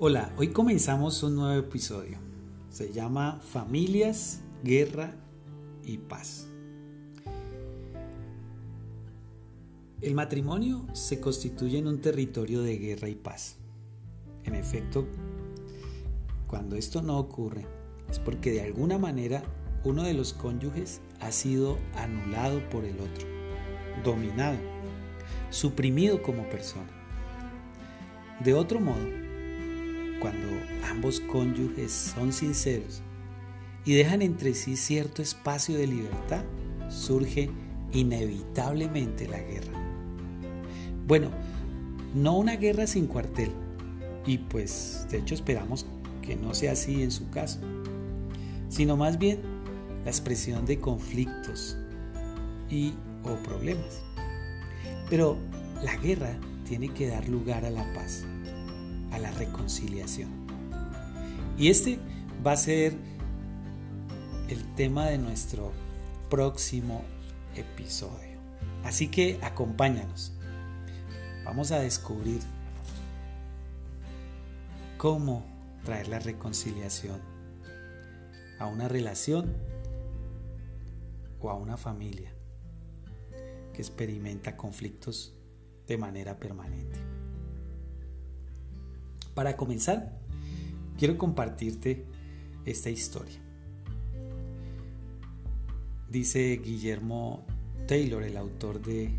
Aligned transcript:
Hola, 0.00 0.32
hoy 0.36 0.52
comenzamos 0.52 1.24
un 1.24 1.34
nuevo 1.34 1.58
episodio. 1.58 2.18
Se 2.70 2.92
llama 2.92 3.40
Familias, 3.42 4.38
Guerra 4.62 5.16
y 5.82 5.98
Paz. 5.98 6.46
El 10.00 10.14
matrimonio 10.14 10.86
se 10.92 11.18
constituye 11.18 11.78
en 11.78 11.88
un 11.88 12.00
territorio 12.00 12.62
de 12.62 12.78
guerra 12.78 13.08
y 13.08 13.16
paz. 13.16 13.56
En 14.44 14.54
efecto, 14.54 15.04
cuando 16.46 16.76
esto 16.76 17.02
no 17.02 17.18
ocurre, 17.18 17.66
es 18.08 18.20
porque 18.20 18.52
de 18.52 18.62
alguna 18.62 18.98
manera 18.98 19.42
uno 19.82 20.04
de 20.04 20.14
los 20.14 20.32
cónyuges 20.32 21.00
ha 21.18 21.32
sido 21.32 21.76
anulado 21.96 22.60
por 22.70 22.84
el 22.84 23.00
otro, 23.00 23.26
dominado, 24.04 24.58
suprimido 25.50 26.22
como 26.22 26.48
persona. 26.48 26.88
De 28.44 28.54
otro 28.54 28.78
modo, 28.78 29.27
cuando 30.20 30.46
ambos 30.90 31.20
cónyuges 31.20 31.92
son 31.92 32.32
sinceros 32.32 33.02
y 33.84 33.94
dejan 33.94 34.22
entre 34.22 34.54
sí 34.54 34.76
cierto 34.76 35.22
espacio 35.22 35.76
de 35.76 35.86
libertad, 35.86 36.44
surge 36.88 37.50
inevitablemente 37.92 39.28
la 39.28 39.40
guerra. 39.40 39.72
Bueno, 41.06 41.30
no 42.14 42.36
una 42.36 42.56
guerra 42.56 42.86
sin 42.86 43.06
cuartel, 43.06 43.50
y 44.26 44.38
pues 44.38 45.06
de 45.10 45.18
hecho 45.18 45.34
esperamos 45.34 45.86
que 46.22 46.36
no 46.36 46.54
sea 46.54 46.72
así 46.72 47.02
en 47.02 47.10
su 47.10 47.30
caso, 47.30 47.60
sino 48.68 48.96
más 48.96 49.18
bien 49.18 49.40
la 50.04 50.10
expresión 50.10 50.66
de 50.66 50.78
conflictos 50.78 51.78
y 52.68 52.92
o 53.24 53.34
problemas. 53.36 54.02
Pero 55.08 55.38
la 55.82 55.96
guerra 55.96 56.38
tiene 56.68 56.88
que 56.90 57.08
dar 57.08 57.26
lugar 57.28 57.64
a 57.64 57.70
la 57.70 57.90
paz 57.94 58.24
la 59.18 59.30
reconciliación. 59.32 60.30
Y 61.56 61.68
este 61.68 61.98
va 62.46 62.52
a 62.52 62.56
ser 62.56 62.94
el 64.48 64.74
tema 64.74 65.06
de 65.06 65.18
nuestro 65.18 65.72
próximo 66.30 67.02
episodio. 67.56 68.38
Así 68.84 69.08
que 69.08 69.38
acompáñanos. 69.42 70.32
Vamos 71.44 71.72
a 71.72 71.80
descubrir 71.80 72.40
cómo 74.98 75.44
traer 75.84 76.08
la 76.08 76.18
reconciliación 76.18 77.20
a 78.58 78.66
una 78.66 78.88
relación 78.88 79.56
o 81.40 81.50
a 81.50 81.54
una 81.54 81.76
familia 81.76 82.32
que 83.72 83.80
experimenta 83.80 84.56
conflictos 84.56 85.34
de 85.86 85.96
manera 85.96 86.38
permanente. 86.38 87.07
Para 89.38 89.56
comenzar, 89.56 90.18
quiero 90.98 91.16
compartirte 91.16 92.04
esta 92.64 92.90
historia. 92.90 93.38
Dice 96.10 96.56
Guillermo 96.56 97.46
Taylor, 97.86 98.24
el 98.24 98.36
autor 98.36 98.82
de, 98.82 99.14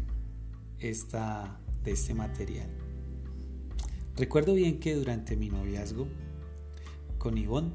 esta, 0.78 1.58
de 1.86 1.92
este 1.94 2.14
material. 2.14 2.68
Recuerdo 4.18 4.56
bien 4.56 4.82
que 4.82 4.94
durante 4.94 5.38
mi 5.38 5.48
noviazgo 5.48 6.10
con 7.18 7.38
Ivonne 7.38 7.72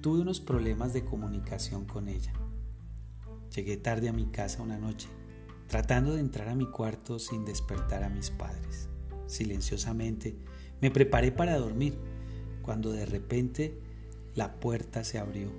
tuve 0.00 0.20
unos 0.22 0.40
problemas 0.40 0.94
de 0.94 1.04
comunicación 1.04 1.84
con 1.84 2.08
ella. 2.08 2.32
Llegué 3.54 3.76
tarde 3.76 4.08
a 4.08 4.14
mi 4.14 4.24
casa 4.28 4.62
una 4.62 4.78
noche, 4.78 5.08
tratando 5.68 6.14
de 6.14 6.20
entrar 6.20 6.48
a 6.48 6.54
mi 6.54 6.70
cuarto 6.70 7.18
sin 7.18 7.44
despertar 7.44 8.02
a 8.02 8.08
mis 8.08 8.30
padres. 8.30 8.88
Silenciosamente 9.26 10.38
me 10.80 10.90
preparé 10.90 11.32
para 11.32 11.58
dormir 11.58 11.98
cuando 12.62 12.92
de 12.92 13.06
repente 13.06 13.78
la 14.34 14.60
puerta 14.60 15.04
se 15.04 15.18
abrió 15.18 15.50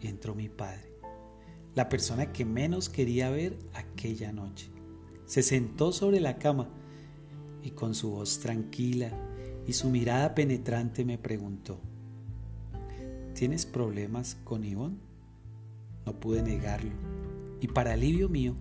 y 0.00 0.08
entró 0.08 0.34
mi 0.34 0.48
padre, 0.48 0.92
la 1.74 1.88
persona 1.88 2.32
que 2.32 2.44
menos 2.44 2.88
quería 2.88 3.30
ver 3.30 3.56
aquella 3.72 4.32
noche. 4.32 4.70
Se 5.26 5.42
sentó 5.42 5.92
sobre 5.92 6.20
la 6.20 6.38
cama 6.38 6.68
y 7.62 7.70
con 7.70 7.94
su 7.94 8.10
voz 8.10 8.40
tranquila 8.40 9.10
y 9.66 9.72
su 9.74 9.88
mirada 9.88 10.34
penetrante 10.34 11.04
me 11.04 11.18
preguntó, 11.18 11.80
¿tienes 13.34 13.64
problemas 13.64 14.36
con 14.44 14.64
Ivonne? 14.64 14.98
No 16.04 16.18
pude 16.18 16.42
negarlo 16.42 16.90
y 17.60 17.68
para 17.68 17.92
alivio 17.92 18.28
mío, 18.28 18.56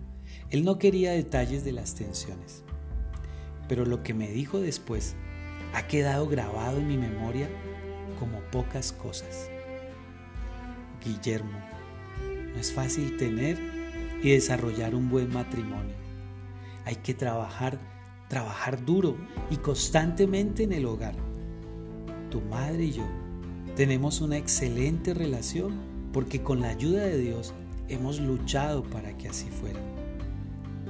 él 0.51 0.63
no 0.63 0.77
quería 0.77 1.11
detalles 1.11 1.65
de 1.65 1.71
las 1.71 1.95
tensiones. 1.95 2.63
Pero 3.67 3.83
lo 3.83 4.03
que 4.03 4.13
me 4.13 4.29
dijo 4.29 4.59
después 4.59 5.15
ha 5.73 5.87
quedado 5.87 6.27
grabado 6.27 6.77
en 6.77 6.87
mi 6.87 6.97
memoria 6.97 7.49
como 8.19 8.39
pocas 8.51 8.91
cosas. 8.91 9.49
Guillermo, 11.03 11.59
no 12.53 12.59
es 12.59 12.73
fácil 12.73 13.17
tener 13.17 13.57
y 14.21 14.31
desarrollar 14.31 14.93
un 14.93 15.09
buen 15.09 15.33
matrimonio. 15.33 15.95
Hay 16.85 16.95
que 16.97 17.13
trabajar, 17.13 17.79
trabajar 18.27 18.83
duro 18.85 19.17
y 19.49 19.57
constantemente 19.57 20.63
en 20.63 20.73
el 20.73 20.85
hogar. 20.85 21.15
Tu 22.29 22.41
madre 22.41 22.85
y 22.85 22.91
yo 22.91 23.05
tenemos 23.75 24.21
una 24.21 24.37
excelente 24.37 25.13
relación 25.13 25.91
porque 26.13 26.43
con 26.43 26.61
la 26.61 26.69
ayuda 26.69 27.03
de 27.03 27.17
Dios 27.17 27.53
hemos 27.87 28.19
luchado 28.19 28.83
para 28.83 29.17
que 29.17 29.29
así 29.29 29.49
fuera. 29.49 29.79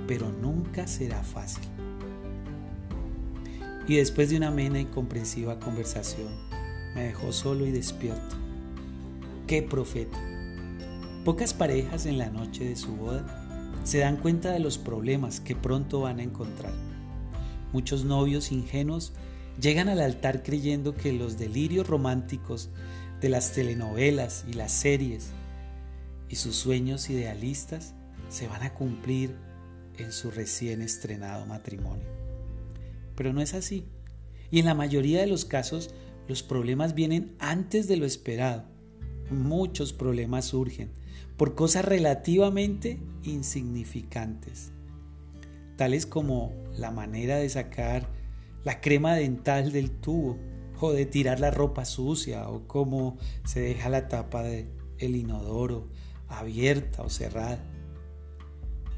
Pero 0.07 0.29
nunca 0.29 0.87
será 0.87 1.23
fácil 1.23 1.70
y 3.91 3.97
después 3.97 4.29
de 4.29 4.37
una 4.37 4.47
amena 4.47 4.79
y 4.79 4.85
comprensiva 4.85 5.59
conversación, 5.59 6.29
me 6.95 7.03
dejó 7.03 7.33
solo 7.33 7.65
y 7.65 7.71
despierto. 7.71 8.37
¡Qué 9.47 9.61
profeta! 9.61 10.17
Pocas 11.25 11.53
parejas 11.53 12.05
en 12.05 12.17
la 12.17 12.29
noche 12.29 12.63
de 12.63 12.77
su 12.77 12.95
boda 12.95 13.75
se 13.83 13.97
dan 13.97 14.15
cuenta 14.15 14.53
de 14.53 14.61
los 14.61 14.77
problemas 14.77 15.41
que 15.41 15.57
pronto 15.57 15.99
van 15.99 16.19
a 16.19 16.23
encontrar. 16.23 16.71
Muchos 17.73 18.05
novios 18.05 18.53
ingenuos 18.53 19.11
llegan 19.59 19.89
al 19.89 19.99
altar 19.99 20.41
creyendo 20.41 20.95
que 20.95 21.11
los 21.11 21.37
delirios 21.37 21.85
románticos 21.85 22.69
de 23.19 23.27
las 23.27 23.51
telenovelas 23.51 24.45
y 24.49 24.53
las 24.53 24.71
series 24.71 25.31
y 26.29 26.37
sus 26.37 26.55
sueños 26.55 27.09
idealistas 27.09 27.93
se 28.29 28.47
van 28.47 28.63
a 28.63 28.73
cumplir 28.73 29.35
en 29.97 30.13
su 30.13 30.31
recién 30.31 30.81
estrenado 30.81 31.45
matrimonio 31.45 32.20
pero 33.15 33.33
no 33.33 33.41
es 33.41 33.53
así. 33.53 33.85
Y 34.49 34.59
en 34.59 34.65
la 34.65 34.73
mayoría 34.73 35.21
de 35.21 35.27
los 35.27 35.45
casos 35.45 35.93
los 36.27 36.43
problemas 36.43 36.93
vienen 36.93 37.35
antes 37.39 37.87
de 37.87 37.97
lo 37.97 38.05
esperado. 38.05 38.63
Muchos 39.29 39.93
problemas 39.93 40.45
surgen 40.45 40.89
por 41.37 41.55
cosas 41.55 41.85
relativamente 41.85 42.99
insignificantes, 43.23 44.71
tales 45.75 46.05
como 46.05 46.53
la 46.77 46.91
manera 46.91 47.37
de 47.37 47.49
sacar 47.49 48.07
la 48.63 48.81
crema 48.81 49.15
dental 49.15 49.71
del 49.71 49.89
tubo 49.89 50.37
o 50.79 50.91
de 50.93 51.05
tirar 51.05 51.39
la 51.39 51.51
ropa 51.51 51.85
sucia 51.85 52.47
o 52.49 52.67
cómo 52.67 53.17
se 53.43 53.59
deja 53.61 53.89
la 53.89 54.07
tapa 54.07 54.43
del 54.43 54.67
inodoro 54.99 55.87
abierta 56.27 57.03
o 57.03 57.09
cerrada. 57.09 57.59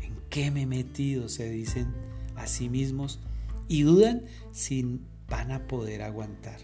¿En 0.01 0.16
qué 0.30 0.51
me 0.51 0.63
he 0.63 0.66
metido? 0.66 1.30
se 1.30 1.50
dicen 1.50 1.94
a 2.35 2.47
sí 2.47 2.69
mismos 2.69 3.19
y 3.68 3.84
dudan 3.84 4.25
si 4.51 5.01
van 5.28 5.51
a 5.51 5.68
poder 5.68 6.01
aguantar. 6.01 6.59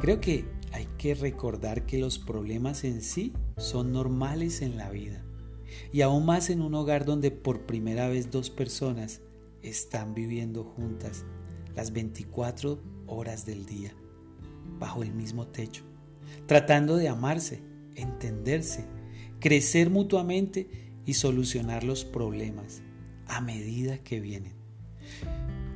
Creo 0.00 0.20
que 0.20 0.46
hay 0.72 0.88
que 0.96 1.14
recordar 1.14 1.84
que 1.84 1.98
los 1.98 2.18
problemas 2.18 2.84
en 2.84 3.02
sí 3.02 3.34
son 3.58 3.92
normales 3.92 4.62
en 4.62 4.76
la 4.76 4.90
vida 4.90 5.22
y 5.92 6.00
aún 6.02 6.24
más 6.24 6.50
en 6.50 6.62
un 6.62 6.74
hogar 6.74 7.04
donde 7.04 7.30
por 7.30 7.66
primera 7.66 8.08
vez 8.08 8.30
dos 8.30 8.50
personas 8.50 9.20
están 9.62 10.14
viviendo 10.14 10.64
juntas 10.64 11.24
las 11.74 11.92
24 11.92 12.82
horas 13.06 13.44
del 13.44 13.66
día, 13.66 13.92
bajo 14.78 15.02
el 15.02 15.12
mismo 15.12 15.46
techo, 15.46 15.84
tratando 16.46 16.96
de 16.96 17.08
amarse, 17.08 17.62
entenderse, 17.94 18.86
crecer 19.38 19.90
mutuamente 19.90 20.68
y 21.04 21.14
solucionar 21.14 21.84
los 21.84 22.04
problemas 22.04 22.82
a 23.26 23.40
medida 23.40 23.98
que 23.98 24.20
vienen. 24.20 24.59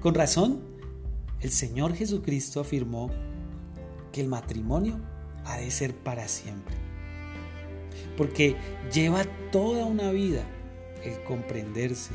Con 0.05 0.15
razón, 0.15 0.61
el 1.41 1.51
Señor 1.51 1.95
Jesucristo 1.95 2.61
afirmó 2.61 3.11
que 4.13 4.21
el 4.21 4.29
matrimonio 4.29 5.01
ha 5.47 5.57
de 5.57 5.71
ser 5.71 5.97
para 5.97 6.29
siempre. 6.29 6.75
Porque 8.15 8.55
lleva 8.93 9.25
toda 9.51 9.87
una 9.87 10.11
vida 10.11 10.45
el 11.05 11.25
comprenderse, 11.25 12.13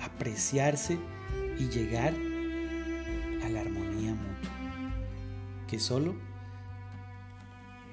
apreciarse 0.00 1.00
y 1.58 1.68
llegar 1.68 2.14
a 3.44 3.48
la 3.48 3.62
armonía 3.62 4.14
mutua, 4.14 4.52
que 5.66 5.80
solo 5.80 6.14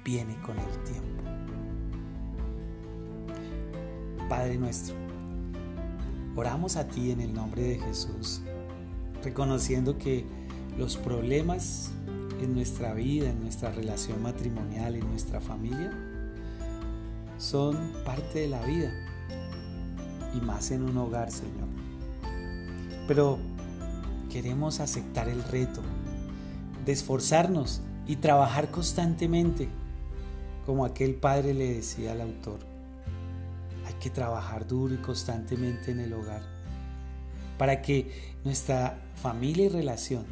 viene 0.04 0.40
con 0.42 0.56
el 0.60 0.84
tiempo. 0.84 1.24
Padre 4.28 4.58
nuestro, 4.58 4.94
oramos 6.36 6.76
a 6.76 6.86
ti 6.86 7.10
en 7.10 7.20
el 7.20 7.34
nombre 7.34 7.62
de 7.62 7.80
Jesús 7.80 8.42
reconociendo 9.22 9.98
que 9.98 10.24
los 10.78 10.96
problemas 10.96 11.90
en 12.40 12.54
nuestra 12.54 12.94
vida, 12.94 13.30
en 13.30 13.40
nuestra 13.40 13.70
relación 13.70 14.22
matrimonial, 14.22 14.94
en 14.96 15.08
nuestra 15.10 15.40
familia, 15.40 15.92
son 17.38 17.76
parte 18.04 18.40
de 18.40 18.48
la 18.48 18.62
vida 18.64 18.92
y 20.34 20.40
más 20.40 20.70
en 20.70 20.82
un 20.82 20.96
hogar, 20.96 21.30
Señor. 21.30 21.68
Pero 23.06 23.38
queremos 24.30 24.80
aceptar 24.80 25.28
el 25.28 25.42
reto 25.44 25.82
de 26.84 26.92
esforzarnos 26.92 27.82
y 28.06 28.16
trabajar 28.16 28.70
constantemente, 28.70 29.68
como 30.64 30.84
aquel 30.84 31.14
padre 31.14 31.54
le 31.54 31.74
decía 31.74 32.12
al 32.12 32.20
autor. 32.20 32.60
Hay 33.86 33.94
que 33.94 34.10
trabajar 34.10 34.66
duro 34.66 34.94
y 34.94 34.98
constantemente 34.98 35.90
en 35.90 36.00
el 36.00 36.12
hogar 36.12 36.60
para 37.60 37.82
que 37.82 38.10
nuestra 38.42 38.98
familia 39.20 39.66
y 39.66 39.68
relación 39.68 40.24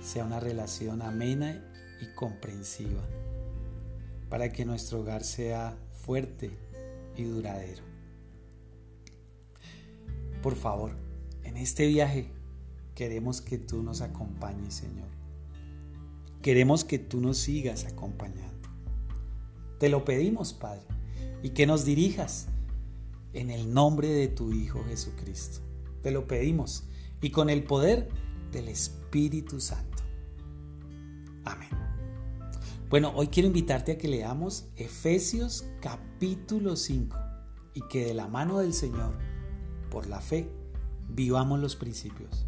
sea 0.00 0.24
una 0.24 0.40
relación 0.40 1.02
amena 1.02 1.62
y 2.00 2.06
comprensiva, 2.14 3.02
para 4.30 4.50
que 4.52 4.64
nuestro 4.64 5.00
hogar 5.00 5.22
sea 5.22 5.76
fuerte 5.92 6.50
y 7.14 7.24
duradero. 7.24 7.82
Por 10.42 10.56
favor, 10.56 10.92
en 11.44 11.58
este 11.58 11.86
viaje 11.88 12.30
queremos 12.94 13.42
que 13.42 13.58
tú 13.58 13.82
nos 13.82 14.00
acompañes, 14.00 14.72
Señor. 14.72 15.08
Queremos 16.40 16.84
que 16.84 16.98
tú 16.98 17.20
nos 17.20 17.36
sigas 17.36 17.84
acompañando. 17.84 18.68
Te 19.78 19.90
lo 19.90 20.06
pedimos, 20.06 20.54
Padre, 20.54 20.86
y 21.42 21.50
que 21.50 21.66
nos 21.66 21.84
dirijas 21.84 22.46
en 23.34 23.50
el 23.50 23.74
nombre 23.74 24.08
de 24.08 24.28
tu 24.28 24.52
Hijo 24.52 24.82
Jesucristo. 24.84 25.60
Te 26.02 26.10
lo 26.10 26.26
pedimos 26.26 26.84
y 27.20 27.30
con 27.30 27.50
el 27.50 27.64
poder 27.64 28.08
del 28.52 28.68
Espíritu 28.68 29.60
Santo. 29.60 30.02
Amén. 31.44 31.70
Bueno, 32.88 33.12
hoy 33.14 33.28
quiero 33.28 33.48
invitarte 33.48 33.92
a 33.92 33.98
que 33.98 34.08
leamos 34.08 34.68
Efesios 34.76 35.66
capítulo 35.80 36.76
5 36.76 37.16
y 37.74 37.82
que 37.88 38.06
de 38.06 38.14
la 38.14 38.28
mano 38.28 38.58
del 38.58 38.72
Señor, 38.72 39.14
por 39.90 40.06
la 40.06 40.20
fe, 40.20 40.48
vivamos 41.08 41.60
los 41.60 41.76
principios. 41.76 42.46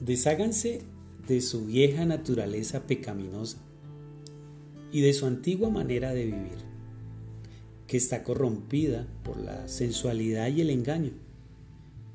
Desháganse 0.00 0.82
de 1.30 1.40
su 1.40 1.64
vieja 1.64 2.04
naturaleza 2.04 2.88
pecaminosa 2.88 3.58
y 4.90 5.00
de 5.00 5.12
su 5.12 5.26
antigua 5.26 5.70
manera 5.70 6.12
de 6.12 6.24
vivir, 6.24 6.58
que 7.86 7.96
está 7.96 8.24
corrompida 8.24 9.06
por 9.22 9.36
la 9.38 9.68
sensualidad 9.68 10.48
y 10.48 10.60
el 10.60 10.70
engaño. 10.70 11.12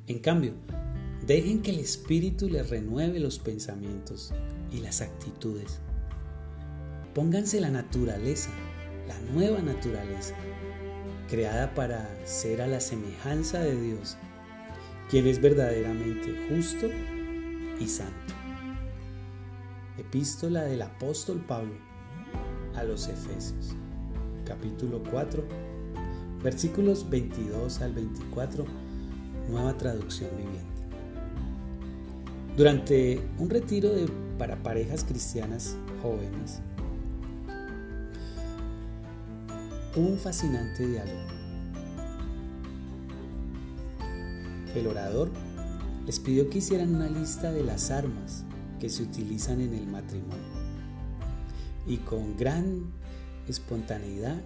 En 0.08 0.20
cambio, 0.20 0.52
dejen 1.26 1.62
que 1.62 1.72
el 1.72 1.80
Espíritu 1.80 2.50
les 2.50 2.70
renueve 2.70 3.22
los 3.22 3.40
pensamientos 3.40 4.34
y 4.70 4.82
las 4.82 5.00
actitudes. 5.00 5.80
Pónganse 7.14 7.62
la 7.62 7.70
naturaleza, 7.70 8.50
la 9.08 9.18
nueva 9.32 9.62
naturaleza, 9.62 10.36
creada 11.30 11.74
para 11.74 12.06
ser 12.28 12.62
a 12.62 12.68
la 12.68 12.82
semejanza 12.82 13.62
de 13.62 13.82
Dios, 13.82 14.18
quien 15.10 15.26
es 15.26 15.40
verdaderamente 15.42 16.36
justo 16.50 16.90
y 17.80 17.88
santo. 17.88 18.35
Epístola 19.98 20.64
del 20.64 20.82
apóstol 20.82 21.40
Pablo 21.48 21.76
a 22.76 22.84
los 22.84 23.08
Efesios, 23.08 23.74
capítulo 24.44 25.02
4, 25.10 25.42
versículos 26.44 27.10
22 27.10 27.82
al 27.82 27.94
24, 27.94 28.66
nueva 29.50 29.78
traducción 29.78 30.32
viviente. 30.32 30.66
Durante 32.58 33.22
un 33.38 33.50
retiro 33.50 33.90
de, 33.90 34.10
para 34.38 34.62
parejas 34.62 35.06
cristianas 35.06 35.78
jóvenes, 36.02 36.60
hubo 39.96 40.10
un 40.10 40.20
fascinante 40.20 40.86
diálogo. 40.86 41.22
El 44.76 44.88
orador 44.88 45.30
les 46.06 46.20
pidió 46.20 46.50
que 46.50 46.58
hicieran 46.58 46.94
una 46.94 47.08
lista 47.08 47.54
de 47.54 47.64
las 47.64 47.92
armas 47.92 48.44
que 48.86 48.92
se 48.92 49.02
utilizan 49.02 49.62
en 49.62 49.74
el 49.74 49.88
matrimonio. 49.88 50.46
Y 51.88 51.98
con 51.98 52.38
gran 52.38 52.94
espontaneidad 53.48 54.40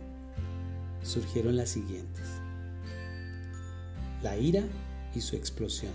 surgieron 1.03 1.57
las 1.57 1.71
siguientes. 1.71 2.23
La 4.23 4.37
ira 4.37 4.63
y 5.13 5.19
su 5.19 5.35
explosión. 5.35 5.91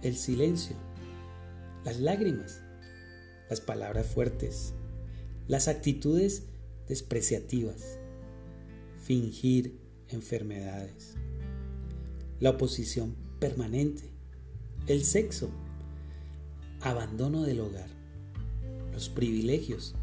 El 0.00 0.16
silencio. 0.16 0.74
Las 1.84 2.00
lágrimas. 2.00 2.62
Las 3.50 3.60
palabras 3.60 4.06
fuertes. 4.06 4.72
Las 5.48 5.68
actitudes 5.68 6.44
despreciativas. 6.88 7.98
Fingir 9.02 9.78
enfermedades. 10.08 11.16
La 12.40 12.48
oposición 12.48 13.14
permanente 13.38 14.12
el 14.86 15.04
sexo, 15.04 15.50
abandono 16.82 17.42
del 17.42 17.60
hogar, 17.60 17.88
los 18.92 19.08
privilegios, 19.08 19.94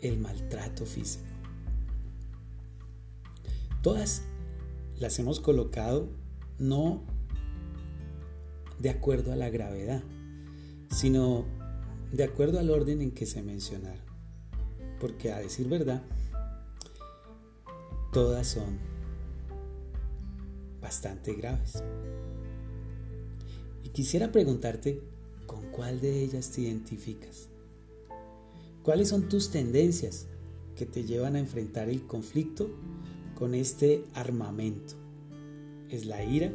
el 0.00 0.18
maltrato 0.18 0.86
físico. 0.86 1.24
Todas 3.82 4.22
las 4.98 5.18
hemos 5.18 5.40
colocado 5.40 6.08
no 6.58 7.02
de 8.78 8.90
acuerdo 8.90 9.32
a 9.32 9.36
la 9.36 9.50
gravedad, 9.50 10.02
sino 10.90 11.44
de 12.12 12.24
acuerdo 12.24 12.58
al 12.58 12.70
orden 12.70 13.02
en 13.02 13.10
que 13.10 13.26
se 13.26 13.42
mencionaron. 13.42 14.04
Porque 15.00 15.32
a 15.32 15.38
decir 15.38 15.68
verdad, 15.68 16.02
todas 18.12 18.46
son 18.46 18.78
bastante 20.80 21.34
graves. 21.34 21.82
Quisiera 23.92 24.32
preguntarte 24.32 25.00
con 25.46 25.70
cuál 25.70 26.00
de 26.00 26.22
ellas 26.22 26.50
te 26.50 26.62
identificas. 26.62 27.48
¿Cuáles 28.82 29.08
son 29.08 29.28
tus 29.28 29.50
tendencias 29.50 30.26
que 30.76 30.84
te 30.84 31.04
llevan 31.04 31.36
a 31.36 31.38
enfrentar 31.38 31.88
el 31.88 32.06
conflicto 32.06 32.70
con 33.34 33.54
este 33.54 34.04
armamento? 34.14 34.94
¿Es 35.90 36.06
la 36.06 36.24
ira? 36.24 36.52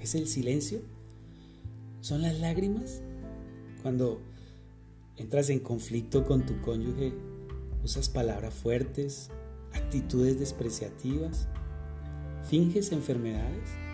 ¿Es 0.00 0.14
el 0.14 0.28
silencio? 0.28 0.80
¿Son 2.00 2.22
las 2.22 2.38
lágrimas? 2.38 3.00
Cuando 3.82 4.20
entras 5.16 5.50
en 5.50 5.60
conflicto 5.60 6.24
con 6.24 6.44
tu 6.44 6.60
cónyuge, 6.60 7.12
usas 7.82 8.08
palabras 8.08 8.54
fuertes, 8.54 9.30
actitudes 9.72 10.38
despreciativas, 10.38 11.48
finges 12.48 12.92
enfermedades. 12.92 13.87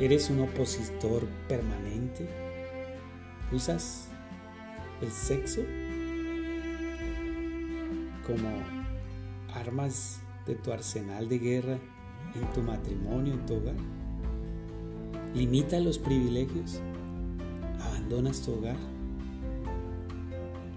¿Eres 0.00 0.30
un 0.30 0.40
opositor 0.40 1.26
permanente? 1.48 2.26
¿Usas 3.52 4.08
el 5.00 5.10
sexo 5.10 5.60
como 8.26 8.48
armas 9.54 10.20
de 10.46 10.54
tu 10.54 10.72
arsenal 10.72 11.28
de 11.28 11.38
guerra 11.38 11.78
en 12.34 12.52
tu 12.52 12.62
matrimonio, 12.62 13.34
en 13.34 13.46
tu 13.46 13.56
hogar? 13.56 13.76
¿Limita 15.34 15.78
los 15.78 15.98
privilegios? 15.98 16.80
¿Abandonas 17.80 18.40
tu 18.40 18.54
hogar? 18.54 18.76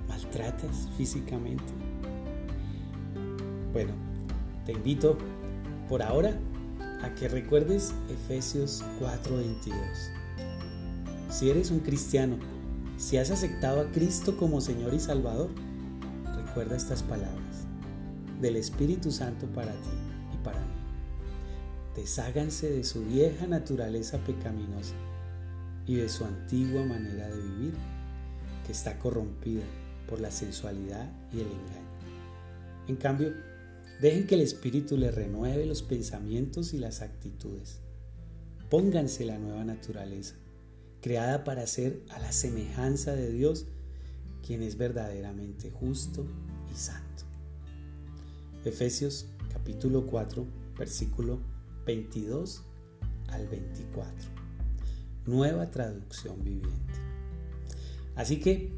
¿Maltratas 0.10 0.90
físicamente? 0.98 1.74
Bueno, 3.72 3.94
te 4.66 4.74
invito 4.74 5.18
por 5.88 6.04
ahora 6.04 6.38
a 7.06 7.14
que 7.14 7.28
recuerdes 7.28 7.94
Efesios 8.10 8.84
4:22. 9.00 9.76
Si 11.30 11.52
eres 11.52 11.70
un 11.70 11.80
cristiano, 11.80 12.38
si 12.98 13.18
has 13.18 13.30
aceptado 13.30 13.82
a 13.82 13.92
Cristo 13.92 14.36
como 14.38 14.60
Señor 14.60 14.94
y 14.96 15.00
Salvador, 15.00 15.52
recuerda 16.36 16.76
estas 16.76 17.04
palabras 17.04 17.68
del 18.42 18.56
Espíritu 18.56 19.12
Santo 19.12 19.46
para 19.48 19.72
ti 19.72 19.90
y 20.34 20.38
para 20.44 20.60
mí. 20.60 20.66
Desháganse 21.96 22.72
de 22.72 22.84
su 22.84 23.06
vieja 23.06 23.46
naturaleza 23.46 24.18
pecaminosa 24.20 24.96
y 25.86 25.96
de 25.98 26.10
su 26.10 26.26
antigua 26.26 26.84
manera 26.86 27.28
de 27.28 27.40
vivir, 27.40 27.74
que 28.66 28.72
está 28.72 28.98
corrompida 28.98 29.64
por 30.10 30.20
la 30.20 30.32
sensualidad 30.32 31.08
y 31.32 31.42
el 31.42 31.48
engaño. 31.48 31.86
En 32.88 32.96
cambio, 32.96 33.32
Dejen 34.02 34.28
que 34.28 34.36
el 34.36 34.42
Espíritu 34.42 34.98
les 34.98 35.16
renueve 35.16 35.66
los 35.66 35.82
pensamientos 35.82 36.74
y 36.74 36.80
las 36.80 37.02
actitudes. 37.02 37.80
Pónganse 38.70 39.24
la 39.24 39.40
nueva 39.40 39.64
naturaleza, 39.64 40.36
creada 41.02 41.46
para 41.46 41.66
ser 41.66 42.02
a 42.10 42.20
la 42.20 42.34
semejanza 42.34 43.16
de 43.16 43.32
Dios, 43.32 43.68
quien 44.46 44.64
es 44.64 44.78
verdaderamente 44.78 45.72
justo 45.72 46.28
y 46.74 46.76
santo. 46.76 47.24
Efesios 48.66 49.28
capítulo 49.54 50.06
4, 50.06 50.46
versículo 50.78 51.40
22 51.86 52.64
al 53.30 53.48
24. 53.48 54.30
Nueva 55.26 55.72
traducción 55.72 56.44
viviente. 56.44 56.94
Así 58.16 58.42
que 58.42 58.74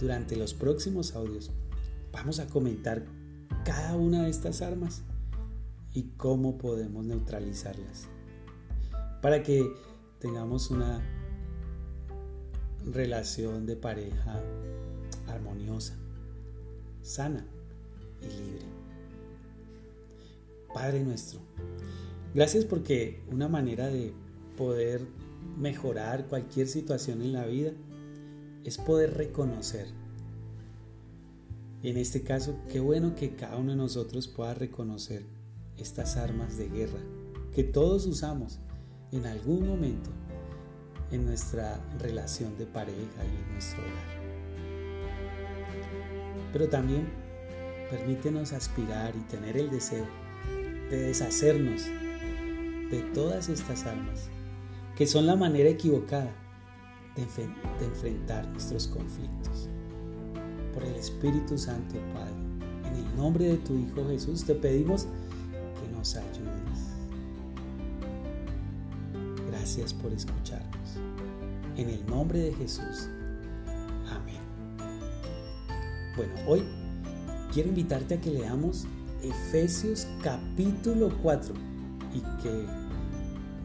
durante 0.00 0.34
los 0.34 0.52
próximos 0.52 1.14
audios 1.14 1.52
vamos 2.10 2.40
a 2.40 2.48
comentar 2.48 3.21
cada 3.64 3.96
una 3.96 4.24
de 4.24 4.30
estas 4.30 4.62
armas 4.62 5.02
y 5.94 6.04
cómo 6.16 6.58
podemos 6.58 7.04
neutralizarlas 7.04 8.08
para 9.20 9.42
que 9.42 9.72
tengamos 10.18 10.70
una 10.70 11.00
relación 12.84 13.66
de 13.66 13.76
pareja 13.76 14.42
armoniosa, 15.28 15.94
sana 17.02 17.46
y 18.20 18.26
libre. 18.26 18.66
Padre 20.74 21.04
nuestro, 21.04 21.40
gracias 22.34 22.64
porque 22.64 23.20
una 23.30 23.48
manera 23.48 23.88
de 23.88 24.12
poder 24.56 25.02
mejorar 25.58 26.26
cualquier 26.26 26.66
situación 26.66 27.22
en 27.22 27.32
la 27.32 27.46
vida 27.46 27.72
es 28.64 28.78
poder 28.78 29.14
reconocer. 29.14 29.86
En 31.82 31.96
este 31.96 32.22
caso, 32.22 32.60
qué 32.70 32.78
bueno 32.78 33.16
que 33.16 33.34
cada 33.34 33.56
uno 33.56 33.72
de 33.72 33.76
nosotros 33.76 34.28
pueda 34.28 34.54
reconocer 34.54 35.24
estas 35.76 36.16
armas 36.16 36.56
de 36.56 36.68
guerra 36.68 37.00
que 37.52 37.64
todos 37.64 38.06
usamos 38.06 38.60
en 39.10 39.26
algún 39.26 39.66
momento 39.66 40.10
en 41.10 41.26
nuestra 41.26 41.84
relación 41.98 42.56
de 42.56 42.66
pareja 42.66 43.24
y 43.24 43.42
en 43.42 43.52
nuestro 43.52 43.82
hogar. 43.82 44.22
Pero 46.52 46.68
también 46.68 47.08
permítenos 47.90 48.52
aspirar 48.52 49.16
y 49.16 49.20
tener 49.22 49.56
el 49.56 49.68
deseo 49.68 50.06
de 50.88 51.02
deshacernos 51.02 51.86
de 52.92 53.02
todas 53.12 53.48
estas 53.48 53.86
armas, 53.86 54.30
que 54.96 55.08
son 55.08 55.26
la 55.26 55.34
manera 55.34 55.68
equivocada 55.68 56.32
de, 57.16 57.26
de 57.80 57.86
enfrentar 57.86 58.46
nuestros 58.46 58.86
conflictos. 58.86 59.68
Por 60.74 60.84
el 60.84 60.94
Espíritu 60.94 61.58
Santo, 61.58 61.96
Padre, 62.14 62.34
en 62.86 62.96
el 62.96 63.16
nombre 63.16 63.46
de 63.46 63.56
tu 63.58 63.74
Hijo 63.74 64.08
Jesús, 64.08 64.44
te 64.44 64.54
pedimos 64.54 65.06
que 65.80 65.96
nos 65.96 66.16
ayudes. 66.16 66.92
Gracias 69.48 69.92
por 69.92 70.12
escucharnos. 70.12 70.96
En 71.76 71.88
el 71.88 72.04
nombre 72.06 72.38
de 72.38 72.54
Jesús. 72.54 73.08
Amén. 74.10 74.40
Bueno, 76.16 76.34
hoy 76.46 76.62
quiero 77.52 77.68
invitarte 77.68 78.14
a 78.14 78.20
que 78.20 78.30
leamos 78.30 78.86
Efesios 79.22 80.06
capítulo 80.22 81.10
4 81.22 81.54
y 82.14 82.42
que 82.42 82.66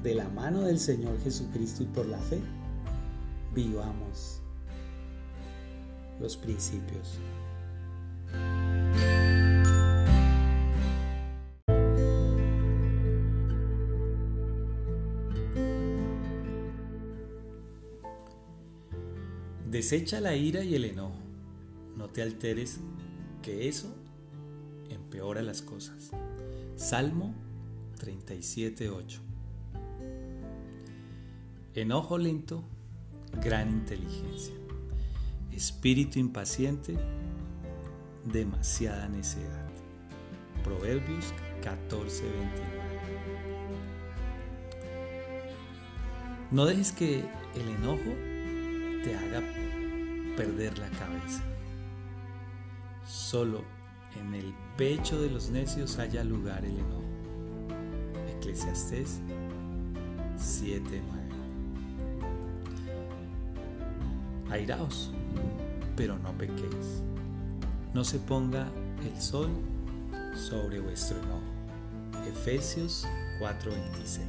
de 0.03 0.15
la 0.15 0.29
mano 0.29 0.61
del 0.61 0.79
Señor 0.79 1.19
Jesucristo 1.21 1.83
y 1.83 1.87
por 1.87 2.05
la 2.05 2.19
fe 2.19 2.39
vivamos 3.53 4.36
los 6.19 6.37
principios. 6.37 7.19
Desecha 19.69 20.19
la 20.21 20.35
ira 20.35 20.63
y 20.63 20.75
el 20.75 20.85
enojo. 20.85 21.19
No 21.95 22.09
te 22.09 22.21
alteres, 22.21 22.79
que 23.41 23.67
eso 23.67 23.93
empeora 24.89 25.41
las 25.41 25.61
cosas. 25.61 26.11
Salmo 26.75 27.33
37.8. 27.99 29.19
Enojo 31.75 32.17
lento, 32.17 32.63
gran 33.41 33.69
inteligencia. 33.69 34.55
Espíritu 35.57 36.19
impaciente, 36.19 36.95
demasiada 38.25 39.09
necedad. 39.09 39.67
Proverbios 40.63 41.33
14.29. 41.63 42.11
No 46.51 46.67
dejes 46.67 46.91
que 46.91 47.25
el 47.55 47.69
enojo 47.69 48.13
te 49.03 49.15
haga 49.15 49.41
perder 50.35 50.77
la 50.77 50.91
cabeza. 50.91 51.41
Solo 53.03 53.63
en 54.21 54.35
el 54.35 54.53
pecho 54.77 55.19
de 55.19 55.31
los 55.31 55.49
necios 55.49 55.97
haya 55.97 56.23
lugar 56.23 56.65
el 56.65 56.77
enojo. 56.77 57.03
Eclesiastés 58.37 59.21
7:9. 60.37 61.26
Airaos, 64.49 65.11
pero 65.95 66.17
no 66.19 66.31
pequéis. 66.37 67.03
No 67.93 68.03
se 68.03 68.19
ponga 68.19 68.67
el 69.03 69.21
sol 69.21 69.49
sobre 70.35 70.79
vuestro 70.79 71.17
enojo. 71.17 71.41
Efesios 72.27 73.05
4:26. 73.39 74.23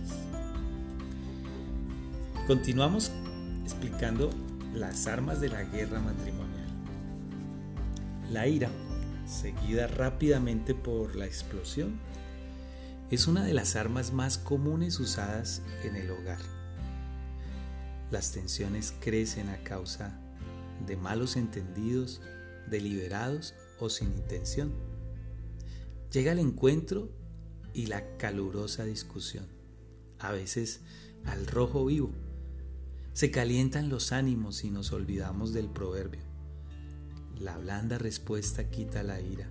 Continuamos 2.46 3.10
explicando 3.64 4.30
las 4.74 5.06
armas 5.06 5.40
de 5.40 5.50
la 5.50 5.62
guerra 5.62 6.00
matrimonial. 6.00 6.68
La 8.30 8.46
ira, 8.46 8.70
seguida 9.26 9.86
rápidamente 9.86 10.74
por 10.74 11.16
la 11.16 11.26
explosión, 11.26 11.98
es 13.10 13.26
una 13.26 13.44
de 13.44 13.54
las 13.54 13.76
armas 13.76 14.12
más 14.12 14.38
comunes 14.38 15.00
usadas 15.00 15.62
en 15.82 15.96
el 15.96 16.10
hogar. 16.10 16.57
Las 18.10 18.32
tensiones 18.32 18.94
crecen 19.00 19.48
a 19.48 19.62
causa 19.62 20.18
de 20.86 20.96
malos 20.96 21.36
entendidos, 21.36 22.20
deliberados 22.70 23.54
o 23.80 23.90
sin 23.90 24.12
intención. 24.12 24.72
Llega 26.12 26.32
el 26.32 26.38
encuentro 26.38 27.10
y 27.74 27.86
la 27.86 28.16
calurosa 28.16 28.84
discusión, 28.84 29.46
a 30.18 30.32
veces 30.32 30.80
al 31.26 31.46
rojo 31.46 31.84
vivo 31.84 32.12
se 33.18 33.32
calientan 33.32 33.88
los 33.88 34.12
ánimos 34.12 34.62
y 34.62 34.70
nos 34.70 34.92
olvidamos 34.92 35.52
del 35.52 35.68
proverbio. 35.68 36.20
La 37.40 37.58
blanda 37.58 37.98
respuesta 37.98 38.70
quita 38.70 39.02
la 39.02 39.20
ira, 39.20 39.48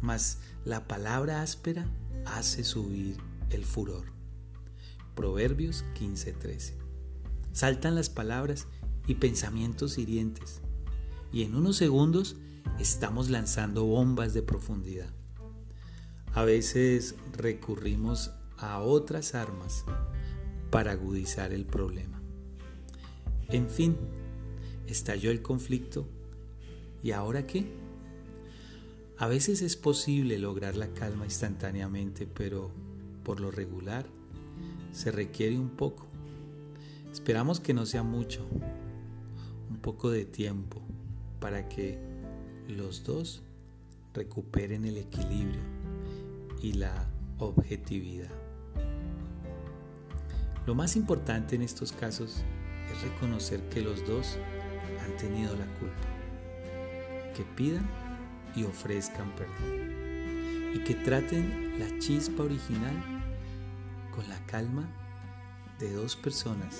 mas 0.00 0.38
la 0.64 0.88
palabra 0.88 1.42
áspera 1.42 1.86
hace 2.24 2.64
subir 2.64 3.18
el 3.50 3.66
furor. 3.66 4.06
Proverbios 5.14 5.84
15:13. 5.92 6.85
Saltan 7.56 7.94
las 7.94 8.10
palabras 8.10 8.66
y 9.06 9.14
pensamientos 9.14 9.96
hirientes, 9.96 10.60
y 11.32 11.42
en 11.42 11.54
unos 11.54 11.78
segundos 11.78 12.36
estamos 12.78 13.30
lanzando 13.30 13.86
bombas 13.86 14.34
de 14.34 14.42
profundidad. 14.42 15.08
A 16.34 16.44
veces 16.44 17.14
recurrimos 17.32 18.30
a 18.58 18.80
otras 18.80 19.34
armas 19.34 19.86
para 20.70 20.92
agudizar 20.92 21.54
el 21.54 21.64
problema. 21.64 22.20
En 23.48 23.70
fin, 23.70 23.96
estalló 24.86 25.30
el 25.30 25.40
conflicto. 25.40 26.06
¿Y 27.02 27.12
ahora 27.12 27.46
qué? 27.46 27.72
A 29.16 29.28
veces 29.28 29.62
es 29.62 29.76
posible 29.76 30.38
lograr 30.38 30.76
la 30.76 30.88
calma 30.88 31.24
instantáneamente, 31.24 32.26
pero 32.26 32.70
por 33.24 33.40
lo 33.40 33.50
regular 33.50 34.04
se 34.92 35.10
requiere 35.10 35.58
un 35.58 35.70
poco. 35.70 36.06
Esperamos 37.16 37.60
que 37.60 37.72
no 37.72 37.86
sea 37.86 38.02
mucho, 38.02 38.46
un 39.70 39.78
poco 39.78 40.10
de 40.10 40.26
tiempo 40.26 40.82
para 41.40 41.66
que 41.66 41.98
los 42.68 43.04
dos 43.04 43.42
recuperen 44.12 44.84
el 44.84 44.98
equilibrio 44.98 45.62
y 46.60 46.74
la 46.74 47.08
objetividad. 47.38 48.30
Lo 50.66 50.74
más 50.74 50.94
importante 50.94 51.56
en 51.56 51.62
estos 51.62 51.90
casos 51.90 52.44
es 52.92 53.02
reconocer 53.02 53.66
que 53.70 53.80
los 53.80 54.06
dos 54.06 54.36
han 55.02 55.16
tenido 55.16 55.56
la 55.56 55.66
culpa, 55.78 56.08
que 57.34 57.44
pidan 57.56 57.88
y 58.54 58.64
ofrezcan 58.64 59.34
perdón 59.34 60.74
y 60.74 60.84
que 60.84 60.94
traten 60.94 61.78
la 61.78 61.98
chispa 61.98 62.42
original 62.42 62.94
con 64.14 64.28
la 64.28 64.38
calma 64.46 64.86
de 65.78 65.92
dos 65.92 66.16
personas 66.16 66.78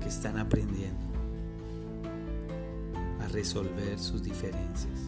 que 0.00 0.08
están 0.08 0.38
aprendiendo 0.38 1.00
a 3.20 3.28
resolver 3.28 3.98
sus 3.98 4.22
diferencias. 4.22 4.98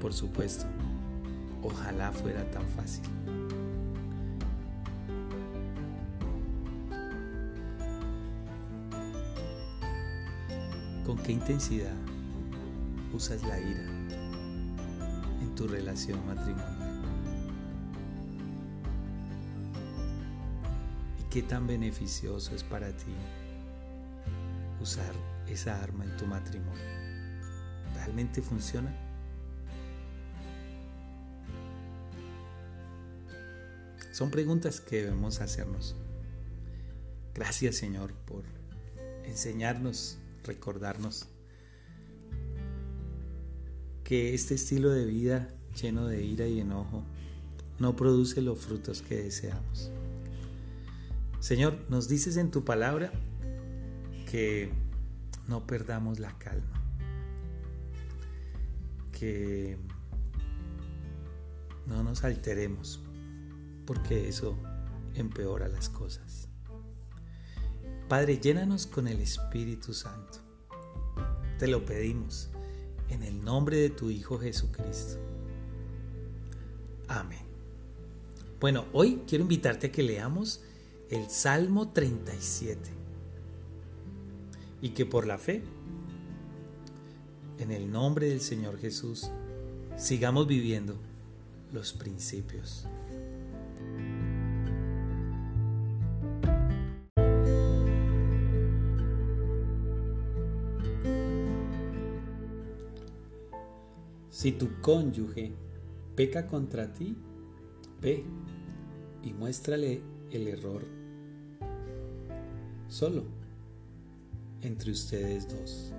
Por 0.00 0.12
supuesto, 0.12 0.66
ojalá 1.62 2.12
fuera 2.12 2.44
tan 2.50 2.66
fácil. 2.68 3.04
¿Con 11.06 11.18
qué 11.18 11.32
intensidad 11.32 11.94
usas 13.12 13.42
la 13.44 13.60
ira 13.60 13.84
en 15.40 15.54
tu 15.54 15.68
relación 15.68 16.18
matrimonial? 16.26 16.73
Qué 21.34 21.42
tan 21.42 21.66
beneficioso 21.66 22.54
es 22.54 22.62
para 22.62 22.96
ti 22.96 23.12
usar 24.80 25.12
esa 25.48 25.82
arma 25.82 26.04
en 26.04 26.16
tu 26.16 26.26
matrimonio? 26.26 26.80
¿Realmente 27.96 28.40
funciona? 28.40 28.94
Son 34.12 34.30
preguntas 34.30 34.80
que 34.80 35.02
debemos 35.02 35.40
hacernos. 35.40 35.96
Gracias 37.34 37.74
Señor 37.74 38.12
por 38.12 38.44
enseñarnos, 39.24 40.18
recordarnos 40.44 41.26
que 44.04 44.34
este 44.34 44.54
estilo 44.54 44.90
de 44.90 45.04
vida 45.04 45.48
lleno 45.82 46.06
de 46.06 46.22
ira 46.22 46.46
y 46.46 46.60
enojo 46.60 47.02
no 47.80 47.96
produce 47.96 48.40
los 48.40 48.60
frutos 48.60 49.02
que 49.02 49.16
deseamos. 49.16 49.90
Señor, 51.44 51.76
nos 51.90 52.08
dices 52.08 52.38
en 52.38 52.50
tu 52.50 52.64
palabra 52.64 53.12
que 54.30 54.72
no 55.46 55.66
perdamos 55.66 56.18
la 56.18 56.38
calma, 56.38 56.82
que 59.12 59.76
no 61.84 62.02
nos 62.02 62.24
alteremos, 62.24 62.98
porque 63.84 64.26
eso 64.26 64.56
empeora 65.14 65.68
las 65.68 65.90
cosas. 65.90 66.48
Padre, 68.08 68.38
llénanos 68.38 68.86
con 68.86 69.06
el 69.06 69.20
Espíritu 69.20 69.92
Santo. 69.92 70.38
Te 71.58 71.66
lo 71.66 71.84
pedimos 71.84 72.48
en 73.10 73.22
el 73.22 73.44
nombre 73.44 73.76
de 73.76 73.90
tu 73.90 74.08
Hijo 74.08 74.38
Jesucristo. 74.38 75.18
Amén. 77.06 77.44
Bueno, 78.60 78.86
hoy 78.94 79.24
quiero 79.26 79.42
invitarte 79.42 79.88
a 79.88 79.92
que 79.92 80.02
leamos 80.02 80.62
el 81.10 81.28
Salmo 81.28 81.90
37 81.90 82.90
y 84.80 84.90
que 84.90 85.06
por 85.06 85.26
la 85.26 85.38
fe, 85.38 85.62
en 87.58 87.70
el 87.70 87.90
nombre 87.90 88.28
del 88.28 88.40
Señor 88.40 88.78
Jesús, 88.78 89.30
sigamos 89.96 90.46
viviendo 90.46 90.96
los 91.72 91.92
principios. 91.92 92.86
Si 104.30 104.52
tu 104.52 104.68
cónyuge 104.82 105.52
peca 106.14 106.46
contra 106.46 106.92
ti, 106.92 107.16
ve 108.02 108.24
y 109.22 109.32
muéstrale 109.32 110.02
el 110.34 110.48
error 110.48 110.82
solo 112.88 113.24
entre 114.62 114.90
ustedes 114.90 115.48
dos. 115.48 115.92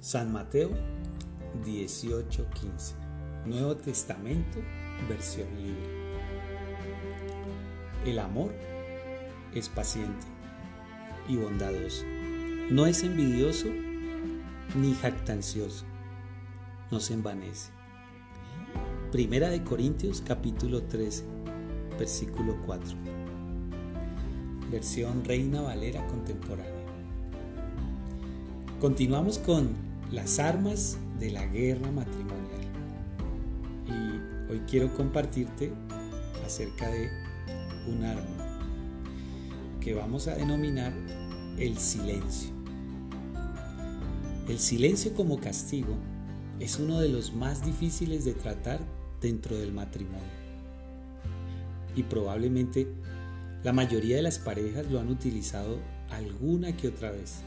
San 0.00 0.32
Mateo 0.32 0.70
18:15 1.64 2.94
Nuevo 3.46 3.76
Testamento, 3.76 4.58
versión 5.08 5.48
libre. 5.56 6.02
El 8.04 8.18
amor 8.18 8.52
es 9.54 9.68
paciente 9.68 10.26
y 11.28 11.36
bondadoso. 11.36 12.04
No 12.70 12.86
es 12.86 13.02
envidioso 13.02 13.68
ni 14.76 14.94
jactancioso. 14.94 15.84
No 16.90 17.00
se 17.00 17.14
envanece. 17.14 17.81
Primera 19.12 19.50
de 19.50 19.62
Corintios 19.62 20.22
capítulo 20.26 20.84
13, 20.84 21.24
versículo 21.98 22.56
4. 22.64 22.96
Versión 24.70 25.22
Reina 25.22 25.60
Valera 25.60 26.06
contemporánea. 26.06 26.86
Continuamos 28.80 29.38
con 29.38 29.68
las 30.10 30.38
armas 30.38 30.96
de 31.20 31.30
la 31.30 31.44
guerra 31.44 31.90
matrimonial. 31.90 32.62
Y 33.86 34.50
hoy 34.50 34.62
quiero 34.66 34.90
compartirte 34.94 35.74
acerca 36.46 36.88
de 36.88 37.10
un 37.88 38.04
arma 38.04 38.62
que 39.82 39.92
vamos 39.92 40.26
a 40.26 40.36
denominar 40.36 40.94
el 41.58 41.76
silencio. 41.76 42.48
El 44.48 44.58
silencio 44.58 45.12
como 45.12 45.38
castigo 45.38 45.98
es 46.60 46.78
uno 46.78 46.98
de 46.98 47.10
los 47.10 47.34
más 47.34 47.62
difíciles 47.62 48.24
de 48.24 48.32
tratar 48.32 48.80
dentro 49.22 49.56
del 49.56 49.72
matrimonio. 49.72 50.42
Y 51.96 52.02
probablemente 52.02 52.88
la 53.64 53.72
mayoría 53.72 54.16
de 54.16 54.22
las 54.22 54.38
parejas 54.38 54.90
lo 54.90 54.98
han 54.98 55.08
utilizado 55.08 55.78
alguna 56.10 56.76
que 56.76 56.88
otra 56.88 57.12
vez. 57.12 57.42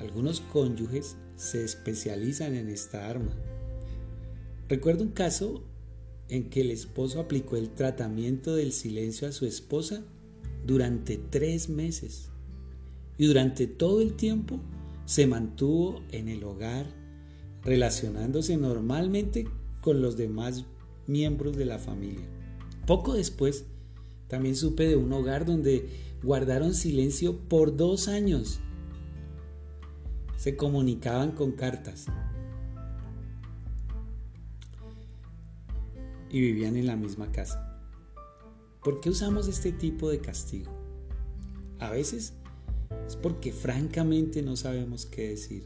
Algunos 0.00 0.40
cónyuges 0.40 1.16
se 1.36 1.64
especializan 1.64 2.54
en 2.54 2.68
esta 2.68 3.08
arma. 3.08 3.32
Recuerdo 4.68 5.04
un 5.04 5.12
caso 5.12 5.64
en 6.28 6.50
que 6.50 6.60
el 6.60 6.70
esposo 6.70 7.20
aplicó 7.20 7.56
el 7.56 7.70
tratamiento 7.70 8.54
del 8.54 8.72
silencio 8.72 9.28
a 9.28 9.32
su 9.32 9.46
esposa 9.46 10.02
durante 10.66 11.16
tres 11.16 11.68
meses. 11.68 12.28
Y 13.16 13.26
durante 13.26 13.66
todo 13.66 14.02
el 14.02 14.14
tiempo 14.14 14.60
se 15.06 15.26
mantuvo 15.26 16.02
en 16.10 16.28
el 16.28 16.44
hogar, 16.44 16.86
relacionándose 17.62 18.56
normalmente 18.56 19.46
con 19.86 20.02
los 20.02 20.16
demás 20.16 20.64
miembros 21.06 21.56
de 21.56 21.64
la 21.64 21.78
familia. 21.78 22.26
Poco 22.88 23.14
después, 23.14 23.66
también 24.26 24.56
supe 24.56 24.88
de 24.88 24.96
un 24.96 25.12
hogar 25.12 25.46
donde 25.46 25.88
guardaron 26.24 26.74
silencio 26.74 27.38
por 27.48 27.76
dos 27.76 28.08
años. 28.08 28.58
Se 30.36 30.56
comunicaban 30.56 31.30
con 31.30 31.52
cartas 31.52 32.06
y 36.30 36.40
vivían 36.40 36.74
en 36.74 36.88
la 36.88 36.96
misma 36.96 37.30
casa. 37.30 37.78
¿Por 38.82 39.00
qué 39.00 39.10
usamos 39.10 39.46
este 39.46 39.70
tipo 39.70 40.10
de 40.10 40.18
castigo? 40.18 40.72
A 41.78 41.90
veces 41.90 42.32
es 43.06 43.14
porque 43.14 43.52
francamente 43.52 44.42
no 44.42 44.56
sabemos 44.56 45.06
qué 45.06 45.28
decir. 45.28 45.62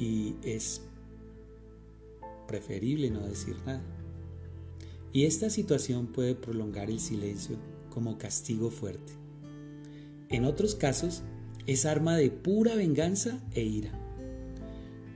Y 0.00 0.34
es 0.42 0.82
preferible 2.52 3.10
no 3.10 3.20
decir 3.20 3.56
nada. 3.64 3.82
Y 5.10 5.24
esta 5.24 5.48
situación 5.48 6.08
puede 6.08 6.34
prolongar 6.34 6.90
el 6.90 7.00
silencio 7.00 7.56
como 7.88 8.18
castigo 8.18 8.70
fuerte. 8.70 9.14
En 10.28 10.44
otros 10.44 10.74
casos, 10.74 11.22
es 11.66 11.86
arma 11.86 12.14
de 12.16 12.30
pura 12.30 12.74
venganza 12.74 13.40
e 13.54 13.62
ira. 13.62 13.98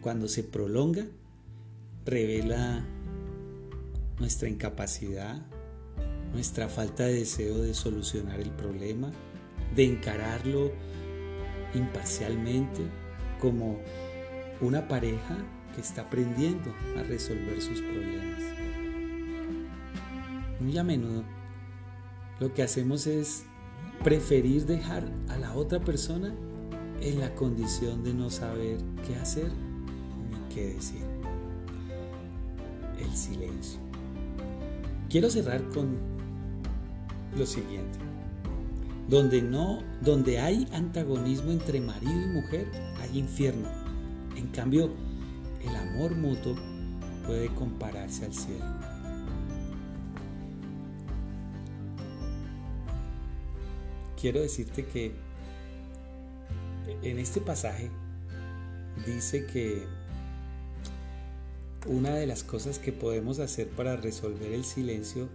Cuando 0.00 0.28
se 0.28 0.44
prolonga, 0.44 1.06
revela 2.06 2.86
nuestra 4.18 4.48
incapacidad, 4.48 5.42
nuestra 6.32 6.70
falta 6.70 7.04
de 7.04 7.14
deseo 7.14 7.58
de 7.58 7.74
solucionar 7.74 8.40
el 8.40 8.50
problema 8.50 9.12
de 9.74 9.84
encararlo 9.84 10.72
imparcialmente 11.74 12.80
como 13.40 13.78
una 14.62 14.88
pareja 14.88 15.36
que 15.76 15.82
está 15.82 16.02
aprendiendo 16.02 16.74
a 16.98 17.02
resolver 17.02 17.60
sus 17.60 17.82
problemas. 17.82 18.42
Muy 20.58 20.76
a 20.78 20.82
menudo 20.82 21.22
lo 22.40 22.52
que 22.52 22.62
hacemos 22.62 23.06
es 23.06 23.44
preferir 24.02 24.66
dejar 24.66 25.04
a 25.28 25.36
la 25.36 25.54
otra 25.54 25.80
persona 25.80 26.34
en 27.00 27.20
la 27.20 27.34
condición 27.34 28.02
de 28.02 28.14
no 28.14 28.30
saber 28.30 28.78
qué 29.06 29.16
hacer 29.16 29.50
ni 30.30 30.54
qué 30.54 30.74
decir. 30.74 31.04
El 32.98 33.14
silencio. 33.14 33.78
Quiero 35.10 35.30
cerrar 35.30 35.62
con 35.68 35.96
lo 37.36 37.46
siguiente. 37.46 37.98
Donde 39.08 39.40
no, 39.40 39.82
donde 40.00 40.40
hay 40.40 40.66
antagonismo 40.72 41.52
entre 41.52 41.80
marido 41.80 42.12
y 42.12 42.26
mujer, 42.28 42.70
hay 43.00 43.18
infierno. 43.18 43.68
En 44.36 44.48
cambio, 44.48 44.90
el 45.66 45.76
amor 45.76 46.14
mutuo 46.14 46.54
puede 47.26 47.48
compararse 47.54 48.24
al 48.24 48.34
cielo. 48.34 48.64
Quiero 54.20 54.40
decirte 54.40 54.86
que 54.86 55.12
en 57.02 57.18
este 57.18 57.40
pasaje 57.40 57.90
dice 59.04 59.46
que 59.46 59.84
una 61.86 62.14
de 62.14 62.26
las 62.26 62.42
cosas 62.42 62.78
que 62.78 62.92
podemos 62.92 63.38
hacer 63.38 63.68
para 63.68 63.96
resolver 63.96 64.52
el 64.52 64.64
silencio 64.64 65.28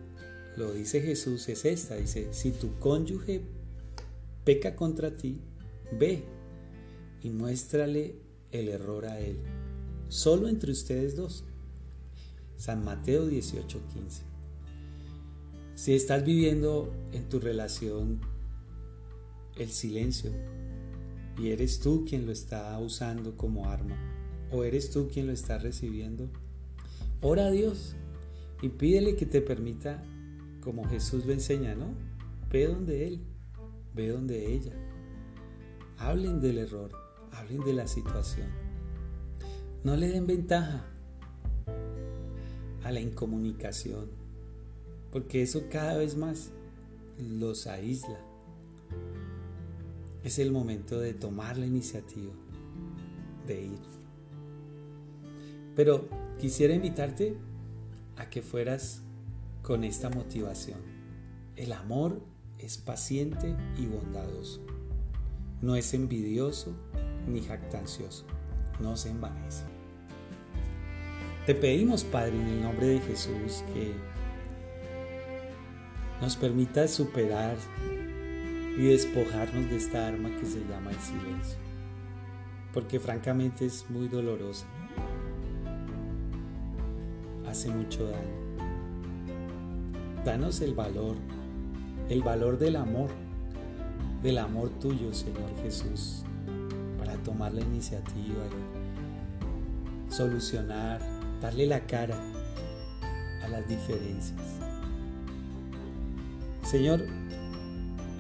lo 0.58 0.74
dice 0.74 1.02
Jesús, 1.02 1.48
es 1.48 1.64
esta. 1.66 1.96
Dice, 1.96 2.34
si 2.34 2.52
tu 2.52 2.78
cónyuge 2.80 3.42
peca 4.44 4.76
contra 4.76 5.16
ti, 5.16 5.40
ve 5.98 6.24
y 7.24 7.30
muéstrale 7.30 8.16
el 8.52 8.68
error 8.68 9.06
a 9.06 9.20
él. 9.20 9.38
Solo 10.12 10.50
entre 10.50 10.74
ustedes 10.74 11.16
dos. 11.16 11.46
San 12.58 12.84
Mateo 12.84 13.30
18:15. 13.30 14.24
Si 15.76 15.94
estás 15.94 16.26
viviendo 16.26 16.94
en 17.14 17.30
tu 17.30 17.40
relación 17.40 18.20
el 19.56 19.70
silencio 19.70 20.32
y 21.38 21.52
eres 21.52 21.80
tú 21.80 22.04
quien 22.06 22.26
lo 22.26 22.34
está 22.34 22.78
usando 22.80 23.38
como 23.38 23.70
arma 23.70 23.96
o 24.52 24.66
eres 24.66 24.92
tú 24.92 25.08
quien 25.08 25.28
lo 25.28 25.32
está 25.32 25.60
recibiendo, 25.60 26.28
ora 27.22 27.46
a 27.46 27.52
Dios 27.52 27.96
y 28.62 28.68
pídele 28.68 29.16
que 29.16 29.26
te 29.26 29.40
permita, 29.40 30.04
como 30.60 30.90
Jesús 30.90 31.26
lo 31.26 31.32
enseña, 31.32 31.74
¿no? 31.74 31.96
Ve 32.50 32.68
donde 32.68 33.08
Él, 33.08 33.22
ve 33.96 34.10
donde 34.10 34.54
ella. 34.54 34.74
Hablen 35.98 36.42
del 36.42 36.58
error, 36.58 36.92
hablen 37.32 37.62
de 37.62 37.72
la 37.72 37.88
situación. 37.88 38.61
No 39.84 39.96
le 39.96 40.10
den 40.10 40.28
ventaja 40.28 40.86
a 42.84 42.92
la 42.92 43.00
incomunicación, 43.00 44.12
porque 45.12 45.42
eso 45.42 45.64
cada 45.72 45.98
vez 45.98 46.16
más 46.16 46.52
los 47.18 47.66
aísla. 47.66 48.20
Es 50.24 50.38
el 50.38 50.52
momento 50.52 51.00
de 51.00 51.16
tomar 51.16 51.58
la 51.58 51.66
iniciativa, 51.66 52.32
de 53.48 53.66
ir. 53.66 53.80
Pero 55.76 56.08
quisiera 56.40 56.76
invitarte 56.76 57.36
a 58.18 58.30
que 58.30 58.44
fueras 58.44 59.02
con 59.64 59.84
esta 59.84 60.12
motivación. 60.12 60.80
El 61.56 61.74
amor 61.74 62.22
es 62.60 62.78
paciente 62.78 63.56
y 63.80 63.88
bondadoso. 63.88 64.62
No 65.60 65.76
es 65.76 65.96
envidioso 65.96 66.76
ni 67.28 67.42
jactancioso. 67.42 68.26
No 68.80 68.96
se 68.96 69.10
envanece. 69.10 69.71
Te 71.46 71.56
pedimos, 71.56 72.04
Padre, 72.04 72.36
en 72.36 72.48
el 72.48 72.62
nombre 72.62 72.86
de 72.86 73.00
Jesús, 73.00 73.64
que 73.74 73.94
nos 76.22 76.36
permita 76.36 76.88
superar 76.88 77.58
y 78.78 78.84
despojarnos 78.84 79.68
de 79.72 79.76
esta 79.76 80.08
arma 80.08 80.30
que 80.40 80.46
se 80.46 80.60
llama 80.70 80.92
el 80.92 81.00
silencio. 81.00 81.58
Porque 82.72 83.00
francamente 83.00 83.66
es 83.66 83.90
muy 83.90 84.08
dolorosa. 84.08 84.68
Hace 87.50 87.70
mucho 87.70 88.06
daño. 88.06 88.42
Danos 90.24 90.62
el 90.62 90.76
valor, 90.76 91.16
el 92.08 92.22
valor 92.22 92.60
del 92.60 92.76
amor, 92.76 93.10
del 94.22 94.38
amor 94.38 94.70
tuyo, 94.80 95.12
Señor 95.12 95.50
Jesús, 95.64 96.24
para 97.00 97.16
tomar 97.24 97.52
la 97.52 97.62
iniciativa 97.62 98.46
y 100.08 100.14
solucionar, 100.14 101.21
darle 101.42 101.66
la 101.66 101.86
cara 101.88 102.18
a 103.44 103.48
las 103.48 103.68
diferencias. 103.68 104.40
Señor, 106.64 107.06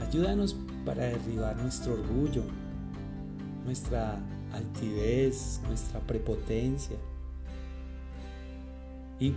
ayúdanos 0.01 0.55
para 0.85 1.03
derribar 1.03 1.55
nuestro 1.57 1.93
orgullo, 1.93 2.43
nuestra 3.65 4.19
altivez, 4.53 5.61
nuestra 5.67 5.99
prepotencia. 6.01 6.97
Y 9.19 9.33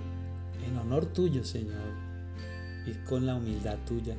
en 0.67 0.79
honor 0.81 1.07
tuyo, 1.07 1.45
Señor, 1.45 1.93
ir 2.87 3.05
con 3.05 3.27
la 3.27 3.37
humildad 3.37 3.77
tuya. 3.87 4.17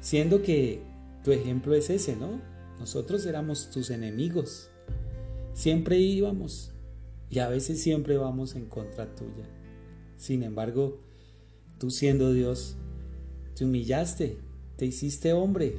Siendo 0.00 0.42
que 0.42 0.82
tu 1.22 1.32
ejemplo 1.32 1.74
es 1.74 1.90
ese, 1.90 2.16
¿no? 2.16 2.40
Nosotros 2.78 3.26
éramos 3.26 3.70
tus 3.70 3.90
enemigos. 3.90 4.70
Siempre 5.52 5.98
íbamos 5.98 6.69
y 7.30 7.38
a 7.38 7.48
veces 7.48 7.80
siempre 7.80 8.16
vamos 8.16 8.56
en 8.56 8.66
contra 8.66 9.14
tuya. 9.14 9.48
Sin 10.16 10.42
embargo, 10.42 11.00
tú 11.78 11.90
siendo 11.90 12.32
Dios, 12.32 12.76
te 13.54 13.64
humillaste, 13.64 14.40
te 14.76 14.86
hiciste 14.86 15.32
hombre 15.32 15.78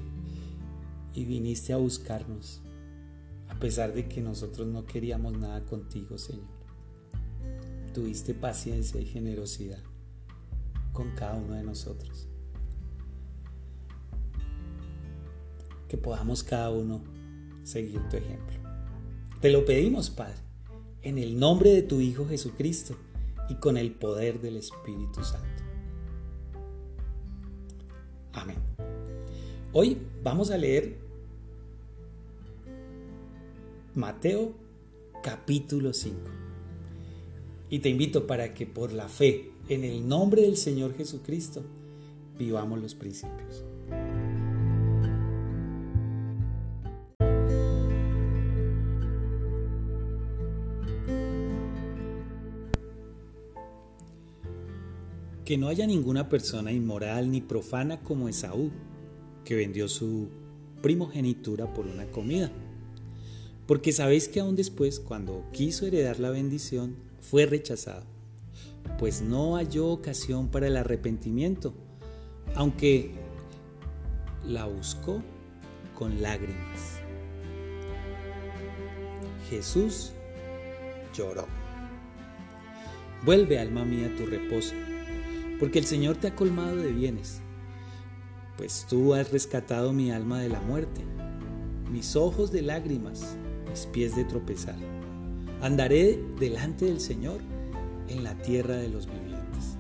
y 1.13 1.25
viniste 1.25 1.73
a 1.73 1.77
buscarnos, 1.77 2.61
a 3.49 3.59
pesar 3.59 3.93
de 3.93 4.07
que 4.07 4.21
nosotros 4.21 4.65
no 4.67 4.85
queríamos 4.85 5.37
nada 5.37 5.65
contigo, 5.65 6.17
Señor. 6.17 6.61
Tuviste 7.93 8.33
paciencia 8.33 9.01
y 9.01 9.05
generosidad 9.05 9.83
con 10.93 11.11
cada 11.11 11.35
uno 11.35 11.55
de 11.55 11.63
nosotros. 11.63 12.29
Que 15.89 15.97
podamos 15.97 16.43
cada 16.43 16.69
uno 16.69 17.03
seguir 17.63 17.99
tu 18.07 18.15
ejemplo. 18.15 18.55
Te 19.41 19.51
lo 19.51 19.65
pedimos, 19.65 20.09
Padre 20.09 20.50
en 21.03 21.17
el 21.17 21.39
nombre 21.39 21.71
de 21.71 21.81
tu 21.81 21.99
Hijo 21.99 22.27
Jesucristo 22.27 22.95
y 23.49 23.55
con 23.55 23.77
el 23.77 23.91
poder 23.91 24.39
del 24.39 24.57
Espíritu 24.57 25.23
Santo. 25.23 25.63
Amén. 28.33 28.57
Hoy 29.73 29.97
vamos 30.23 30.51
a 30.51 30.57
leer 30.57 30.97
Mateo 33.95 34.53
capítulo 35.23 35.93
5. 35.93 36.17
Y 37.69 37.79
te 37.79 37.89
invito 37.89 38.27
para 38.27 38.53
que 38.53 38.65
por 38.65 38.91
la 38.91 39.07
fe 39.07 39.51
en 39.69 39.83
el 39.83 40.07
nombre 40.07 40.43
del 40.43 40.57
Señor 40.57 40.95
Jesucristo 40.95 41.63
vivamos 42.37 42.81
los 42.81 42.95
principios. 42.95 43.63
Que 55.51 55.57
no 55.57 55.67
haya 55.67 55.85
ninguna 55.85 56.29
persona 56.29 56.71
inmoral 56.71 57.29
ni 57.29 57.41
profana 57.41 57.99
como 57.99 58.29
Esaú, 58.29 58.71
que 59.43 59.53
vendió 59.53 59.89
su 59.89 60.29
primogenitura 60.81 61.73
por 61.73 61.87
una 61.87 62.05
comida. 62.05 62.49
Porque 63.67 63.91
sabéis 63.91 64.29
que 64.29 64.39
aún 64.39 64.55
después, 64.55 65.01
cuando 65.01 65.43
quiso 65.51 65.85
heredar 65.85 66.21
la 66.21 66.29
bendición, 66.29 66.95
fue 67.19 67.45
rechazado, 67.47 68.05
pues 68.97 69.21
no 69.21 69.57
halló 69.57 69.89
ocasión 69.89 70.47
para 70.47 70.67
el 70.67 70.77
arrepentimiento, 70.77 71.73
aunque 72.55 73.11
la 74.47 74.67
buscó 74.67 75.21
con 75.95 76.21
lágrimas. 76.21 77.01
Jesús 79.49 80.13
lloró. 81.13 81.45
Vuelve, 83.25 83.59
alma 83.59 83.83
mía, 83.83 84.15
tu 84.15 84.25
reposo 84.25 84.75
porque 85.61 85.77
el 85.77 85.85
Señor 85.85 86.17
te 86.17 86.25
ha 86.27 86.35
colmado 86.35 86.75
de 86.75 86.91
bienes, 86.91 87.39
pues 88.57 88.87
tú 88.89 89.13
has 89.13 89.31
rescatado 89.31 89.93
mi 89.93 90.09
alma 90.11 90.39
de 90.39 90.49
la 90.49 90.59
muerte, 90.59 91.01
mis 91.91 92.15
ojos 92.15 92.51
de 92.51 92.63
lágrimas, 92.63 93.37
mis 93.69 93.85
pies 93.85 94.15
de 94.15 94.25
tropezar. 94.25 94.75
Andaré 95.61 96.19
delante 96.39 96.85
del 96.85 96.99
Señor 96.99 97.41
en 98.07 98.23
la 98.23 98.33
tierra 98.41 98.73
de 98.73 98.89
los 98.89 99.05
vivientes. 99.05 99.77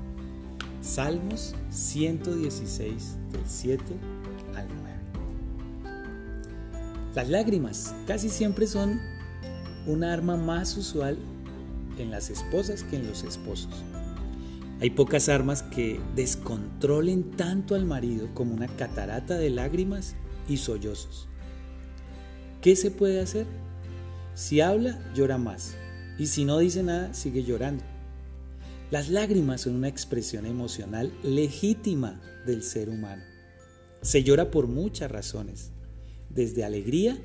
Salmos 0.83 1.55
116 1.71 3.17
del 3.31 3.41
7 3.43 3.83
al 4.55 4.67
9. 4.67 5.91
Las 7.15 7.27
lágrimas 7.27 7.95
casi 8.05 8.29
siempre 8.29 8.67
son 8.67 9.01
un 9.87 10.03
arma 10.03 10.37
más 10.37 10.77
usual 10.77 11.17
en 11.97 12.11
las 12.11 12.29
esposas 12.29 12.83
que 12.83 12.97
en 12.97 13.07
los 13.07 13.23
esposos. 13.23 13.83
Hay 14.81 14.89
pocas 14.89 15.29
armas 15.29 15.61
que 15.61 15.99
descontrolen 16.15 17.37
tanto 17.37 17.75
al 17.75 17.85
marido 17.85 18.33
como 18.33 18.55
una 18.55 18.67
catarata 18.67 19.37
de 19.37 19.51
lágrimas 19.51 20.15
y 20.49 20.57
sollozos. 20.57 21.27
¿Qué 22.61 22.75
se 22.75 22.89
puede 22.89 23.19
hacer? 23.19 23.45
Si 24.33 24.59
habla, 24.59 24.99
llora 25.13 25.37
más. 25.37 25.75
Y 26.17 26.25
si 26.25 26.45
no 26.45 26.57
dice 26.57 26.81
nada, 26.81 27.13
sigue 27.13 27.43
llorando. 27.43 27.83
Las 28.89 29.09
lágrimas 29.09 29.61
son 29.61 29.75
una 29.75 29.87
expresión 29.87 30.47
emocional 30.47 31.13
legítima 31.21 32.19
del 32.47 32.63
ser 32.63 32.89
humano. 32.89 33.21
Se 34.01 34.23
llora 34.23 34.49
por 34.49 34.65
muchas 34.65 35.11
razones, 35.11 35.69
desde 36.31 36.63
alegría 36.63 37.19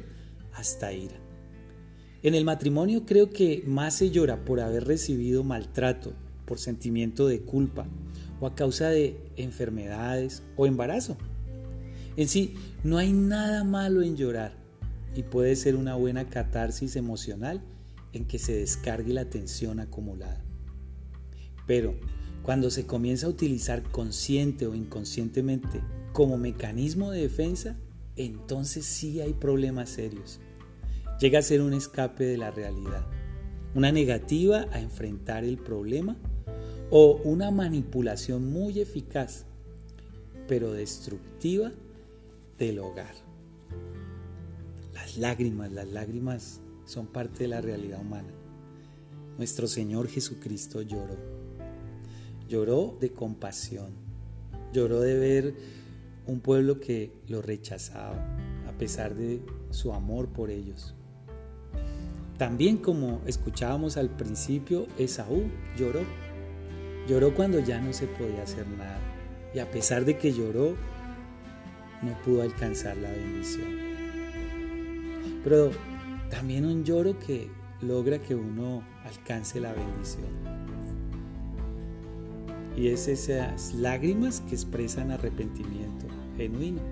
hasta 0.52 0.92
ira. 0.92 1.16
En 2.22 2.34
el 2.34 2.44
matrimonio 2.44 3.06
creo 3.06 3.30
que 3.30 3.62
más 3.66 3.94
se 3.94 4.10
llora 4.10 4.44
por 4.44 4.60
haber 4.60 4.84
recibido 4.84 5.42
maltrato, 5.42 6.12
por 6.46 6.58
sentimiento 6.58 7.26
de 7.26 7.40
culpa 7.40 7.86
o 8.40 8.46
a 8.46 8.54
causa 8.54 8.88
de 8.88 9.18
enfermedades 9.36 10.42
o 10.56 10.66
embarazo. 10.66 11.16
En 12.16 12.28
sí, 12.28 12.54
no 12.82 12.98
hay 12.98 13.12
nada 13.12 13.64
malo 13.64 14.02
en 14.02 14.16
llorar 14.16 14.52
y 15.14 15.22
puede 15.22 15.56
ser 15.56 15.76
una 15.76 15.96
buena 15.96 16.28
catarsis 16.28 16.96
emocional 16.96 17.62
en 18.12 18.26
que 18.26 18.38
se 18.38 18.56
descargue 18.56 19.12
la 19.12 19.28
tensión 19.28 19.80
acumulada. 19.80 20.42
Pero 21.66 21.94
cuando 22.42 22.70
se 22.70 22.86
comienza 22.86 23.26
a 23.26 23.30
utilizar 23.30 23.82
consciente 23.82 24.66
o 24.66 24.74
inconscientemente 24.74 25.82
como 26.12 26.38
mecanismo 26.38 27.10
de 27.10 27.22
defensa, 27.22 27.76
entonces 28.14 28.86
sí 28.86 29.20
hay 29.20 29.34
problemas 29.34 29.90
serios. 29.90 30.40
Llega 31.20 31.40
a 31.40 31.42
ser 31.42 31.60
un 31.60 31.74
escape 31.74 32.24
de 32.24 32.38
la 32.38 32.50
realidad, 32.50 33.06
una 33.74 33.92
negativa 33.92 34.66
a 34.72 34.80
enfrentar 34.80 35.44
el 35.44 35.58
problema 35.58 36.16
o 36.90 37.20
una 37.24 37.50
manipulación 37.50 38.50
muy 38.52 38.80
eficaz, 38.80 39.44
pero 40.46 40.72
destructiva 40.72 41.72
del 42.58 42.78
hogar. 42.78 43.14
Las 44.94 45.18
lágrimas, 45.18 45.72
las 45.72 45.88
lágrimas 45.88 46.60
son 46.84 47.06
parte 47.06 47.44
de 47.44 47.48
la 47.48 47.60
realidad 47.60 48.00
humana. 48.00 48.32
Nuestro 49.36 49.66
Señor 49.66 50.08
Jesucristo 50.08 50.80
lloró. 50.82 51.16
Lloró 52.48 52.96
de 53.00 53.12
compasión. 53.12 53.90
Lloró 54.72 55.00
de 55.00 55.18
ver 55.18 55.54
un 56.26 56.40
pueblo 56.40 56.80
que 56.80 57.12
lo 57.28 57.42
rechazaba 57.42 58.36
a 58.66 58.72
pesar 58.78 59.14
de 59.14 59.42
su 59.70 59.92
amor 59.92 60.28
por 60.28 60.50
ellos. 60.50 60.94
También 62.38 62.76
como 62.76 63.22
escuchábamos 63.26 63.96
al 63.96 64.10
principio, 64.10 64.86
Esaú 64.98 65.44
lloró. 65.78 66.00
Lloró 67.08 67.34
cuando 67.34 67.60
ya 67.60 67.80
no 67.80 67.92
se 67.92 68.06
podía 68.06 68.42
hacer 68.42 68.66
nada. 68.66 68.98
Y 69.54 69.58
a 69.60 69.70
pesar 69.70 70.04
de 70.04 70.18
que 70.18 70.32
lloró, 70.32 70.76
no 72.02 72.22
pudo 72.24 72.42
alcanzar 72.42 72.96
la 72.96 73.10
bendición. 73.10 73.68
Pero 75.44 75.70
también 76.30 76.64
un 76.64 76.84
lloro 76.84 77.18
que 77.18 77.48
logra 77.80 78.18
que 78.18 78.34
uno 78.34 78.82
alcance 79.04 79.60
la 79.60 79.72
bendición. 79.72 80.26
Y 82.76 82.88
es 82.88 83.08
esas 83.08 83.72
lágrimas 83.74 84.40
que 84.40 84.54
expresan 84.54 85.10
arrepentimiento 85.10 86.06
genuino. 86.36 86.82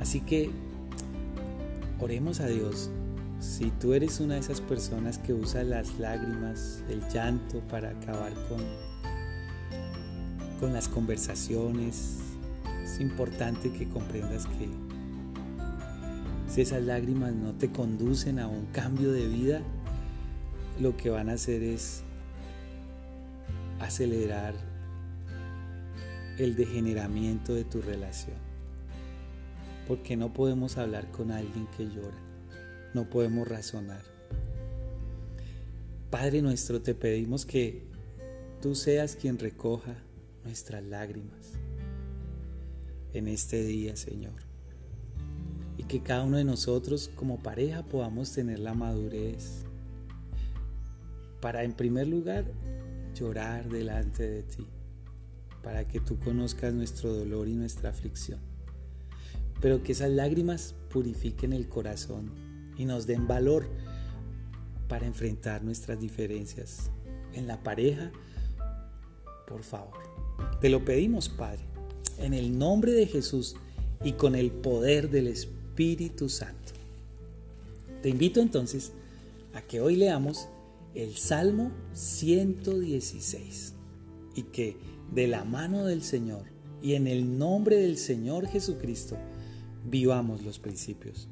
Así 0.00 0.20
que 0.20 0.50
oremos 1.98 2.40
a 2.40 2.46
Dios. 2.46 2.90
Si 3.40 3.70
tú 3.70 3.94
eres 3.94 4.18
una 4.20 4.34
de 4.34 4.40
esas 4.40 4.60
personas 4.60 5.18
que 5.18 5.32
usa 5.32 5.62
las 5.62 5.98
lágrimas, 5.98 6.82
el 6.88 7.00
llanto 7.08 7.60
para 7.70 7.90
acabar 7.90 8.32
con, 8.48 8.60
con 10.58 10.72
las 10.72 10.88
conversaciones, 10.88 12.18
es 12.82 13.00
importante 13.00 13.70
que 13.72 13.88
comprendas 13.88 14.46
que 14.46 14.68
si 16.48 16.62
esas 16.62 16.82
lágrimas 16.82 17.34
no 17.34 17.52
te 17.52 17.70
conducen 17.70 18.38
a 18.40 18.48
un 18.48 18.66
cambio 18.66 19.12
de 19.12 19.28
vida, 19.28 19.60
lo 20.80 20.96
que 20.96 21.10
van 21.10 21.28
a 21.28 21.34
hacer 21.34 21.62
es 21.62 22.02
acelerar 23.80 24.54
el 26.38 26.56
degeneramiento 26.56 27.54
de 27.54 27.64
tu 27.64 27.82
relación. 27.82 28.36
Porque 29.86 30.16
no 30.16 30.32
podemos 30.32 30.78
hablar 30.78 31.10
con 31.10 31.30
alguien 31.30 31.66
que 31.76 31.84
llora, 31.84 32.16
no 32.94 33.08
podemos 33.08 33.46
razonar. 33.46 34.02
Padre 36.10 36.40
nuestro, 36.40 36.80
te 36.80 36.94
pedimos 36.94 37.44
que 37.44 37.82
tú 38.62 38.74
seas 38.74 39.14
quien 39.14 39.38
recoja 39.38 39.94
nuestras 40.44 40.82
lágrimas 40.82 41.52
en 43.12 43.28
este 43.28 43.62
día, 43.62 43.96
Señor. 43.96 44.40
Y 45.76 45.84
que 45.84 46.02
cada 46.02 46.24
uno 46.24 46.38
de 46.38 46.44
nosotros 46.44 47.10
como 47.14 47.42
pareja 47.42 47.82
podamos 47.84 48.32
tener 48.32 48.58
la 48.58 48.74
madurez 48.74 49.64
para 51.40 51.62
en 51.62 51.72
primer 51.72 52.08
lugar 52.08 52.44
llorar 53.14 53.68
delante 53.68 54.28
de 54.28 54.42
ti 54.42 54.66
para 55.62 55.84
que 55.84 56.00
tú 56.00 56.18
conozcas 56.18 56.72
nuestro 56.72 57.12
dolor 57.12 57.48
y 57.48 57.54
nuestra 57.54 57.90
aflicción. 57.90 58.40
Pero 59.60 59.82
que 59.82 59.92
esas 59.92 60.10
lágrimas 60.10 60.74
purifiquen 60.90 61.52
el 61.52 61.68
corazón 61.68 62.47
y 62.78 62.84
nos 62.84 63.06
den 63.06 63.26
valor 63.26 63.68
para 64.88 65.06
enfrentar 65.06 65.62
nuestras 65.62 66.00
diferencias 66.00 66.90
en 67.34 67.46
la 67.46 67.62
pareja. 67.62 68.10
Por 69.46 69.62
favor, 69.62 69.98
te 70.60 70.70
lo 70.70 70.84
pedimos, 70.84 71.28
Padre, 71.28 71.64
en 72.18 72.32
el 72.32 72.58
nombre 72.58 72.92
de 72.92 73.06
Jesús 73.06 73.56
y 74.02 74.12
con 74.12 74.34
el 74.34 74.50
poder 74.50 75.10
del 75.10 75.26
Espíritu 75.26 76.28
Santo. 76.28 76.72
Te 78.02 78.08
invito 78.08 78.40
entonces 78.40 78.92
a 79.54 79.60
que 79.60 79.80
hoy 79.80 79.96
leamos 79.96 80.48
el 80.94 81.16
Salmo 81.16 81.72
116 81.94 83.74
y 84.34 84.42
que 84.44 84.76
de 85.12 85.26
la 85.26 85.44
mano 85.44 85.84
del 85.84 86.02
Señor 86.02 86.44
y 86.82 86.94
en 86.94 87.06
el 87.06 87.38
nombre 87.38 87.76
del 87.76 87.98
Señor 87.98 88.46
Jesucristo 88.46 89.16
vivamos 89.84 90.42
los 90.44 90.58
principios. 90.58 91.28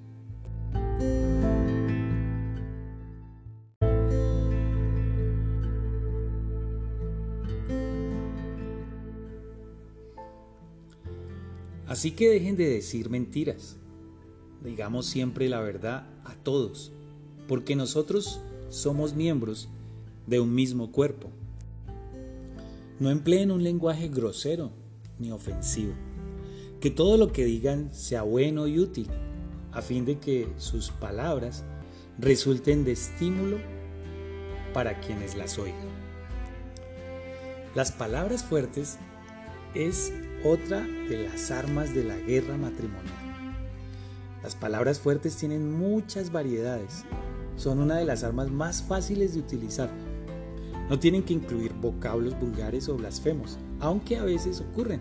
Así 11.97 12.11
que 12.11 12.29
dejen 12.29 12.57
de 12.57 12.69
decir 12.69 13.09
mentiras. 13.09 13.79
Digamos 14.63 15.07
siempre 15.07 15.49
la 15.49 15.61
verdad 15.61 16.07
a 16.27 16.35
todos, 16.35 16.93
porque 17.49 17.75
nosotros 17.75 18.39
somos 18.69 19.15
miembros 19.15 19.71
de 20.27 20.39
un 20.39 20.55
mismo 20.55 20.93
cuerpo. 20.93 21.31
No 23.01 23.09
empleen 23.09 23.51
un 23.51 23.65
lenguaje 23.65 24.09
grosero 24.09 24.73
ni 25.19 25.33
ofensivo. 25.33 25.95
Que 26.83 26.91
todo 26.91 27.17
lo 27.17 27.33
que 27.33 27.47
digan 27.47 27.89
sea 27.95 28.25
bueno 28.25 28.67
y 28.67 28.79
útil, 28.79 29.09
a 29.73 29.81
fin 29.81 30.05
de 30.05 30.19
que 30.19 30.53
sus 30.59 30.91
palabras 30.91 31.65
resulten 32.19 32.85
de 32.85 32.93
estímulo 32.93 33.57
para 34.75 35.01
quienes 35.01 35.35
las 35.35 35.59
oigan. 35.59 35.89
Las 37.75 37.91
palabras 37.91 38.45
fuertes 38.45 38.99
es 39.75 40.13
otra 40.45 40.81
de 40.81 41.29
las 41.29 41.51
armas 41.51 41.95
de 41.95 42.05
la 42.05 42.17
guerra 42.17 42.57
matrimonial. 42.57 43.15
Las 44.43 44.55
palabras 44.55 44.99
fuertes 45.01 45.37
tienen 45.37 45.71
muchas 45.73 46.31
variedades. 46.31 47.05
Son 47.57 47.81
una 47.81 47.97
de 47.97 48.05
las 48.05 48.23
armas 48.23 48.51
más 48.51 48.83
fáciles 48.83 49.35
de 49.35 49.41
utilizar 49.41 49.91
no 50.89 51.01
tienen 51.01 51.25
que 51.25 51.33
incluir 51.33 51.73
vocablos 51.75 52.39
vulgares 52.39 52.89
o 52.89 52.97
blasfemos, 52.97 53.59
aunque 53.81 54.17
a 54.17 54.25
veces 54.25 54.61
ocurren. 54.61 55.01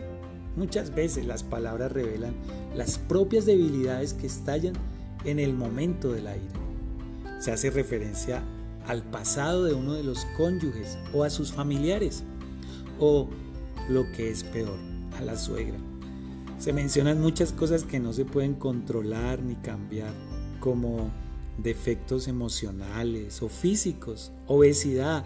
Muchas 0.55 0.95
veces 0.95 1.25
las 1.25 1.43
palabras 1.43 1.91
revelan 1.91 2.33
las 2.75 2.97
propias 2.97 3.45
debilidades 3.45 4.13
que 4.13 4.25
estallan 4.25 4.73
en 5.25 5.39
el 5.39 5.53
momento 5.53 6.11
de 6.11 6.21
la 6.21 6.35
ira. 6.35 7.39
Se 7.39 7.51
hace 7.51 7.69
referencia 7.69 8.41
al 8.87 9.03
pasado 9.03 9.65
de 9.65 9.73
uno 9.73 9.93
de 9.93 10.03
los 10.03 10.25
cónyuges 10.37 10.97
o 11.13 11.23
a 11.23 11.29
sus 11.29 11.51
familiares, 11.51 12.23
o 12.99 13.27
lo 13.89 14.09
que 14.13 14.31
es 14.31 14.43
peor, 14.43 14.79
a 15.17 15.21
la 15.21 15.37
suegra. 15.37 15.77
Se 16.59 16.73
mencionan 16.73 17.21
muchas 17.21 17.51
cosas 17.51 17.83
que 17.83 17.99
no 17.99 18.13
se 18.13 18.25
pueden 18.25 18.55
controlar 18.55 19.41
ni 19.41 19.55
cambiar, 19.55 20.13
como 20.59 21.11
defectos 21.57 22.27
emocionales 22.27 23.41
o 23.41 23.49
físicos, 23.49 24.31
obesidad, 24.47 25.25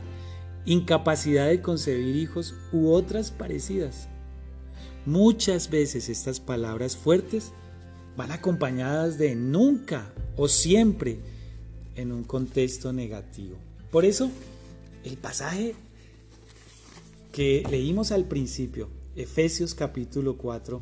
incapacidad 0.66 1.48
de 1.48 1.62
concebir 1.62 2.16
hijos 2.16 2.56
u 2.72 2.92
otras 2.92 3.32
parecidas. 3.32 4.08
Muchas 5.06 5.70
veces 5.70 6.10
estas 6.10 6.40
palabras 6.40 6.98
fuertes 6.98 7.52
van 8.18 8.32
acompañadas 8.32 9.18
de 9.18 9.36
nunca 9.36 10.14
o 10.36 10.48
siempre 10.48 11.20
en 11.96 12.12
un 12.12 12.24
contexto 12.24 12.92
negativo. 12.92 13.58
Por 13.92 14.06
eso, 14.06 14.30
el 15.04 15.18
pasaje 15.18 15.74
que 17.32 17.64
leímos 17.70 18.12
al 18.12 18.26
principio, 18.26 18.90
Efesios 19.20 19.76
capítulo 19.76 20.38
4, 20.38 20.82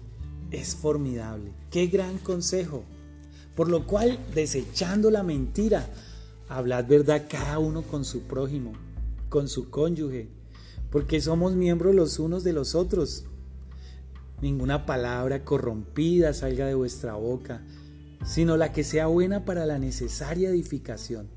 es 0.52 0.76
formidable. 0.76 1.54
Qué 1.72 1.88
gran 1.88 2.20
consejo. 2.20 2.84
Por 3.56 3.68
lo 3.68 3.88
cual, 3.88 4.20
desechando 4.36 5.10
la 5.10 5.24
mentira, 5.24 5.90
hablad 6.48 6.86
verdad 6.86 7.26
cada 7.28 7.58
uno 7.58 7.82
con 7.82 8.06
su 8.06 8.22
prójimo 8.22 8.74
con 9.30 9.48
su 9.48 9.72
cónyuge, 9.72 10.30
porque 10.92 11.20
somos 11.20 11.54
miembros 11.54 11.96
los 11.96 12.20
unos 12.20 12.44
de 12.44 12.54
los 12.54 12.76
otros. 12.76 13.26
Ninguna 14.40 14.86
palabra 14.86 15.44
corrompida 15.44 16.32
salga 16.32 16.68
de 16.68 16.76
vuestra 16.76 17.16
boca, 17.16 17.64
sino 18.24 18.56
la 18.56 18.72
que 18.72 18.84
sea 18.84 19.08
buena 19.08 19.46
para 19.46 19.66
la 19.66 19.80
necesaria 19.80 20.50
edificación, 20.50 21.28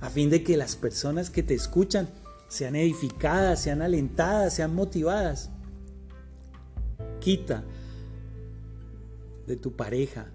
a 0.00 0.08
fin 0.08 0.30
de 0.30 0.42
que 0.42 0.56
las 0.56 0.76
personas 0.76 1.28
que 1.28 1.42
te 1.42 1.52
escuchan 1.52 2.08
sean 2.48 2.74
edificadas, 2.74 3.60
sean 3.60 3.82
alentadas, 3.82 4.54
sean 4.54 4.74
motivadas. 4.74 5.50
Quita 7.22 7.62
de 9.46 9.56
tu 9.56 9.72
pareja, 9.72 10.26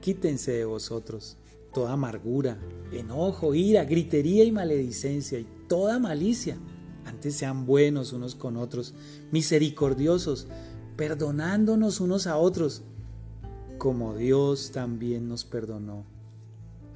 quítense 0.00 0.52
de 0.52 0.64
vosotros 0.64 1.36
toda 1.74 1.92
amargura, 1.92 2.58
enojo, 2.92 3.54
ira, 3.54 3.84
gritería 3.84 4.44
y 4.44 4.52
maledicencia 4.52 5.38
y 5.38 5.46
toda 5.68 5.98
malicia. 5.98 6.56
tolerantes, 7.00 7.36
sean 7.36 7.66
buenos 7.66 8.12
unos 8.12 8.34
con 8.34 8.56
otros, 8.56 8.94
misericordiosos, 9.32 10.46
perdonándonos 10.96 12.00
unos 12.00 12.26
a 12.26 12.36
otros, 12.36 12.82
como 13.78 14.16
Dios 14.16 14.70
también 14.72 15.28
nos 15.28 15.44
perdonó 15.44 16.04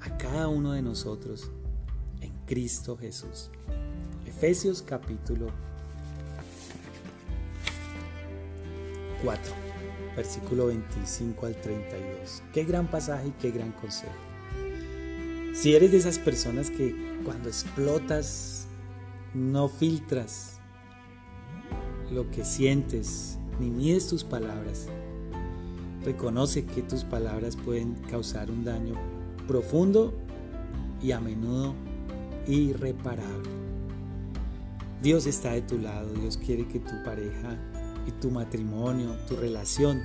a 0.00 0.16
cada 0.16 0.48
uno 0.48 0.72
de 0.72 0.82
nosotros 0.82 1.50
en 2.20 2.32
Cristo 2.46 2.96
Jesús. 2.96 3.50
Efesios 4.26 4.82
capítulo 4.82 5.48
4, 9.24 9.52
versículo 10.16 10.66
25 10.66 11.46
al 11.46 11.56
32. 11.56 12.42
Qué 12.52 12.64
gran 12.64 12.86
pasaje 12.86 13.28
y 13.28 13.32
qué 13.32 13.50
gran 13.50 13.72
consejo. 13.72 14.12
Si 15.54 15.74
eres 15.74 15.92
de 15.92 15.98
esas 15.98 16.18
personas 16.18 16.70
que 16.70 16.94
cuando 17.24 17.48
explotas 17.48 18.66
no 19.32 19.68
filtras 19.68 20.58
lo 22.10 22.30
que 22.30 22.44
sientes 22.44 23.38
ni 23.58 23.70
mides 23.70 24.08
tus 24.08 24.24
palabras, 24.24 24.86
reconoce 26.04 26.66
que 26.66 26.82
tus 26.82 27.02
palabras 27.04 27.56
pueden 27.56 27.94
causar 28.10 28.50
un 28.50 28.64
daño 28.64 28.94
profundo 29.48 30.12
y 31.02 31.12
a 31.12 31.20
menudo 31.20 31.74
irreparable. 32.46 33.48
Dios 35.02 35.26
está 35.26 35.52
de 35.52 35.62
tu 35.62 35.78
lado, 35.78 36.12
Dios 36.14 36.36
quiere 36.36 36.66
que 36.66 36.78
tu 36.78 37.02
pareja 37.04 37.58
y 38.06 38.12
tu 38.12 38.30
matrimonio, 38.30 39.16
tu 39.28 39.36
relación, 39.36 40.02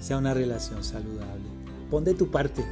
sea 0.00 0.18
una 0.18 0.34
relación 0.34 0.84
saludable. 0.84 1.44
Pon 1.90 2.04
de 2.04 2.14
tu 2.14 2.30
parte, 2.30 2.64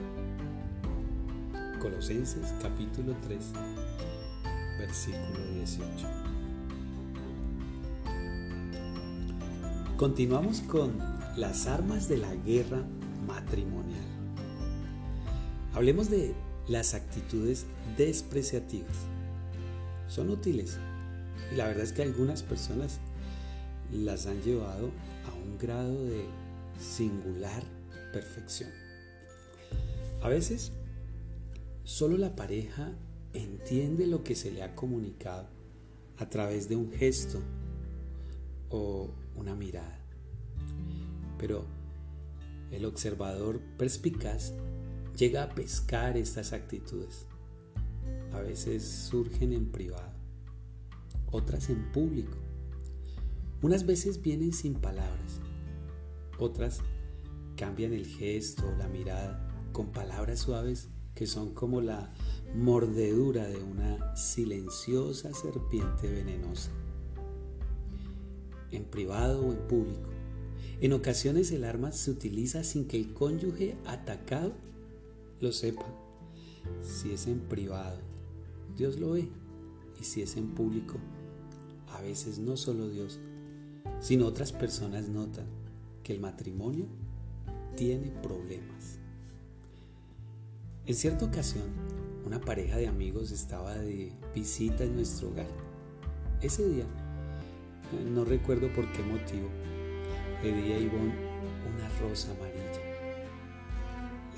Colosenses 1.80 2.52
capítulo 2.60 3.16
3, 3.22 3.52
versículo 4.78 5.46
18. 5.54 6.21
Continuamos 10.02 10.62
con 10.62 10.98
las 11.36 11.68
armas 11.68 12.08
de 12.08 12.16
la 12.16 12.34
guerra 12.34 12.82
matrimonial. 13.24 14.02
Hablemos 15.74 16.10
de 16.10 16.34
las 16.66 16.94
actitudes 16.94 17.66
despreciativas. 17.96 18.96
Son 20.08 20.28
útiles 20.30 20.76
y 21.52 21.54
la 21.54 21.68
verdad 21.68 21.84
es 21.84 21.92
que 21.92 22.02
algunas 22.02 22.42
personas 22.42 22.98
las 23.92 24.26
han 24.26 24.42
llevado 24.42 24.90
a 25.30 25.34
un 25.36 25.56
grado 25.56 26.04
de 26.04 26.24
singular 26.80 27.62
perfección. 28.12 28.70
A 30.20 30.28
veces, 30.28 30.72
solo 31.84 32.18
la 32.18 32.34
pareja 32.34 32.90
entiende 33.34 34.08
lo 34.08 34.24
que 34.24 34.34
se 34.34 34.50
le 34.50 34.64
ha 34.64 34.74
comunicado 34.74 35.46
a 36.18 36.28
través 36.28 36.68
de 36.68 36.74
un 36.74 36.90
gesto 36.90 37.38
o 38.68 39.21
una 39.36 39.54
mirada. 39.54 39.98
Pero 41.38 41.64
el 42.70 42.84
observador 42.84 43.60
perspicaz 43.76 44.52
llega 45.16 45.44
a 45.44 45.54
pescar 45.54 46.16
estas 46.16 46.52
actitudes. 46.52 47.26
A 48.32 48.40
veces 48.40 48.82
surgen 48.84 49.52
en 49.52 49.70
privado, 49.70 50.12
otras 51.30 51.68
en 51.68 51.92
público. 51.92 52.36
Unas 53.60 53.86
veces 53.86 54.20
vienen 54.22 54.52
sin 54.52 54.74
palabras, 54.74 55.40
otras 56.38 56.80
cambian 57.56 57.92
el 57.92 58.06
gesto, 58.06 58.64
la 58.78 58.88
mirada, 58.88 59.48
con 59.72 59.92
palabras 59.92 60.40
suaves 60.40 60.88
que 61.14 61.26
son 61.26 61.52
como 61.54 61.80
la 61.80 62.12
mordedura 62.54 63.46
de 63.46 63.62
una 63.62 64.16
silenciosa 64.16 65.32
serpiente 65.32 66.10
venenosa. 66.10 66.70
En 68.72 68.84
privado 68.84 69.46
o 69.46 69.52
en 69.52 69.58
público. 69.68 70.10
En 70.80 70.92
ocasiones 70.92 71.52
el 71.52 71.64
arma 71.64 71.92
se 71.92 72.10
utiliza 72.10 72.64
sin 72.64 72.86
que 72.86 72.96
el 72.96 73.12
cónyuge 73.12 73.76
atacado 73.86 74.52
lo 75.40 75.52
sepa. 75.52 75.86
Si 76.82 77.12
es 77.12 77.26
en 77.28 77.38
privado, 77.40 77.98
Dios 78.76 78.98
lo 78.98 79.12
ve. 79.12 79.28
Y 80.00 80.04
si 80.04 80.22
es 80.22 80.36
en 80.36 80.48
público, 80.48 80.98
a 81.88 82.00
veces 82.00 82.38
no 82.38 82.56
solo 82.56 82.88
Dios, 82.88 83.20
sino 84.00 84.26
otras 84.26 84.52
personas 84.52 85.08
notan 85.08 85.46
que 86.02 86.12
el 86.12 86.20
matrimonio 86.20 86.86
tiene 87.76 88.10
problemas. 88.22 88.98
En 90.86 90.94
cierta 90.96 91.26
ocasión, 91.26 91.70
una 92.26 92.40
pareja 92.40 92.76
de 92.76 92.88
amigos 92.88 93.30
estaba 93.30 93.76
de 93.76 94.12
visita 94.34 94.82
en 94.82 94.96
nuestro 94.96 95.28
hogar. 95.28 95.46
Ese 96.40 96.68
día, 96.68 96.86
no 98.04 98.24
recuerdo 98.24 98.68
por 98.72 98.90
qué 98.92 99.02
motivo, 99.02 99.48
le 100.42 100.52
di 100.52 100.72
a 100.72 100.78
Ivonne 100.78 101.14
una 101.74 101.88
rosa 102.00 102.30
amarilla 102.32 102.92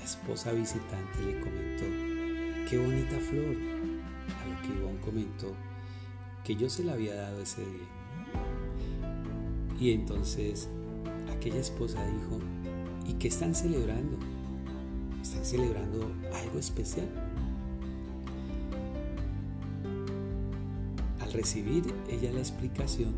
esposa 0.05 0.51
visitante 0.51 1.19
le 1.25 1.39
comentó, 1.39 1.83
qué 2.69 2.77
bonita 2.77 3.19
flor, 3.19 3.55
a 4.39 4.45
lo 4.47 4.61
que 4.61 4.79
Ivonne 4.79 4.99
comentó 4.99 5.53
que 6.43 6.55
yo 6.55 6.69
se 6.69 6.83
la 6.83 6.93
había 6.93 7.15
dado 7.15 7.41
ese 7.41 7.61
día. 7.61 7.87
Y 9.79 9.91
entonces 9.91 10.69
aquella 11.35 11.59
esposa 11.59 12.05
dijo, 12.05 12.39
¿y 13.07 13.13
qué 13.13 13.29
están 13.29 13.55
celebrando? 13.55 14.17
¿Están 15.23 15.43
celebrando 15.43 16.11
algo 16.33 16.59
especial? 16.59 17.09
Al 21.19 21.33
recibir 21.33 21.83
ella 22.09 22.31
la 22.31 22.39
explicación, 22.41 23.15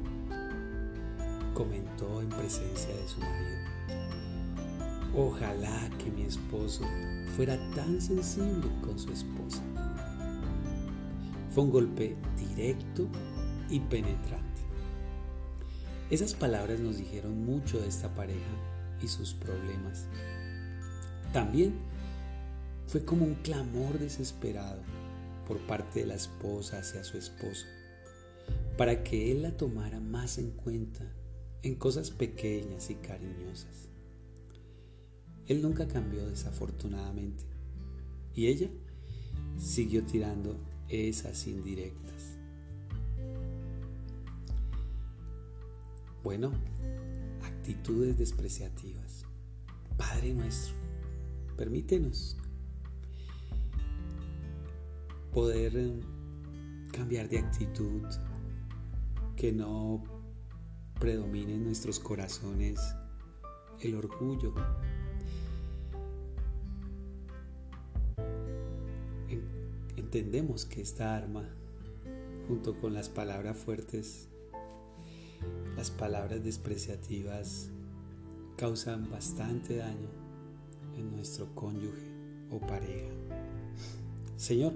comentó 1.58 2.22
en 2.22 2.30
presencia 2.30 2.96
de 2.96 3.08
su 3.08 3.20
marido, 3.20 3.58
Ojalá 5.16 5.90
que 5.98 6.12
mi 6.12 6.22
esposo 6.22 6.84
fuera 7.36 7.58
tan 7.74 8.00
sensible 8.00 8.70
con 8.82 9.00
su 9.00 9.12
esposa. 9.12 9.64
Fue 11.50 11.64
un 11.64 11.72
golpe 11.72 12.16
directo 12.38 13.08
y 13.72 13.80
penetrante. 13.80 14.62
Esas 16.12 16.36
palabras 16.36 16.80
nos 16.80 16.98
dijeron 16.98 17.44
mucho 17.44 17.80
de 17.80 17.88
esta 17.88 18.14
pareja 18.14 18.54
y 19.02 19.08
sus 19.08 19.34
problemas. 19.34 20.06
También 21.34 21.74
fue 22.86 23.04
como 23.04 23.26
un 23.26 23.34
clamor 23.34 23.98
desesperado 23.98 24.84
por 25.48 25.58
parte 25.66 26.02
de 26.02 26.06
la 26.06 26.16
esposa 26.16 26.78
hacia 26.78 27.04
su 27.04 27.18
esposo, 27.18 27.66
para 28.78 29.04
que 29.04 29.32
él 29.32 29.42
la 29.42 29.58
tomara 29.58 30.00
más 30.00 30.38
en 30.38 30.52
cuenta 30.52 31.17
en 31.64 31.76
cosas 31.76 32.12
pequeñas 32.12 32.90
y 32.90 32.96
cariñosas. 32.96 33.90
Él 35.48 35.62
nunca 35.62 35.88
cambió 35.88 36.28
desafortunadamente 36.28 37.44
y 38.36 38.48
ella 38.48 38.70
siguió 39.58 40.04
tirando 40.04 40.58
esas 40.90 41.48
indirectas. 41.48 42.38
Bueno, 46.24 46.52
actitudes 47.44 48.18
despreciativas. 48.18 49.26
Padre 49.98 50.34
nuestro, 50.34 50.76
permítenos 51.56 52.38
poder 55.34 55.78
eh, 55.78 56.00
cambiar 56.92 57.30
de 57.30 57.40
actitud, 57.40 58.02
que 59.36 59.52
no 59.52 60.04
predomine 61.00 61.54
en 61.54 61.64
nuestros 61.66 62.00
corazones 62.00 62.80
el 63.82 63.96
orgullo. 63.96 64.54
Entendemos 69.96 70.66
que 70.66 70.82
esta 70.82 71.16
arma, 71.16 71.44
junto 72.48 72.78
con 72.80 72.94
las 72.94 73.10
palabras 73.10 73.58
fuertes, 73.58 74.28
las 75.76 75.92
palabras 75.92 76.44
despreciativas, 76.44 77.70
causan 78.56 79.10
bastante 79.12 79.78
daño 79.78 80.10
en 80.98 81.16
nuestro 81.16 81.54
cónyuge 81.54 82.12
o 82.50 82.60
pareja. 82.60 83.12
Señor, 84.38 84.74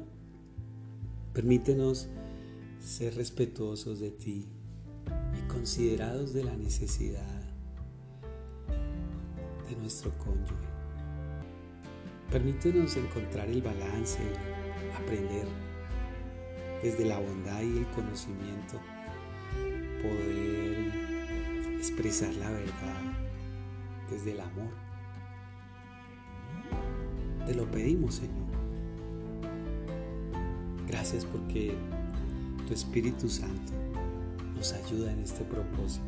Permítenos 1.34 2.08
ser 2.82 3.16
respetuosos 3.16 4.02
de 4.02 4.12
ti 4.12 4.48
considerados 5.62 6.34
de 6.34 6.44
la 6.44 6.58
necesidad 6.58 7.40
de 9.70 9.76
nuestro 9.76 10.12
cónyuge. 10.18 10.56
Permítenos 12.32 12.98
encontrar 12.98 13.48
el 13.48 13.62
balance, 13.62 14.18
aprender 15.00 15.46
desde 16.82 17.06
la 17.06 17.20
bondad 17.20 17.62
y 17.62 17.78
el 17.78 17.88
conocimiento, 17.92 18.80
poder 20.02 21.78
expresar 21.78 22.34
la 22.34 22.50
verdad 22.50 23.02
desde 24.10 24.32
el 24.32 24.40
amor. 24.40 24.74
Te 27.46 27.54
lo 27.54 27.70
pedimos, 27.70 28.16
Señor. 28.16 28.50
Gracias 30.88 31.24
porque 31.24 31.76
tu 32.68 32.74
Espíritu 32.74 33.30
Santo 33.30 33.91
nos 34.62 34.74
ayuda 34.74 35.12
en 35.12 35.22
este 35.22 35.44
propósito. 35.44 36.06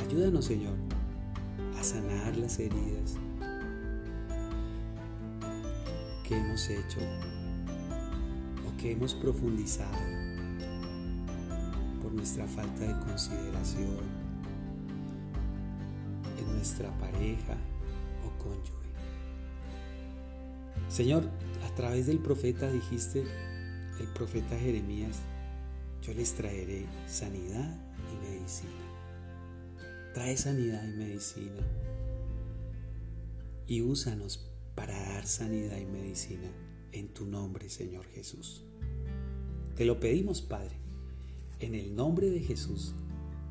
Ayúdanos, 0.00 0.46
Señor, 0.46 0.72
a 1.78 1.84
sanar 1.84 2.34
las 2.38 2.58
heridas 2.58 3.16
que 6.26 6.38
hemos 6.38 6.70
hecho 6.70 7.00
o 8.66 8.74
que 8.78 8.92
hemos 8.92 9.12
profundizado 9.12 9.92
por 12.02 12.14
nuestra 12.14 12.46
falta 12.46 12.80
de 12.80 12.98
consideración 13.04 14.00
en 16.38 16.46
nuestra 16.54 16.90
pareja 16.98 17.58
o 18.24 18.42
cónyuge. 18.42 18.88
Señor, 20.88 21.28
a 21.70 21.74
través 21.74 22.06
del 22.06 22.20
profeta 22.20 22.72
dijiste, 22.72 23.22
el 24.00 24.06
profeta 24.14 24.56
Jeremías, 24.56 25.20
yo 26.06 26.14
les 26.14 26.34
traeré 26.34 26.86
sanidad 27.08 27.68
y 28.12 28.30
medicina. 28.30 28.70
Trae 30.14 30.36
sanidad 30.36 30.86
y 30.86 30.96
medicina. 30.96 31.62
Y 33.66 33.80
úsanos 33.82 34.46
para 34.76 34.94
dar 34.94 35.26
sanidad 35.26 35.76
y 35.78 35.86
medicina 35.86 36.48
en 36.92 37.08
tu 37.08 37.26
nombre, 37.26 37.68
Señor 37.68 38.06
Jesús. 38.06 38.62
Te 39.74 39.84
lo 39.84 39.98
pedimos, 39.98 40.42
Padre, 40.42 40.76
en 41.58 41.74
el 41.74 41.96
nombre 41.96 42.30
de 42.30 42.40
Jesús 42.40 42.94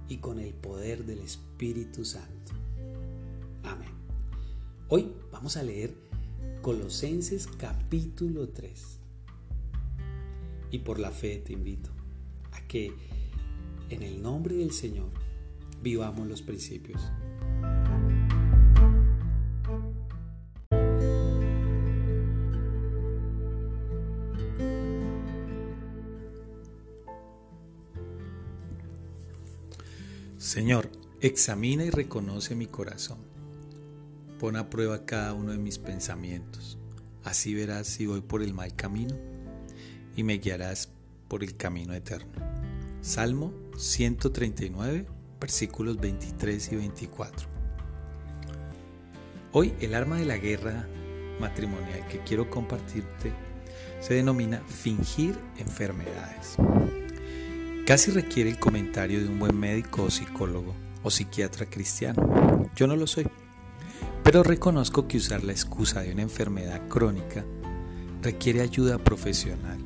y 0.07 0.17
con 0.17 0.39
el 0.39 0.53
poder 0.53 1.03
del 1.03 1.19
Espíritu 1.19 2.05
Santo. 2.05 2.53
Amén. 3.63 3.91
Hoy 4.87 5.11
vamos 5.29 5.57
a 5.57 5.63
leer 5.63 5.93
Colosenses 6.61 7.47
capítulo 7.47 8.47
3. 8.47 8.99
Y 10.71 10.79
por 10.79 10.99
la 10.99 11.11
fe 11.11 11.39
te 11.39 11.51
invito 11.51 11.94
que 12.67 12.93
en 13.89 14.03
el 14.03 14.21
nombre 14.21 14.55
del 14.55 14.71
Señor 14.71 15.09
vivamos 15.81 16.27
los 16.27 16.41
principios. 16.41 17.01
Señor, 30.37 30.89
examina 31.21 31.83
y 31.83 31.89
reconoce 31.89 32.55
mi 32.55 32.67
corazón 32.67 33.35
Pon 34.39 34.57
a 34.57 34.69
prueba 34.69 35.05
cada 35.05 35.33
uno 35.33 35.53
de 35.53 35.57
mis 35.57 35.77
pensamientos. 35.77 36.77
Así 37.23 37.53
verás 37.53 37.87
si 37.87 38.05
voy 38.05 38.21
por 38.21 38.41
el 38.41 38.53
mal 38.53 38.75
camino 38.75 39.15
y 40.15 40.23
me 40.23 40.37
guiarás 40.39 40.89
por 41.29 41.43
el 41.43 41.55
camino 41.55 41.93
eterno. 41.93 42.54
Salmo 43.05 43.53
139, 43.77 45.05
versículos 45.39 45.97
23 45.97 46.71
y 46.71 46.75
24. 46.75 47.47
Hoy 49.51 49.75
el 49.79 49.93
arma 49.93 50.17
de 50.17 50.25
la 50.25 50.37
guerra 50.37 50.87
matrimonial 51.39 52.07
que 52.07 52.17
quiero 52.23 52.49
compartirte 52.49 53.31
se 53.99 54.15
denomina 54.15 54.63
fingir 54.67 55.37
enfermedades. 55.59 56.55
Casi 57.85 58.09
requiere 58.09 58.49
el 58.49 58.57
comentario 58.57 59.21
de 59.21 59.29
un 59.29 59.37
buen 59.37 59.55
médico 59.55 60.05
o 60.05 60.09
psicólogo 60.09 60.73
o 61.03 61.11
psiquiatra 61.11 61.67
cristiano. 61.67 62.71
Yo 62.75 62.87
no 62.87 62.95
lo 62.95 63.05
soy 63.05 63.27
pero 64.23 64.41
reconozco 64.41 65.07
que 65.07 65.17
usar 65.17 65.43
la 65.43 65.51
excusa 65.51 66.01
de 66.01 66.11
una 66.11 66.23
enfermedad 66.23 66.87
crónica 66.87 67.45
requiere 68.25 68.61
ayuda 68.61 68.97
profesional 68.97 69.77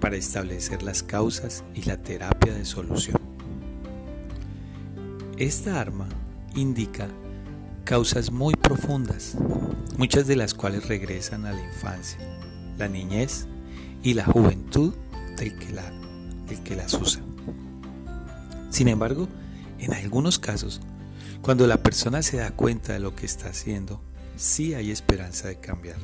para 0.00 0.16
establecer 0.16 0.82
las 0.82 1.04
causas 1.04 1.62
y 1.72 1.82
la 1.82 1.96
terapia 1.96 2.52
de 2.52 2.64
solución. 2.64 3.16
Esta 5.38 5.80
arma 5.80 6.08
indica 6.56 7.06
causas 7.84 8.32
muy 8.32 8.54
profundas, 8.54 9.36
muchas 9.96 10.26
de 10.26 10.34
las 10.34 10.52
cuales 10.52 10.88
regresan 10.88 11.46
a 11.46 11.52
la 11.52 11.64
infancia, 11.64 12.18
la 12.76 12.88
niñez 12.88 13.46
y 14.02 14.14
la 14.14 14.24
juventud 14.24 14.92
del 15.36 15.56
que, 15.56 16.74
las 16.74 16.94
usa. 16.94 17.22
Sin 18.70 18.88
embargo, 18.88 19.28
en 19.78 19.94
algunos 19.94 20.40
casos 20.40 20.80
cuando 21.40 21.66
la 21.68 21.82
persona 21.82 22.20
se 22.22 22.38
da 22.38 22.50
cuenta 22.50 22.92
de 22.92 23.00
lo 23.00 23.14
que 23.14 23.26
está 23.26 23.48
haciendo, 23.48 24.02
sí 24.36 24.74
hay 24.74 24.90
esperanza 24.90 25.48
de 25.48 25.56
cambiar, 25.56 25.96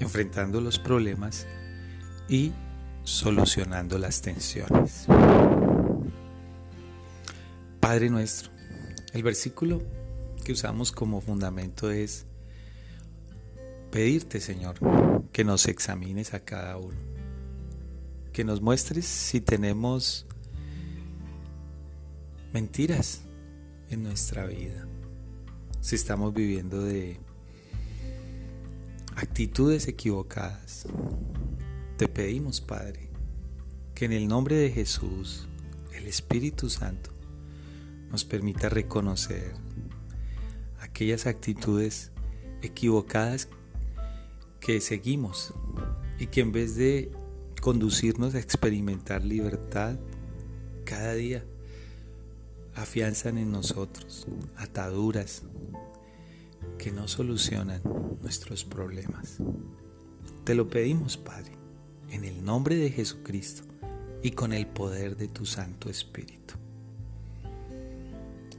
enfrentando 0.00 0.60
los 0.60 0.78
problemas 0.78 1.46
y 2.28 2.52
solucionando 3.04 3.98
las 3.98 4.22
tensiones. 4.22 5.06
Padre 7.78 8.10
nuestro, 8.10 8.50
el 9.12 9.22
versículo 9.22 9.82
que 10.44 10.52
usamos 10.52 10.92
como 10.92 11.20
fundamento 11.20 11.90
es 11.90 12.26
pedirte, 13.90 14.40
Señor, 14.40 14.76
que 15.32 15.44
nos 15.44 15.66
examines 15.66 16.34
a 16.34 16.40
cada 16.40 16.76
uno, 16.76 16.98
que 18.32 18.44
nos 18.44 18.60
muestres 18.60 19.06
si 19.06 19.40
tenemos 19.40 20.26
mentiras 22.52 23.22
en 23.90 24.02
nuestra 24.02 24.46
vida. 24.46 24.86
Si 25.80 25.96
estamos 25.96 26.34
viviendo 26.34 26.82
de 26.82 27.18
actitudes 29.20 29.86
equivocadas, 29.86 30.86
te 31.98 32.08
pedimos, 32.08 32.62
Padre, 32.62 33.10
que 33.94 34.06
en 34.06 34.12
el 34.12 34.26
nombre 34.26 34.56
de 34.56 34.70
Jesús, 34.70 35.46
el 35.94 36.06
Espíritu 36.06 36.70
Santo, 36.70 37.10
nos 38.10 38.24
permita 38.24 38.70
reconocer 38.70 39.52
aquellas 40.80 41.26
actitudes 41.26 42.12
equivocadas 42.62 43.48
que 44.58 44.80
seguimos 44.80 45.52
y 46.18 46.28
que 46.28 46.40
en 46.40 46.52
vez 46.52 46.76
de 46.76 47.12
conducirnos 47.60 48.34
a 48.34 48.40
experimentar 48.40 49.22
libertad 49.22 49.98
cada 50.84 51.12
día, 51.12 51.44
afianzan 52.74 53.36
en 53.36 53.52
nosotros 53.52 54.26
ataduras 54.56 55.42
que 56.78 56.90
no 56.90 57.08
solucionan 57.08 57.82
nuestros 58.22 58.64
problemas. 58.64 59.38
Te 60.44 60.54
lo 60.54 60.68
pedimos, 60.68 61.16
Padre, 61.16 61.52
en 62.10 62.24
el 62.24 62.44
nombre 62.44 62.76
de 62.76 62.90
Jesucristo 62.90 63.64
y 64.22 64.32
con 64.32 64.52
el 64.52 64.66
poder 64.66 65.16
de 65.16 65.28
tu 65.28 65.46
Santo 65.46 65.90
Espíritu. 65.90 66.54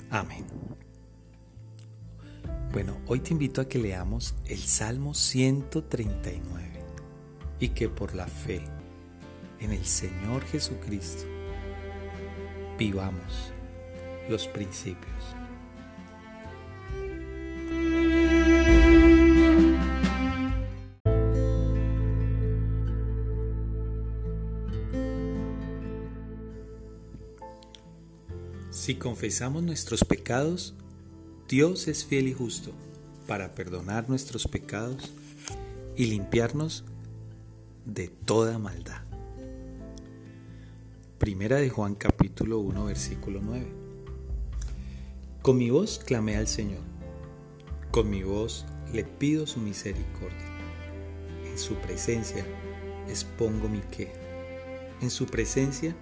Amén. 0.09 0.45
Bueno, 2.71 2.97
hoy 3.07 3.19
te 3.19 3.31
invito 3.31 3.61
a 3.61 3.67
que 3.67 3.79
leamos 3.79 4.35
el 4.45 4.59
Salmo 4.59 5.13
139 5.13 6.85
y 7.59 7.69
que 7.69 7.89
por 7.89 8.15
la 8.15 8.27
fe 8.27 8.61
en 9.59 9.71
el 9.71 9.85
Señor 9.85 10.43
Jesucristo 10.45 11.23
vivamos 12.77 13.51
los 14.29 14.47
principios. 14.47 15.40
Si 28.81 28.95
confesamos 28.95 29.61
nuestros 29.61 30.03
pecados, 30.03 30.73
Dios 31.47 31.87
es 31.87 32.03
fiel 32.03 32.27
y 32.27 32.33
justo 32.33 32.71
para 33.27 33.53
perdonar 33.53 34.09
nuestros 34.09 34.47
pecados 34.47 35.13
y 35.95 36.07
limpiarnos 36.07 36.83
de 37.85 38.07
toda 38.07 38.57
maldad. 38.57 39.03
Primera 41.19 41.57
de 41.57 41.69
Juan 41.69 41.93
capítulo 41.93 42.57
1 42.57 42.85
versículo 42.85 43.39
9. 43.43 43.67
Con 45.43 45.59
mi 45.59 45.69
voz 45.69 45.99
clamé 46.03 46.37
al 46.37 46.47
Señor, 46.47 46.81
con 47.91 48.09
mi 48.09 48.23
voz 48.23 48.65
le 48.91 49.03
pido 49.03 49.45
su 49.45 49.59
misericordia. 49.59 50.57
En 51.45 51.59
su 51.59 51.75
presencia 51.75 52.43
expongo 53.07 53.69
mi 53.69 53.81
queja, 53.95 54.19
en 55.03 55.11
su 55.11 55.27
presencia 55.27 55.95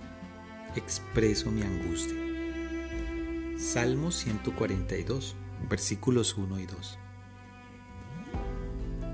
expreso 0.77 1.51
mi 1.51 1.61
angustia. 1.61 2.28
Salmo 3.59 4.09
142, 4.09 5.35
versículos 5.69 6.37
1 6.37 6.59
y 6.61 6.65
2. 6.65 6.97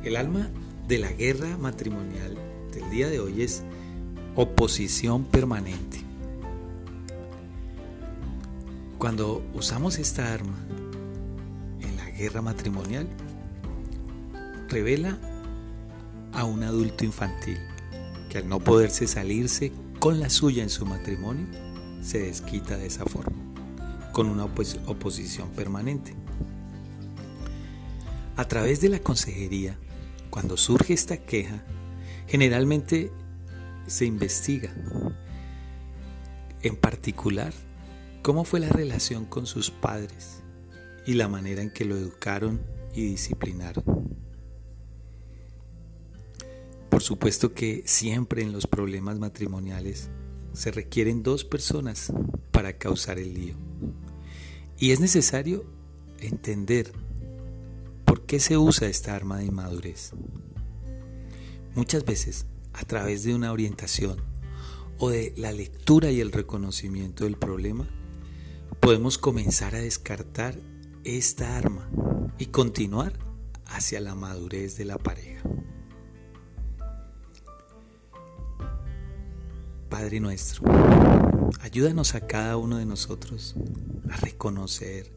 El 0.04 0.16
alma 0.16 0.52
de 0.88 1.00
la 1.00 1.12
guerra 1.12 1.58
matrimonial 1.58 2.38
del 2.72 2.88
día 2.92 3.10
de 3.10 3.20
hoy 3.20 3.42
es 3.42 3.64
oposición 4.36 5.26
permanente. 5.26 6.00
Cuando 9.00 9.44
usamos 9.56 9.98
esta 9.98 10.32
arma 10.32 10.58
en 11.82 11.98
la 11.98 12.08
guerra 12.12 12.44
matrimonial, 12.44 13.08
revela 14.70 15.18
a 16.34 16.44
un 16.44 16.62
adulto 16.62 17.04
infantil 17.04 17.58
que 18.30 18.38
al 18.38 18.48
no 18.48 18.60
poderse 18.60 19.08
salirse 19.08 19.72
con 20.00 20.20
la 20.20 20.30
suya 20.30 20.62
en 20.62 20.70
su 20.70 20.86
matrimonio, 20.86 21.48
se 22.04 22.20
desquita 22.20 22.78
de 22.78 22.86
esa 22.86 23.06
forma, 23.06 23.45
con 24.16 24.30
una 24.30 24.46
oposición 24.46 25.50
permanente. 25.50 26.16
A 28.38 28.48
través 28.48 28.80
de 28.80 28.88
la 28.88 29.00
consejería, 29.00 29.78
cuando 30.30 30.56
surge 30.56 30.94
esta 30.94 31.18
queja, 31.18 31.66
generalmente 32.26 33.12
se 33.88 34.06
investiga. 34.06 34.74
En 36.62 36.78
particular, 36.78 37.54
cómo 38.22 38.46
fue 38.46 38.62
la 38.62 38.70
relación 38.70 39.26
con 39.26 39.46
sus 39.46 39.70
padres 39.70 40.42
y 41.06 41.16
la 41.16 41.28
manera 41.28 41.62
en 41.62 41.70
que 41.70 41.84
lo 41.84 41.98
educaron 41.98 42.62
y 42.94 43.02
disciplinaron. 43.02 43.84
Por 46.90 47.04
supuesto 47.04 47.54
que 47.54 47.84
siempre 47.86 48.44
en 48.44 48.54
los 48.54 48.66
problemas 48.66 49.20
matrimoniales 49.20 50.10
se 50.54 50.72
requieren 50.72 51.22
dos 51.22 51.44
personas 51.44 52.14
para 52.52 52.78
causar 52.78 53.20
el 53.20 53.34
lío. 53.34 53.56
Y 54.78 54.92
es 54.92 55.00
necesario 55.00 55.66
entender 56.20 56.92
por 58.04 58.26
qué 58.26 58.40
se 58.40 58.58
usa 58.58 58.88
esta 58.88 59.16
arma 59.16 59.38
de 59.38 59.46
inmadurez. 59.46 60.12
Muchas 61.76 62.06
veces 62.06 62.46
a 62.74 62.84
través 62.84 63.24
de 63.24 63.34
una 63.34 63.52
orientación 63.52 64.18
o 64.98 65.10
de 65.10 65.34
la 65.38 65.52
lectura 65.52 66.12
y 66.12 66.22
el 66.22 66.32
reconocimiento 66.32 67.24
del 67.24 67.38
problema, 67.38 67.88
podemos 68.80 69.18
comenzar 69.18 69.76
a 69.76 69.80
descartar 69.80 70.60
esta 71.04 71.58
arma 71.58 71.90
y 72.38 72.48
continuar 72.48 73.14
hacia 73.66 74.00
la 74.00 74.16
madurez 74.16 74.78
de 74.78 74.86
la 74.86 74.98
pareja. 74.98 75.42
Padre 79.90 80.20
nuestro, 80.20 80.64
ayúdanos 81.62 82.16
a 82.16 82.28
cada 82.28 82.58
uno 82.58 82.78
de 82.78 82.86
nosotros 82.86 83.56
a 84.10 84.18
reconocer 84.18 85.12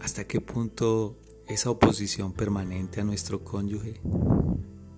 hasta 0.00 0.24
qué 0.24 0.40
punto 0.40 1.16
esa 1.48 1.70
oposición 1.70 2.32
permanente 2.32 3.00
a 3.00 3.04
nuestro 3.04 3.44
cónyuge 3.44 4.00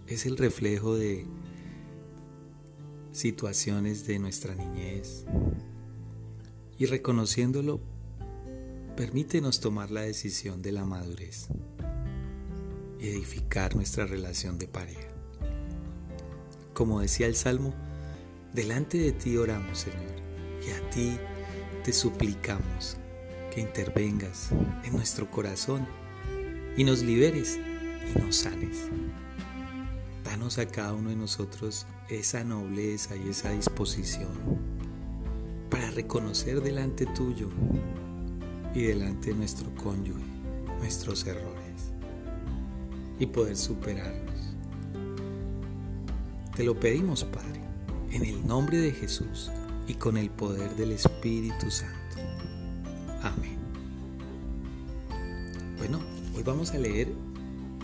es 0.06 0.26
el 0.26 0.36
reflejo 0.36 0.96
de 0.96 1.26
situaciones 3.12 4.06
de 4.06 4.18
nuestra 4.18 4.54
niñez. 4.54 5.24
Y 6.78 6.86
reconociéndolo, 6.86 7.80
permítenos 8.96 9.60
tomar 9.60 9.90
la 9.90 10.02
decisión 10.02 10.62
de 10.62 10.72
la 10.72 10.84
madurez 10.84 11.48
y 13.00 13.08
edificar 13.08 13.74
nuestra 13.76 14.06
relación 14.06 14.58
de 14.58 14.68
pareja. 14.68 15.08
Como 16.72 17.00
decía 17.00 17.26
el 17.26 17.34
Salmo, 17.34 17.74
delante 18.58 18.98
de 18.98 19.12
ti 19.12 19.36
oramos, 19.36 19.78
Señor, 19.78 20.16
y 20.66 20.70
a 20.72 20.90
ti 20.90 21.16
te 21.84 21.92
suplicamos 21.92 22.96
que 23.54 23.60
intervengas 23.60 24.50
en 24.82 24.94
nuestro 24.94 25.30
corazón 25.30 25.86
y 26.76 26.82
nos 26.82 27.04
liberes 27.04 27.56
y 27.56 28.18
nos 28.18 28.34
sanes. 28.34 28.88
Danos 30.24 30.58
a 30.58 30.66
cada 30.66 30.92
uno 30.92 31.10
de 31.10 31.14
nosotros 31.14 31.86
esa 32.08 32.42
nobleza 32.42 33.14
y 33.14 33.28
esa 33.28 33.52
disposición 33.52 34.32
para 35.70 35.92
reconocer 35.92 36.60
delante 36.60 37.06
tuyo 37.06 37.50
y 38.74 38.82
delante 38.82 39.28
de 39.28 39.36
nuestro 39.36 39.72
cónyuge 39.76 40.24
nuestros 40.80 41.24
errores 41.28 41.92
y 43.20 43.26
poder 43.26 43.56
superarlos. 43.56 44.56
Te 46.56 46.64
lo 46.64 46.74
pedimos, 46.74 47.22
Padre, 47.22 47.57
en 48.10 48.24
el 48.24 48.46
nombre 48.46 48.78
de 48.78 48.92
Jesús 48.92 49.50
y 49.86 49.94
con 49.94 50.16
el 50.16 50.30
poder 50.30 50.74
del 50.76 50.92
Espíritu 50.92 51.70
Santo. 51.70 52.16
Amén. 53.22 53.58
Bueno, 55.76 56.00
hoy 56.34 56.42
vamos 56.42 56.72
a 56.72 56.78
leer 56.78 57.12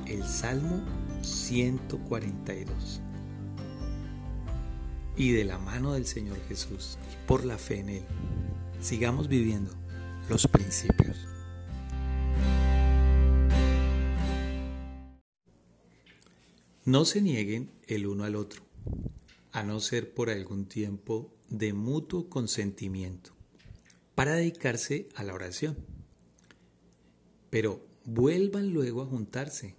el 0.06 0.24
Salmo 0.24 0.82
142. 1.22 3.00
Y 5.16 5.32
de 5.32 5.44
la 5.44 5.58
mano 5.58 5.92
del 5.92 6.06
Señor 6.06 6.38
Jesús 6.48 6.98
y 7.12 7.26
por 7.26 7.44
la 7.44 7.56
fe 7.56 7.80
en 7.80 7.88
Él, 7.88 8.02
sigamos 8.80 9.28
viviendo 9.28 9.72
los 10.28 10.46
principios. 10.48 11.16
No 16.84 17.04
se 17.04 17.22
nieguen 17.22 17.70
el 17.86 18.06
uno 18.06 18.24
al 18.24 18.36
otro, 18.36 18.62
a 19.54 19.62
no 19.62 19.78
ser 19.78 20.12
por 20.12 20.30
algún 20.30 20.66
tiempo 20.66 21.32
de 21.48 21.72
mutuo 21.72 22.28
consentimiento, 22.28 23.30
para 24.16 24.34
dedicarse 24.34 25.08
a 25.14 25.22
la 25.22 25.32
oración. 25.32 25.76
Pero 27.50 27.86
vuelvan 28.04 28.70
luego 28.70 29.00
a 29.02 29.06
juntarse 29.06 29.76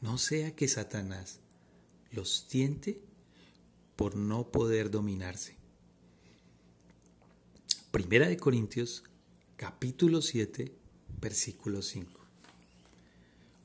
no 0.00 0.16
sea 0.16 0.54
que 0.54 0.68
Satanás 0.68 1.40
los 2.12 2.46
tiente 2.46 3.00
por 3.96 4.14
no 4.14 4.52
poder 4.52 4.92
dominarse. 4.92 5.56
Primera 7.90 8.28
de 8.28 8.36
Corintios 8.36 9.02
capítulo 9.56 10.22
7 10.22 10.72
versículo 11.20 11.82
5. 11.82 12.12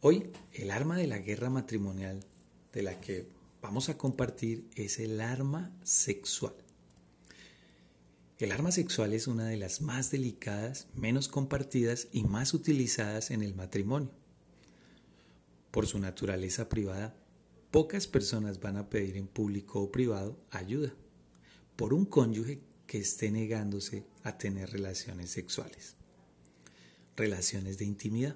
Hoy 0.01 0.31
el 0.53 0.71
arma 0.71 0.97
de 0.97 1.05
la 1.05 1.19
guerra 1.19 1.51
matrimonial 1.51 2.25
de 2.73 2.81
la 2.81 2.99
que 2.99 3.34
vamos 3.65 3.89
a 3.89 3.97
compartir 3.97 4.69
es 4.75 4.99
el 4.99 5.19
arma 5.19 5.75
sexual. 5.81 6.53
El 8.37 8.51
arma 8.51 8.71
sexual 8.71 9.11
es 9.11 9.25
una 9.25 9.47
de 9.47 9.57
las 9.57 9.81
más 9.81 10.11
delicadas, 10.11 10.87
menos 10.93 11.27
compartidas 11.27 12.07
y 12.11 12.25
más 12.25 12.53
utilizadas 12.53 13.31
en 13.31 13.41
el 13.41 13.55
matrimonio. 13.55 14.11
Por 15.71 15.87
su 15.87 15.97
naturaleza 15.97 16.69
privada, 16.69 17.15
pocas 17.71 18.05
personas 18.05 18.59
van 18.59 18.77
a 18.77 18.87
pedir 18.87 19.17
en 19.17 19.25
público 19.25 19.81
o 19.81 19.91
privado 19.91 20.37
ayuda 20.51 20.93
por 21.75 21.91
un 21.95 22.05
cónyuge 22.05 22.59
que 22.85 22.99
esté 22.99 23.31
negándose 23.31 24.05
a 24.21 24.37
tener 24.37 24.69
relaciones 24.69 25.31
sexuales. 25.31 25.95
Relaciones 27.17 27.79
de 27.79 27.85
intimidad. 27.85 28.35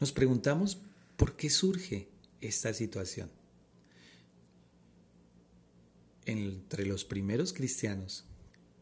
Nos 0.00 0.12
preguntamos 0.12 0.78
por 1.18 1.36
qué 1.36 1.50
surge 1.50 2.08
esta 2.40 2.72
situación. 2.72 3.30
Entre 6.26 6.84
los 6.86 7.04
primeros 7.04 7.52
cristianos 7.52 8.24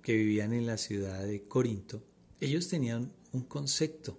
que 0.02 0.14
vivían 0.14 0.54
en 0.54 0.66
la 0.66 0.78
ciudad 0.78 1.22
de 1.24 1.42
Corinto, 1.42 2.02
ellos 2.40 2.68
tenían 2.68 3.12
un 3.32 3.42
concepto 3.42 4.18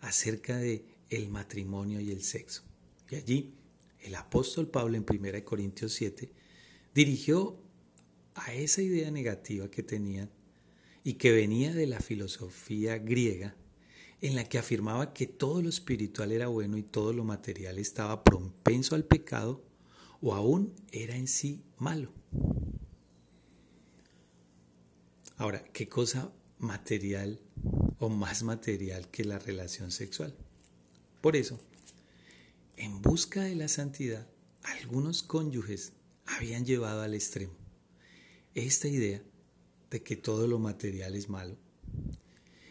acerca 0.00 0.56
de 0.56 0.84
el 1.08 1.28
matrimonio 1.28 2.00
y 2.00 2.10
el 2.10 2.22
sexo. 2.22 2.64
Y 3.10 3.14
allí 3.14 3.54
el 4.00 4.16
apóstol 4.16 4.68
Pablo 4.68 4.96
en 4.96 5.06
1 5.08 5.44
Corintios 5.44 5.92
7 5.92 6.30
dirigió 6.94 7.60
a 8.34 8.52
esa 8.52 8.82
idea 8.82 9.10
negativa 9.12 9.70
que 9.70 9.84
tenían 9.84 10.30
y 11.04 11.14
que 11.14 11.30
venía 11.30 11.72
de 11.72 11.86
la 11.86 12.00
filosofía 12.00 12.98
griega, 12.98 13.56
en 14.20 14.34
la 14.34 14.48
que 14.48 14.58
afirmaba 14.58 15.12
que 15.12 15.26
todo 15.26 15.62
lo 15.62 15.68
espiritual 15.68 16.32
era 16.32 16.48
bueno 16.48 16.76
y 16.76 16.82
todo 16.82 17.12
lo 17.12 17.22
material 17.22 17.78
estaba 17.78 18.24
propenso 18.24 18.96
al 18.96 19.04
pecado 19.04 19.62
o 20.20 20.34
aún 20.34 20.74
era 20.92 21.16
en 21.16 21.28
sí 21.28 21.62
malo. 21.78 22.12
Ahora, 25.36 25.62
¿qué 25.72 25.88
cosa 25.88 26.32
material 26.58 27.40
o 27.98 28.08
más 28.08 28.42
material 28.42 29.08
que 29.08 29.24
la 29.24 29.38
relación 29.38 29.92
sexual? 29.92 30.34
Por 31.20 31.36
eso, 31.36 31.60
en 32.76 33.00
busca 33.02 33.42
de 33.42 33.54
la 33.54 33.68
santidad, 33.68 34.26
algunos 34.62 35.22
cónyuges 35.22 35.92
habían 36.26 36.64
llevado 36.64 37.02
al 37.02 37.14
extremo 37.14 37.54
esta 38.54 38.88
idea 38.88 39.22
de 39.90 40.02
que 40.02 40.16
todo 40.16 40.46
lo 40.46 40.58
material 40.58 41.14
es 41.14 41.28
malo 41.28 41.56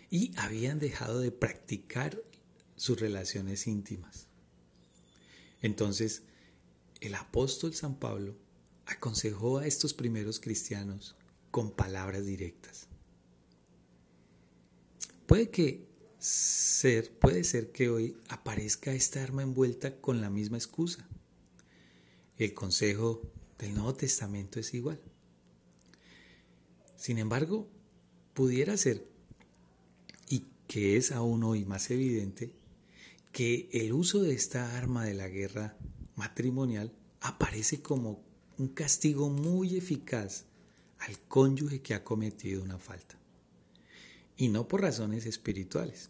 y 0.09 0.31
habían 0.37 0.79
dejado 0.79 1.19
de 1.19 1.31
practicar 1.31 2.17
sus 2.75 2.99
relaciones 2.99 3.67
íntimas. 3.67 4.27
Entonces, 5.61 6.23
el 7.01 7.15
apóstol 7.15 7.73
San 7.73 7.95
Pablo 7.95 8.35
aconsejó 8.85 9.59
a 9.59 9.67
estos 9.67 9.93
primeros 9.93 10.39
cristianos 10.39 11.15
con 11.51 11.71
palabras 11.71 12.25
directas. 12.25 12.87
Puede 15.25 15.49
que 15.49 15.87
ser, 16.19 17.11
puede 17.19 17.43
ser 17.43 17.71
que 17.71 17.89
hoy 17.89 18.17
aparezca 18.29 18.93
esta 18.93 19.23
arma 19.23 19.43
envuelta 19.43 19.99
con 19.99 20.21
la 20.21 20.29
misma 20.29 20.57
excusa. 20.57 21.07
El 22.37 22.53
consejo 22.53 23.21
del 23.59 23.73
Nuevo 23.73 23.95
Testamento 23.95 24.59
es 24.59 24.73
igual. 24.73 24.99
Sin 26.95 27.17
embargo, 27.17 27.67
pudiera 28.33 28.77
ser, 28.77 29.07
y 30.29 30.47
que 30.67 30.97
es 30.97 31.11
aún 31.11 31.43
hoy 31.43 31.65
más 31.65 31.89
evidente, 31.91 32.53
que 33.31 33.69
el 33.71 33.93
uso 33.93 34.21
de 34.21 34.33
esta 34.33 34.77
arma 34.77 35.05
de 35.05 35.13
la 35.13 35.27
guerra 35.27 35.77
matrimonial 36.17 36.91
aparece 37.21 37.81
como 37.81 38.21
un 38.57 38.67
castigo 38.67 39.29
muy 39.29 39.77
eficaz 39.77 40.45
al 40.99 41.17
cónyuge 41.27 41.81
que 41.81 41.93
ha 41.93 42.03
cometido 42.03 42.63
una 42.63 42.79
falta, 42.79 43.17
y 44.35 44.49
no 44.49 44.67
por 44.67 44.81
razones 44.81 45.25
espirituales. 45.25 46.09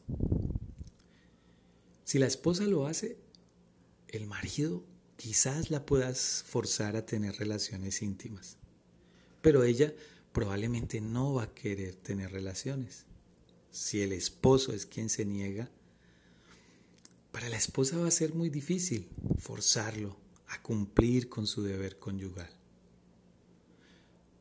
Si 2.04 2.18
la 2.20 2.26
esposa 2.26 2.64
lo 2.64 2.88
hace, 2.88 3.20
el 4.08 4.26
marido 4.28 4.86
quizás 5.18 5.72
la 5.72 5.86
puedas 5.86 6.44
forzar 6.48 6.96
a 6.96 7.06
tener 7.06 7.36
relaciones 7.36 8.02
íntimas, 8.02 8.58
pero 9.42 9.64
ella 9.64 9.94
probablemente 10.32 11.02
no 11.02 11.34
va 11.34 11.44
a 11.44 11.54
querer 11.54 11.96
tener 11.96 12.32
relaciones. 12.32 13.06
Si 13.72 14.02
el 14.02 14.14
esposo 14.14 14.72
es 14.72 14.86
quien 14.86 15.10
se 15.10 15.26
niega, 15.26 15.70
para 17.32 17.50
la 17.50 17.58
esposa 17.58 17.98
va 17.98 18.08
a 18.08 18.12
ser 18.12 18.34
muy 18.34 18.50
difícil 18.50 19.10
forzarlo 19.38 20.18
a 20.48 20.62
cumplir 20.62 21.30
con 21.30 21.48
su 21.48 21.64
deber 21.64 22.00
conyugal. 22.00 22.50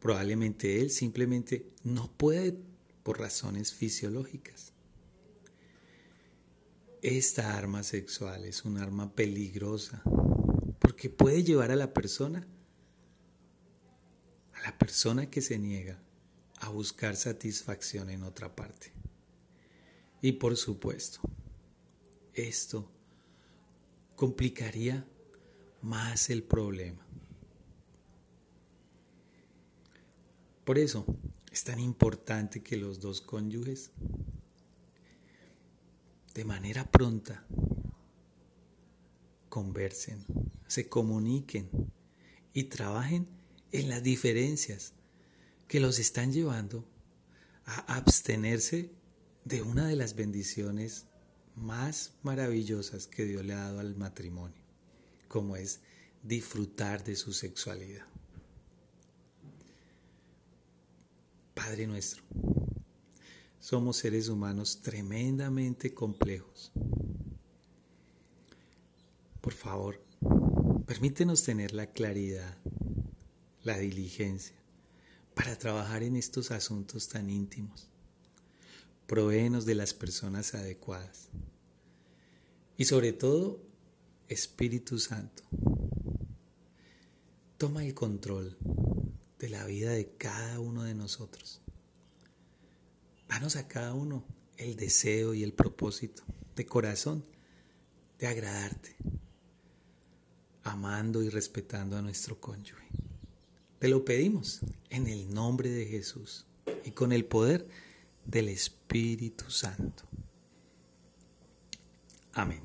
Probablemente 0.00 0.80
él 0.80 0.90
simplemente 0.90 1.70
no 1.82 2.10
puede 2.16 2.56
por 3.02 3.18
razones 3.18 3.72
fisiológicas. 3.72 4.72
Esta 7.02 7.56
arma 7.56 7.82
sexual 7.82 8.44
es 8.44 8.64
un 8.64 8.78
arma 8.78 9.14
peligrosa 9.14 10.02
porque 10.80 11.10
puede 11.10 11.44
llevar 11.44 11.70
a 11.70 11.76
la 11.76 11.92
persona 11.92 12.46
la 14.66 14.76
persona 14.76 15.30
que 15.30 15.42
se 15.42 15.60
niega 15.60 15.96
a 16.58 16.70
buscar 16.70 17.14
satisfacción 17.14 18.10
en 18.10 18.24
otra 18.24 18.56
parte. 18.56 18.92
Y 20.20 20.32
por 20.32 20.56
supuesto, 20.56 21.20
esto 22.36 22.88
complicaría 24.14 25.04
más 25.82 26.30
el 26.30 26.42
problema. 26.42 27.04
Por 30.64 30.78
eso 30.78 31.06
es 31.50 31.64
tan 31.64 31.80
importante 31.80 32.62
que 32.62 32.76
los 32.76 33.00
dos 33.00 33.20
cónyuges 33.20 33.90
de 36.34 36.44
manera 36.44 36.90
pronta 36.90 37.46
conversen, 39.48 40.24
se 40.66 40.88
comuniquen 40.88 41.70
y 42.52 42.64
trabajen 42.64 43.26
en 43.72 43.88
las 43.88 44.02
diferencias 44.02 44.92
que 45.66 45.80
los 45.80 45.98
están 45.98 46.32
llevando 46.32 46.84
a 47.64 47.96
abstenerse 47.96 48.90
de 49.44 49.62
una 49.62 49.86
de 49.86 49.96
las 49.96 50.14
bendiciones 50.14 51.06
más 51.56 52.12
maravillosas 52.22 53.06
que 53.06 53.24
Dios 53.24 53.44
le 53.44 53.54
ha 53.54 53.64
dado 53.64 53.80
al 53.80 53.96
matrimonio, 53.96 54.56
como 55.28 55.56
es 55.56 55.80
disfrutar 56.22 57.02
de 57.02 57.16
su 57.16 57.32
sexualidad. 57.32 58.06
Padre 61.54 61.86
nuestro, 61.86 62.22
somos 63.58 63.96
seres 63.96 64.28
humanos 64.28 64.80
tremendamente 64.82 65.92
complejos. 65.92 66.70
Por 69.40 69.54
favor, 69.54 70.00
permítenos 70.86 71.42
tener 71.42 71.72
la 71.72 71.86
claridad 71.86 72.56
la 73.66 73.76
diligencia 73.78 74.54
para 75.34 75.58
trabajar 75.58 76.04
en 76.04 76.14
estos 76.14 76.52
asuntos 76.52 77.08
tan 77.08 77.28
íntimos. 77.28 77.88
Provéenos 79.06 79.66
de 79.66 79.74
las 79.74 79.94
personas 79.94 80.54
adecuadas. 80.54 81.28
Y 82.76 82.84
sobre 82.86 83.12
todo, 83.12 83.62
Espíritu 84.28 84.98
Santo, 84.98 85.44
toma 87.56 87.84
el 87.84 87.94
control 87.94 88.56
de 89.38 89.48
la 89.48 89.64
vida 89.64 89.92
de 89.92 90.08
cada 90.16 90.60
uno 90.60 90.82
de 90.82 90.94
nosotros. 90.94 91.62
Danos 93.28 93.56
a 93.56 93.68
cada 93.68 93.94
uno 93.94 94.24
el 94.56 94.76
deseo 94.76 95.34
y 95.34 95.42
el 95.42 95.52
propósito 95.52 96.22
de 96.54 96.66
corazón 96.66 97.24
de 98.18 98.26
agradarte, 98.26 98.96
amando 100.62 101.22
y 101.22 101.28
respetando 101.28 101.96
a 101.96 102.02
nuestro 102.02 102.40
cónyuge. 102.40 102.88
Te 103.78 103.88
lo 103.88 104.04
pedimos 104.04 104.60
en 104.88 105.06
el 105.06 105.32
nombre 105.32 105.70
de 105.70 105.86
Jesús 105.86 106.46
y 106.84 106.92
con 106.92 107.12
el 107.12 107.26
poder 107.26 107.68
del 108.26 108.48
Espíritu 108.48 109.50
Santo. 109.50 110.04
Amén. 112.32 112.60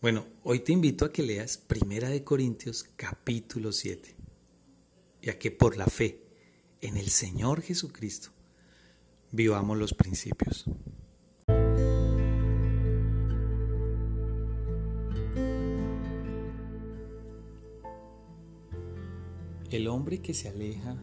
Bueno, 0.00 0.26
hoy 0.44 0.60
te 0.60 0.72
invito 0.72 1.04
a 1.04 1.12
que 1.12 1.22
leas 1.22 1.58
Primera 1.58 2.08
de 2.08 2.24
Corintios 2.24 2.88
capítulo 2.96 3.72
7 3.72 4.14
y 5.22 5.30
a 5.30 5.38
que 5.38 5.50
por 5.50 5.76
la 5.76 5.86
fe 5.86 6.20
en 6.80 6.96
el 6.96 7.08
Señor 7.08 7.62
Jesucristo 7.62 8.30
vivamos 9.32 9.76
los 9.76 9.94
principios. 9.94 10.64
El 19.70 19.88
hombre 19.88 20.20
que 20.22 20.34
se 20.34 20.48
aleja 20.48 20.96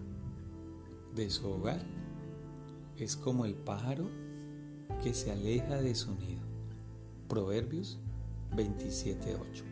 de 1.14 1.30
su 1.30 1.46
hogar 1.48 2.01
es 3.02 3.16
como 3.16 3.46
el 3.46 3.56
pájaro 3.56 4.08
que 5.02 5.16
se 5.16 5.32
aleja 5.32 5.82
de 5.82 5.96
su 5.96 6.14
nido. 6.14 6.44
Proverbios 7.28 8.00
27.8. 8.52 9.64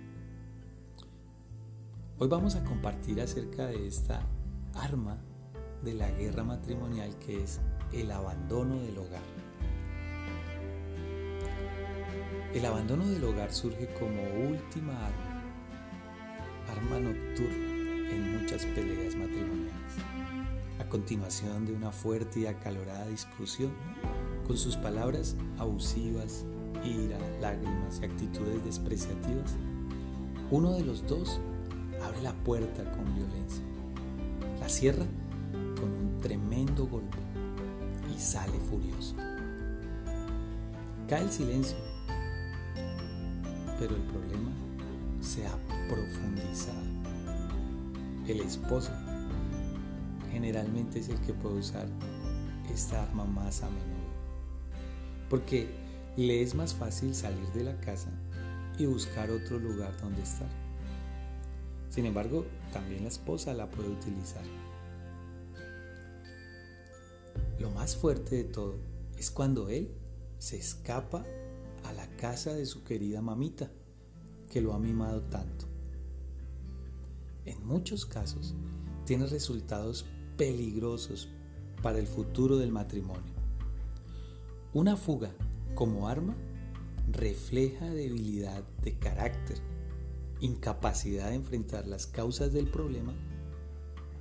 Hoy 2.17 2.27
vamos 2.27 2.55
a 2.55 2.63
compartir 2.63 3.21
acerca 3.21 3.67
de 3.67 3.87
esta 3.87 4.23
arma 4.73 5.21
de 5.83 5.93
la 5.93 6.09
guerra 6.09 6.43
matrimonial 6.43 7.19
que 7.19 7.43
es 7.43 7.59
el 7.93 8.09
abandono 8.09 8.79
del 8.79 8.97
hogar. 8.97 9.21
El 12.51 12.65
abandono 12.65 13.05
del 13.05 13.23
hogar 13.23 13.53
surge 13.53 13.93
como 13.93 14.23
última 14.49 15.05
arma, 15.05 15.43
arma 16.67 16.99
nocturna 16.99 18.09
en 18.09 18.39
muchas 18.39 18.65
peleas 18.65 19.15
matrimoniales. 19.15 20.18
A 20.79 20.85
continuación 20.87 21.65
de 21.65 21.73
una 21.73 21.91
fuerte 21.91 22.39
y 22.39 22.45
acalorada 22.45 23.05
discusión, 23.07 23.71
con 24.47 24.57
sus 24.57 24.77
palabras 24.77 25.35
abusivas, 25.57 26.45
ira, 26.83 27.19
lágrimas 27.41 27.99
y 28.01 28.05
actitudes 28.05 28.63
despreciativas, 28.63 29.55
uno 30.49 30.73
de 30.73 30.83
los 30.83 31.05
dos 31.05 31.39
abre 32.01 32.21
la 32.21 32.33
puerta 32.33 32.89
con 32.93 33.13
violencia, 33.13 33.63
la 34.59 34.69
cierra 34.69 35.05
con 35.79 35.91
un 35.91 36.17
tremendo 36.21 36.87
golpe 36.87 37.17
y 38.15 38.19
sale 38.19 38.57
furioso. 38.69 39.15
Cae 41.07 41.23
el 41.23 41.31
silencio, 41.31 41.77
pero 43.77 43.95
el 43.95 44.01
problema 44.03 44.49
se 45.19 45.45
ha 45.45 45.55
profundizado. 45.89 46.79
El 48.27 48.39
esposo 48.41 48.91
generalmente 50.39 50.99
es 50.99 51.09
el 51.09 51.19
que 51.19 51.33
puede 51.33 51.55
usar 51.55 51.85
esta 52.73 53.03
arma 53.03 53.25
más 53.25 53.61
a 53.61 53.69
menudo, 53.69 54.07
porque 55.29 55.67
le 56.15 56.41
es 56.41 56.55
más 56.55 56.73
fácil 56.73 57.13
salir 57.13 57.45
de 57.49 57.65
la 57.65 57.77
casa 57.81 58.09
y 58.77 58.85
buscar 58.85 59.29
otro 59.31 59.59
lugar 59.59 59.91
donde 59.99 60.21
estar. 60.21 60.47
Sin 61.89 62.05
embargo, 62.05 62.45
también 62.71 63.03
la 63.03 63.09
esposa 63.09 63.53
la 63.53 63.69
puede 63.69 63.89
utilizar. 63.89 64.43
Lo 67.59 67.69
más 67.71 67.97
fuerte 67.97 68.37
de 68.37 68.43
todo 68.45 68.77
es 69.17 69.31
cuando 69.31 69.67
él 69.67 69.91
se 70.37 70.57
escapa 70.57 71.25
a 71.83 71.91
la 71.91 72.07
casa 72.15 72.53
de 72.53 72.65
su 72.65 72.85
querida 72.85 73.21
mamita, 73.21 73.69
que 74.49 74.61
lo 74.61 74.73
ha 74.73 74.79
mimado 74.79 75.21
tanto. 75.23 75.65
En 77.43 77.61
muchos 77.67 78.05
casos, 78.05 78.55
tiene 79.05 79.25
resultados 79.25 80.05
peligrosos 80.39 81.27
para 81.83 81.99
el 81.99 82.07
futuro 82.07 82.57
del 82.57 82.71
matrimonio. 82.71 83.33
Una 84.73 84.95
fuga 84.95 85.31
como 85.75 86.07
arma 86.07 86.33
refleja 87.11 87.89
debilidad 87.89 88.63
de 88.81 88.93
carácter, 88.93 89.57
incapacidad 90.39 91.27
de 91.27 91.35
enfrentar 91.35 91.87
las 91.87 92.07
causas 92.07 92.53
del 92.53 92.71
problema 92.71 93.13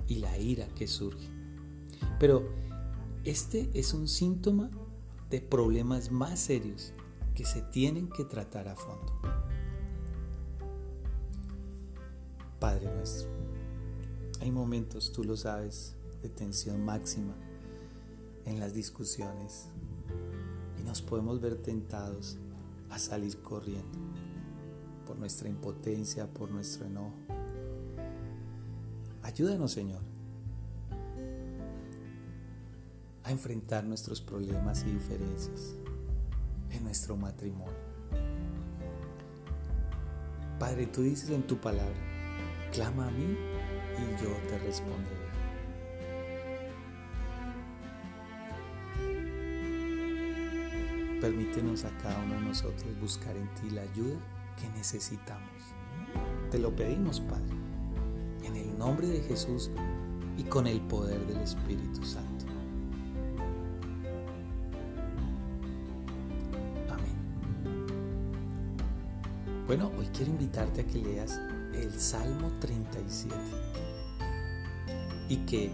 y 0.07 0.15
la 0.15 0.37
ira 0.37 0.67
que 0.75 0.87
surge. 0.87 1.29
Pero 2.19 2.49
este 3.23 3.69
es 3.73 3.93
un 3.93 4.09
síntoma 4.09 4.69
de 5.29 5.39
problemas 5.39 6.11
más 6.11 6.37
serios 6.37 6.91
que 7.33 7.45
se 7.45 7.61
tienen 7.61 8.09
que 8.09 8.25
tratar 8.25 8.67
a 8.67 8.75
fondo. 8.75 9.13
Padre 12.59 12.93
nuestro, 12.93 13.29
hay 14.41 14.51
momentos, 14.51 15.13
tú 15.13 15.23
lo 15.23 15.37
sabes, 15.37 15.95
de 16.21 16.29
tensión 16.29 16.83
máxima 16.83 17.35
en 18.45 18.59
las 18.59 18.73
discusiones 18.73 19.69
y 20.79 20.83
nos 20.83 21.01
podemos 21.01 21.39
ver 21.39 21.55
tentados 21.55 22.37
a 22.89 22.97
salir 22.97 23.41
corriendo 23.41 23.99
por 25.05 25.17
nuestra 25.17 25.49
impotencia, 25.49 26.27
por 26.27 26.49
nuestro 26.51 26.85
enojo. 26.85 27.13
Ayúdanos, 29.23 29.71
Señor, 29.71 30.01
a 33.23 33.31
enfrentar 33.31 33.83
nuestros 33.83 34.21
problemas 34.21 34.83
y 34.83 34.91
diferencias 34.91 35.75
en 36.71 36.83
nuestro 36.83 37.15
matrimonio. 37.15 37.89
Padre, 40.59 40.87
tú 40.87 41.03
dices 41.03 41.29
en 41.29 41.43
tu 41.43 41.57
palabra, 41.57 41.95
clama 42.71 43.07
a 43.07 43.11
mí 43.11 43.23
y 43.23 44.23
yo 44.23 44.29
te 44.49 44.57
responderé. 44.59 45.18
Permítenos 51.21 51.83
a 51.83 51.89
cada 51.97 52.17
uno 52.23 52.35
de 52.35 52.41
nosotros 52.41 52.97
buscar 53.01 53.35
en 53.35 53.53
ti 53.55 53.69
la 53.71 53.81
ayuda 53.81 54.17
que 54.57 54.69
necesitamos. 54.69 55.49
Te 56.49 56.57
lo 56.59 56.73
pedimos, 56.73 57.19
Padre, 57.19 57.53
en 58.43 58.55
el 58.55 58.77
nombre 58.77 59.05
de 59.07 59.21
Jesús 59.21 59.69
y 60.37 60.43
con 60.43 60.65
el 60.65 60.79
poder 60.81 61.19
del 61.27 61.41
Espíritu 61.41 62.05
Santo. 62.05 62.45
Amén. 66.89 67.17
Bueno, 69.67 69.91
hoy 69.99 70.07
quiero 70.13 70.31
invitarte 70.31 70.81
a 70.81 70.87
que 70.87 70.99
leas 70.99 71.37
el 71.73 71.91
Salmo 71.99 72.49
37 72.61 73.35
y 75.27 75.37
que 75.45 75.69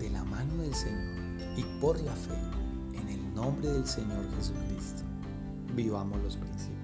de 0.00 0.10
la 0.10 0.24
mano 0.24 0.56
del 0.56 0.74
Señor 0.74 1.14
y 1.56 1.62
por 1.80 2.00
la 2.00 2.16
fe 2.16 2.59
nombre 3.40 3.70
del 3.70 3.86
Señor 3.86 4.22
Jesucristo, 4.36 5.02
vivamos 5.74 6.22
los 6.22 6.36
principios. 6.36 6.76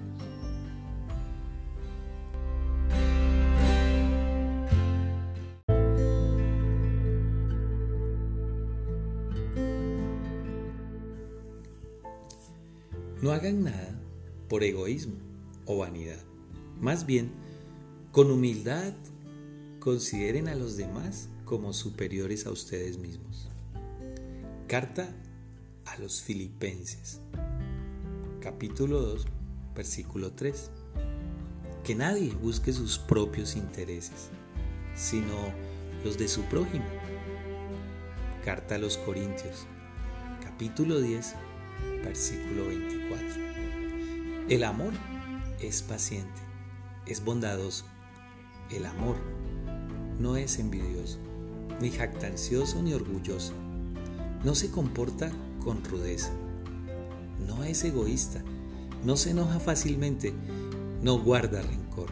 No 13.21 13.33
hagan 13.33 13.65
nada 13.65 14.01
por 14.49 14.65
egoísmo 14.65 15.17
o 15.67 15.77
vanidad. 15.77 16.17
Más 16.81 17.05
bien, 17.05 17.33
con 18.13 18.31
humildad, 18.31 18.95
consideren 19.79 20.49
a 20.49 20.55
los 20.55 20.79
demás 20.79 21.29
como 21.45 21.75
superiores 21.75 22.47
a 22.47 22.51
ustedes 22.51 22.97
mismos. 22.97 23.51
Carta 24.69 25.15
a 25.87 25.99
los 25.99 26.21
filipenses. 26.23 27.21
Capítulo 28.41 29.01
2, 29.01 29.27
versículo 29.75 30.33
3. 30.33 30.71
Que 31.85 31.95
nadie 31.95 32.31
busque 32.31 32.73
sus 32.73 32.99
propios 32.99 33.57
intereses, 33.57 34.31
sino 34.95 35.35
los 36.05 36.19
de 36.19 36.29
su 36.29 36.43
prójimo. 36.43 36.85
Carta 38.45 38.75
a 38.75 38.79
los 38.79 38.99
Corintios, 38.99 39.67
capítulo 40.43 41.01
10, 41.01 41.35
versículo 42.05 42.67
24. 42.67 43.27
El 44.49 44.65
amor 44.65 44.93
es 45.61 45.83
paciente, 45.83 46.41
es 47.07 47.25
bondadoso. 47.25 47.87
El 48.71 48.87
amor 48.87 49.17
no 50.19 50.37
es 50.37 50.59
envidioso, 50.59 51.19
ni 51.81 51.91
jactancioso, 51.91 52.83
ni 52.83 52.93
orgulloso. 52.93 53.53
No 54.45 54.55
se 54.55 54.71
comporta 54.71 55.31
con 55.67 55.85
rudeza. 55.85 56.31
No 57.45 57.65
es 57.65 57.83
egoísta, 57.83 58.41
no 59.05 59.17
se 59.17 59.31
enoja 59.31 59.59
fácilmente, 59.59 60.33
no 61.03 61.19
guarda 61.19 61.61
rencor. 61.61 62.09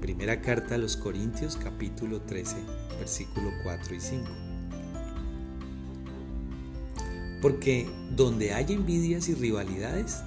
Primera 0.00 0.40
carta 0.40 0.76
a 0.76 0.78
los 0.78 0.96
Corintios 0.96 1.56
capítulo 1.56 2.20
13, 2.22 2.54
versículo 3.00 3.50
4 3.64 3.96
y 3.96 4.00
5. 4.00 4.24
Porque 7.42 7.90
donde 8.14 8.54
hay 8.54 8.74
envidias 8.74 9.28
y 9.28 9.34
rivalidades, 9.34 10.22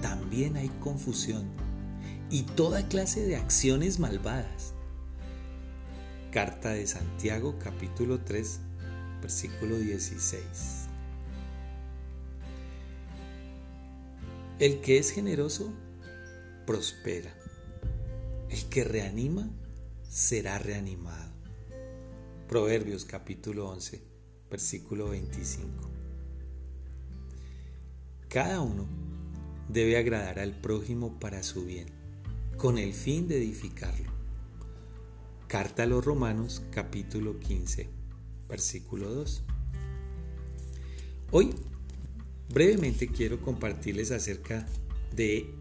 también 0.00 0.56
hay 0.56 0.68
confusión 0.80 1.48
y 2.30 2.44
toda 2.44 2.86
clase 2.86 3.26
de 3.26 3.34
acciones 3.34 3.98
malvadas. 3.98 4.72
Carta 6.30 6.70
de 6.70 6.86
Santiago 6.86 7.56
capítulo 7.58 8.20
3, 8.20 8.60
versículo 9.20 9.78
16. 9.78 10.77
El 14.58 14.80
que 14.80 14.98
es 14.98 15.12
generoso 15.12 15.72
prospera. 16.66 17.32
El 18.50 18.68
que 18.68 18.82
reanima 18.82 19.48
será 20.02 20.58
reanimado. 20.58 21.32
Proverbios 22.48 23.04
capítulo 23.04 23.68
11, 23.68 24.02
versículo 24.50 25.10
25. 25.10 25.68
Cada 28.28 28.60
uno 28.60 28.88
debe 29.68 29.96
agradar 29.96 30.40
al 30.40 30.60
prójimo 30.60 31.20
para 31.20 31.44
su 31.44 31.64
bien, 31.64 31.86
con 32.56 32.78
el 32.78 32.94
fin 32.94 33.28
de 33.28 33.38
edificarlo. 33.38 34.10
Carta 35.46 35.84
a 35.84 35.86
los 35.86 36.04
Romanos 36.04 36.64
capítulo 36.72 37.38
15, 37.38 37.88
versículo 38.48 39.08
2. 39.08 39.44
Hoy 41.30 41.54
Brevemente 42.50 43.08
quiero 43.08 43.42
compartirles 43.42 44.10
acerca 44.10 44.66
de 45.14 45.52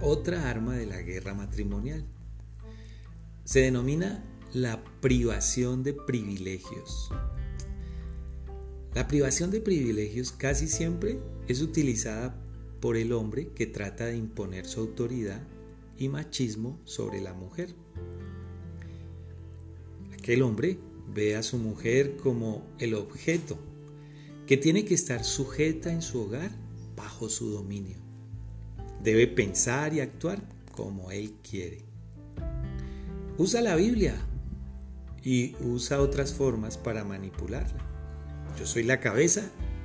otra 0.00 0.48
arma 0.48 0.74
de 0.74 0.86
la 0.86 1.02
guerra 1.02 1.34
matrimonial. 1.34 2.04
Se 3.44 3.60
denomina 3.60 4.24
la 4.54 4.82
privación 5.00 5.82
de 5.82 5.92
privilegios. 5.92 7.10
La 8.94 9.06
privación 9.08 9.50
de 9.50 9.60
privilegios 9.60 10.32
casi 10.32 10.68
siempre 10.68 11.20
es 11.48 11.60
utilizada 11.60 12.34
por 12.80 12.96
el 12.96 13.12
hombre 13.12 13.48
que 13.48 13.66
trata 13.66 14.06
de 14.06 14.16
imponer 14.16 14.66
su 14.66 14.80
autoridad 14.80 15.42
y 15.98 16.08
machismo 16.08 16.80
sobre 16.84 17.20
la 17.20 17.34
mujer. 17.34 17.74
Aquel 20.14 20.42
hombre 20.42 20.78
ve 21.12 21.36
a 21.36 21.42
su 21.42 21.58
mujer 21.58 22.16
como 22.16 22.66
el 22.78 22.94
objeto 22.94 23.58
que 24.48 24.56
tiene 24.56 24.86
que 24.86 24.94
estar 24.94 25.24
sujeta 25.24 25.92
en 25.92 26.00
su 26.00 26.22
hogar 26.22 26.50
bajo 26.96 27.28
su 27.28 27.50
dominio. 27.50 27.98
Debe 29.02 29.26
pensar 29.26 29.92
y 29.92 30.00
actuar 30.00 30.42
como 30.72 31.10
él 31.10 31.34
quiere. 31.42 31.84
Usa 33.36 33.60
la 33.60 33.76
Biblia 33.76 34.14
y 35.22 35.54
usa 35.60 36.00
otras 36.00 36.32
formas 36.32 36.78
para 36.78 37.04
manipularla. 37.04 37.84
Yo 38.58 38.64
soy 38.64 38.84
la 38.84 39.00
cabeza 39.00 39.42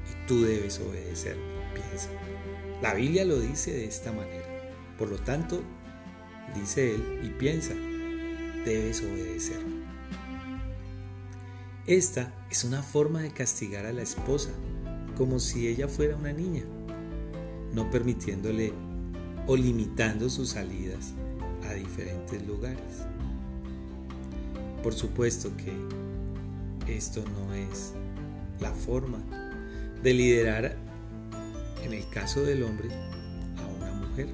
y 0.09 0.27
tú 0.27 0.45
debes 0.45 0.79
obedecer. 0.79 1.35
Piensa. 1.73 2.07
La 2.81 2.93
Biblia 2.93 3.25
lo 3.25 3.41
dice 3.41 3.73
de 3.73 3.85
esta 3.85 4.13
manera. 4.13 4.47
Por 4.97 5.09
lo 5.09 5.17
tanto, 5.17 5.61
dice 6.55 6.95
él 6.95 7.19
y 7.21 7.29
piensa, 7.37 7.73
debes 8.63 9.01
obedecer. 9.01 9.72
Esta 11.85 12.31
es 12.49 12.63
una 12.63 12.81
forma 12.81 13.23
de 13.23 13.31
castigar 13.31 13.85
a 13.85 13.91
la 13.91 14.03
esposa, 14.03 14.51
como 15.17 15.41
si 15.41 15.67
ella 15.67 15.89
fuera 15.89 16.15
una 16.15 16.31
niña, 16.31 16.63
no 17.73 17.91
permitiéndole 17.91 18.71
o 19.47 19.57
limitando 19.57 20.29
sus 20.29 20.51
salidas 20.51 21.13
a 21.67 21.73
diferentes 21.73 22.47
lugares. 22.47 22.79
Por 24.81 24.93
supuesto 24.93 25.51
que 25.57 25.73
esto 26.95 27.21
no 27.21 27.53
es 27.53 27.91
la 28.61 28.71
forma 28.71 29.21
de 30.01 30.13
liderar, 30.13 30.77
en 31.83 31.91
el 31.91 32.07
caso 32.07 32.43
del 32.43 32.63
hombre, 32.63 32.91
a 33.57 33.67
una 33.67 33.91
mujer. 33.91 34.29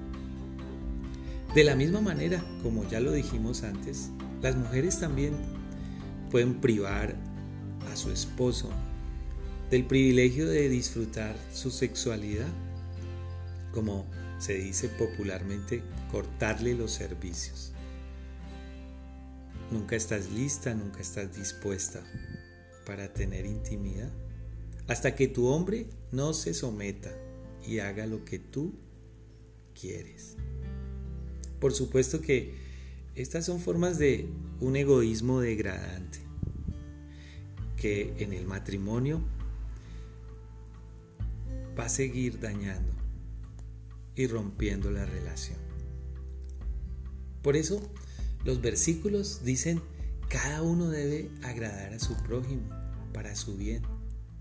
De 1.56 1.64
la 1.64 1.76
misma 1.76 2.00
manera, 2.00 2.43
como 2.62 2.88
ya 2.88 3.00
lo 3.00 3.12
dijimos 3.12 3.64
antes, 3.64 4.12
las 4.39 4.56
mujeres 4.56 5.00
también 5.00 5.34
pueden 6.30 6.62
privar 6.62 7.16
a 7.92 7.96
su 7.96 8.12
esposo 8.12 8.70
del 9.70 9.86
privilegio 9.86 10.48
de 10.48 10.70
disfrutar 10.70 11.36
su 11.54 11.70
sexualidad, 11.70 12.48
como 13.74 14.06
se 14.40 14.54
dice 14.56 14.90
popularmente, 14.90 15.84
cortarle 16.12 16.74
los 16.74 16.92
servicios. 16.92 17.72
Nunca 19.72 19.96
estás 19.96 20.32
lista, 20.32 20.74
nunca 20.74 21.02
estás 21.02 21.36
dispuesta 21.36 22.04
para 22.86 23.14
tener 23.14 23.46
intimidad, 23.46 24.10
hasta 24.88 25.14
que 25.14 25.28
tu 25.28 25.48
hombre 25.48 25.86
no 26.12 26.34
se 26.34 26.56
someta 26.56 27.12
y 27.68 27.80
haga 27.80 28.08
lo 28.08 28.26
que 28.26 28.40
tú 28.40 28.74
quieres. 29.80 30.36
Por 31.60 31.74
supuesto 31.74 32.22
que 32.22 32.56
estas 33.16 33.46
son 33.46 33.60
formas 33.60 34.00
de 34.00 34.28
un 34.60 34.76
egoísmo 34.76 35.42
degradante, 35.42 36.20
que 37.80 38.14
en 38.20 38.34
el 38.34 38.46
matrimonio 38.46 39.22
va 41.78 41.86
a 41.86 41.90
seguir 41.90 42.40
dañando 42.40 42.92
y 44.16 44.28
rompiendo 44.28 44.92
la 44.92 45.06
relación. 45.06 45.58
Por 47.42 47.56
eso 47.56 47.82
los 48.44 48.62
versículos 48.62 49.44
dicen, 49.44 49.82
cada 50.28 50.62
uno 50.62 50.90
debe 50.90 51.30
agradar 51.44 51.94
a 51.94 52.00
su 52.00 52.16
prójimo 52.24 52.70
para 53.14 53.36
su 53.36 53.56
bien, 53.56 53.82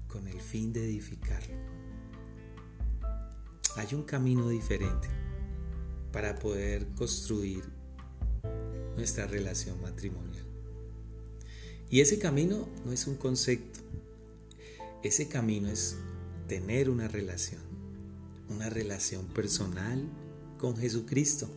con 0.08 0.26
el 0.26 0.40
fin 0.40 0.72
de 0.72 0.84
edificarlo. 0.84 1.54
Hay 3.76 3.94
un 3.94 4.02
camino 4.02 4.48
diferente 4.48 5.08
para 6.12 6.38
poder 6.38 6.88
construir 6.94 7.62
nuestra 8.96 9.26
relación 9.26 9.80
matrimonial. 9.80 10.27
Y 11.90 12.00
ese 12.00 12.18
camino 12.18 12.68
no 12.84 12.92
es 12.92 13.06
un 13.06 13.16
concepto, 13.16 13.80
ese 15.02 15.28
camino 15.28 15.68
es 15.68 15.96
tener 16.46 16.90
una 16.90 17.08
relación, 17.08 17.62
una 18.50 18.68
relación 18.68 19.26
personal 19.26 20.02
con 20.58 20.76
Jesucristo. 20.76 21.48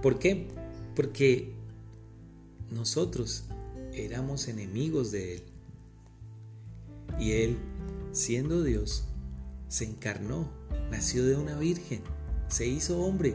¿Por 0.00 0.18
qué? 0.18 0.48
Porque 0.94 1.52
nosotros 2.70 3.44
éramos 3.92 4.48
enemigos 4.48 5.10
de 5.10 5.36
Él. 5.36 5.42
Y 7.18 7.32
Él, 7.32 7.56
siendo 8.12 8.62
Dios, 8.62 9.04
se 9.68 9.84
encarnó, 9.84 10.50
nació 10.90 11.24
de 11.24 11.36
una 11.36 11.58
virgen, 11.58 12.00
se 12.48 12.66
hizo 12.66 13.00
hombre, 13.00 13.34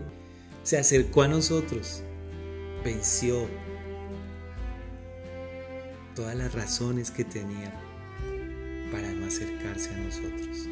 se 0.63 0.77
acercó 0.77 1.23
a 1.23 1.27
nosotros, 1.27 2.01
venció 2.83 3.47
todas 6.15 6.35
las 6.35 6.53
razones 6.53 7.11
que 7.11 7.23
tenía 7.23 7.73
para 8.91 9.11
no 9.11 9.25
acercarse 9.25 9.89
a 9.89 9.97
nosotros. 9.97 10.67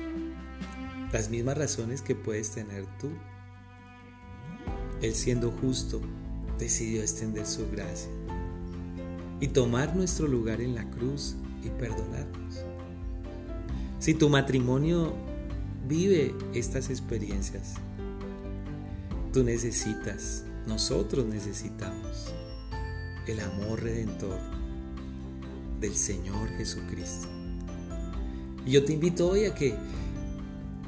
Las 1.12 1.30
mismas 1.30 1.58
razones 1.58 2.02
que 2.02 2.16
puedes 2.16 2.52
tener 2.52 2.86
tú. 3.00 3.10
Él 5.02 5.14
siendo 5.14 5.52
justo, 5.52 6.00
decidió 6.60 7.02
extender 7.02 7.48
su 7.48 7.70
gracia 7.72 8.12
y 9.40 9.48
tomar 9.48 9.96
nuestro 9.96 10.28
lugar 10.28 10.62
en 10.62 10.76
la 10.76 10.88
cruz 10.92 11.36
y 11.64 11.70
perdonarnos. 11.70 12.64
Si 13.98 14.14
tu 14.14 14.30
matrimonio 14.30 15.16
vive 15.88 16.36
estas 16.54 16.92
experiencias, 16.92 17.74
tú 19.34 19.44
necesitas, 19.44 20.44
nosotros 20.68 21.26
necesitamos 21.26 22.32
el 23.26 23.40
amor 23.40 23.82
redentor 23.82 24.61
del 25.82 25.96
Señor 25.96 26.48
Jesucristo. 26.58 27.28
Y 28.66 28.72
yo 28.72 28.86
te 28.86 28.94
invito 28.94 29.28
hoy 29.28 29.46
a 29.46 29.56
que 29.56 29.76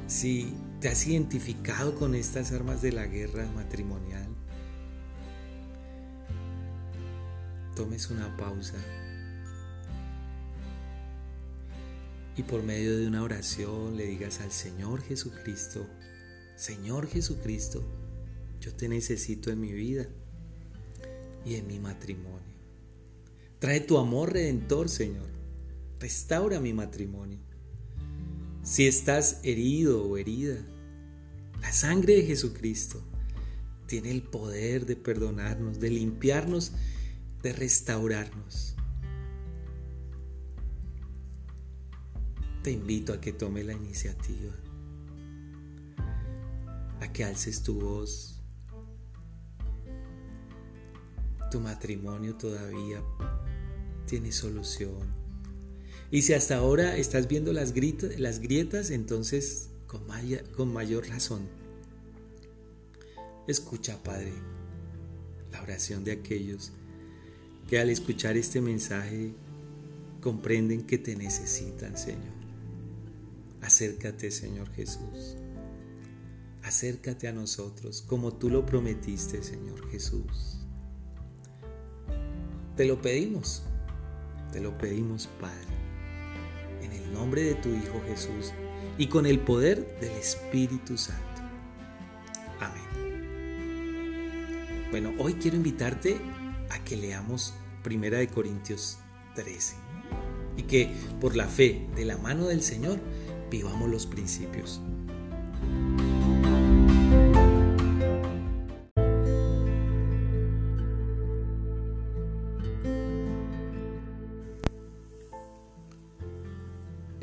si 0.06 0.54
te 0.80 0.88
has 0.88 1.06
identificado 1.06 1.96
con 1.96 2.14
estas 2.14 2.52
armas 2.52 2.80
de 2.80 2.92
la 2.92 3.06
guerra 3.06 3.46
matrimonial, 3.54 4.28
tomes 7.74 8.08
una 8.10 8.36
pausa 8.36 8.76
y 12.36 12.42
por 12.44 12.62
medio 12.62 12.96
de 12.96 13.08
una 13.08 13.22
oración 13.22 13.96
le 13.96 14.06
digas 14.06 14.40
al 14.40 14.52
Señor 14.52 15.02
Jesucristo, 15.02 15.86
Señor 16.56 17.08
Jesucristo, 17.08 17.82
yo 18.60 18.72
te 18.74 18.88
necesito 18.88 19.50
en 19.50 19.60
mi 19.60 19.72
vida 19.72 20.06
y 21.44 21.56
en 21.56 21.66
mi 21.66 21.80
matrimonio. 21.80 22.53
Trae 23.64 23.80
tu 23.80 23.96
amor 23.96 24.34
redentor, 24.34 24.90
Señor. 24.90 25.30
Restaura 25.98 26.60
mi 26.60 26.74
matrimonio. 26.74 27.38
Si 28.62 28.86
estás 28.86 29.40
herido 29.42 30.04
o 30.04 30.18
herida, 30.18 30.58
la 31.62 31.72
sangre 31.72 32.16
de 32.16 32.26
Jesucristo 32.26 33.02
tiene 33.86 34.10
el 34.10 34.20
poder 34.20 34.84
de 34.84 34.96
perdonarnos, 34.96 35.80
de 35.80 35.88
limpiarnos 35.88 36.72
de 37.42 37.54
restaurarnos. 37.54 38.76
Te 42.62 42.70
invito 42.70 43.14
a 43.14 43.20
que 43.22 43.32
tome 43.32 43.64
la 43.64 43.72
iniciativa, 43.72 44.52
a 47.00 47.10
que 47.10 47.24
alces 47.24 47.62
tu 47.62 47.80
voz. 47.80 48.42
Tu 51.50 51.60
matrimonio 51.60 52.34
todavía 52.36 53.02
tiene 54.06 54.32
solución. 54.32 55.24
Y 56.10 56.22
si 56.22 56.32
hasta 56.32 56.56
ahora 56.56 56.96
estás 56.96 57.28
viendo 57.28 57.52
las, 57.52 57.74
las 58.18 58.40
grietas, 58.40 58.90
entonces 58.90 59.70
con, 59.86 60.02
con 60.56 60.72
mayor 60.72 61.08
razón. 61.08 61.48
Escucha, 63.46 64.02
Padre, 64.02 64.32
la 65.52 65.62
oración 65.62 66.04
de 66.04 66.12
aquellos 66.12 66.72
que 67.68 67.78
al 67.78 67.90
escuchar 67.90 68.36
este 68.36 68.60
mensaje 68.60 69.34
comprenden 70.20 70.86
que 70.86 70.98
te 70.98 71.16
necesitan, 71.16 71.96
Señor. 71.96 72.34
Acércate, 73.60 74.30
Señor 74.30 74.70
Jesús. 74.72 75.36
Acércate 76.62 77.28
a 77.28 77.32
nosotros 77.32 78.02
como 78.02 78.32
tú 78.34 78.48
lo 78.50 78.64
prometiste, 78.64 79.42
Señor 79.42 79.90
Jesús. 79.90 80.60
Te 82.76 82.86
lo 82.86 83.00
pedimos, 83.00 83.62
te 84.54 84.60
lo 84.60 84.78
pedimos, 84.78 85.28
Padre, 85.40 85.66
en 86.80 86.92
el 86.92 87.12
nombre 87.12 87.42
de 87.42 87.56
tu 87.56 87.70
Hijo 87.70 88.00
Jesús 88.06 88.52
y 88.96 89.08
con 89.08 89.26
el 89.26 89.40
poder 89.40 89.98
del 90.00 90.12
Espíritu 90.12 90.96
Santo. 90.96 91.42
Amén. 92.60 92.84
Bueno, 94.92 95.12
hoy 95.18 95.34
quiero 95.34 95.56
invitarte 95.56 96.18
a 96.70 96.78
que 96.84 96.96
leamos 96.96 97.54
Primera 97.82 98.18
de 98.18 98.28
Corintios 98.28 98.98
13. 99.34 99.74
Y 100.56 100.62
que 100.62 100.88
por 101.20 101.34
la 101.34 101.48
fe 101.48 101.88
de 101.96 102.04
la 102.04 102.16
mano 102.16 102.46
del 102.46 102.62
Señor 102.62 103.00
vivamos 103.50 103.90
los 103.90 104.06
principios. 104.06 104.80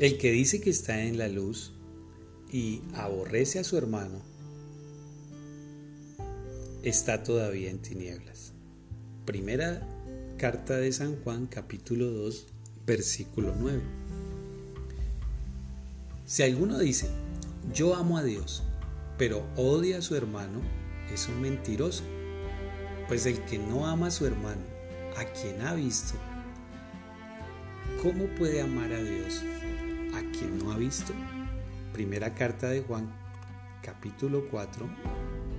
El 0.02 0.18
que 0.18 0.32
dice 0.32 0.60
que 0.60 0.70
está 0.70 1.00
en 1.00 1.16
la 1.16 1.28
luz 1.28 1.70
y 2.50 2.82
aborrece 2.94 3.60
a 3.60 3.64
su 3.64 3.78
hermano, 3.78 4.20
está 6.82 7.22
todavía 7.22 7.70
en 7.70 7.78
tinieblas. 7.78 8.52
Primera 9.26 9.88
carta 10.38 10.76
de 10.76 10.90
San 10.90 11.14
Juan 11.22 11.46
capítulo 11.46 12.10
2 12.10 12.46
versículo 12.84 13.54
9. 13.56 13.80
Si 16.26 16.42
alguno 16.42 16.80
dice, 16.80 17.06
yo 17.72 17.94
amo 17.94 18.18
a 18.18 18.24
Dios, 18.24 18.64
pero 19.18 19.46
odia 19.54 19.98
a 19.98 20.02
su 20.02 20.16
hermano, 20.16 20.62
es 21.14 21.28
un 21.28 21.40
mentiroso. 21.40 22.02
Pues 23.06 23.24
el 23.26 23.40
que 23.44 23.60
no 23.60 23.86
ama 23.86 24.08
a 24.08 24.10
su 24.10 24.26
hermano, 24.26 24.62
a 25.16 25.24
quien 25.26 25.60
ha 25.60 25.74
visto, 25.74 26.14
¿cómo 28.02 28.26
puede 28.34 28.62
amar 28.62 28.92
a 28.92 29.00
Dios 29.00 29.44
a 30.12 30.20
quien 30.32 30.58
no 30.58 30.72
ha 30.72 30.76
visto? 30.76 31.12
Primera 31.92 32.34
carta 32.34 32.68
de 32.68 32.82
Juan, 32.82 33.10
capítulo 33.82 34.44
4, 34.50 34.86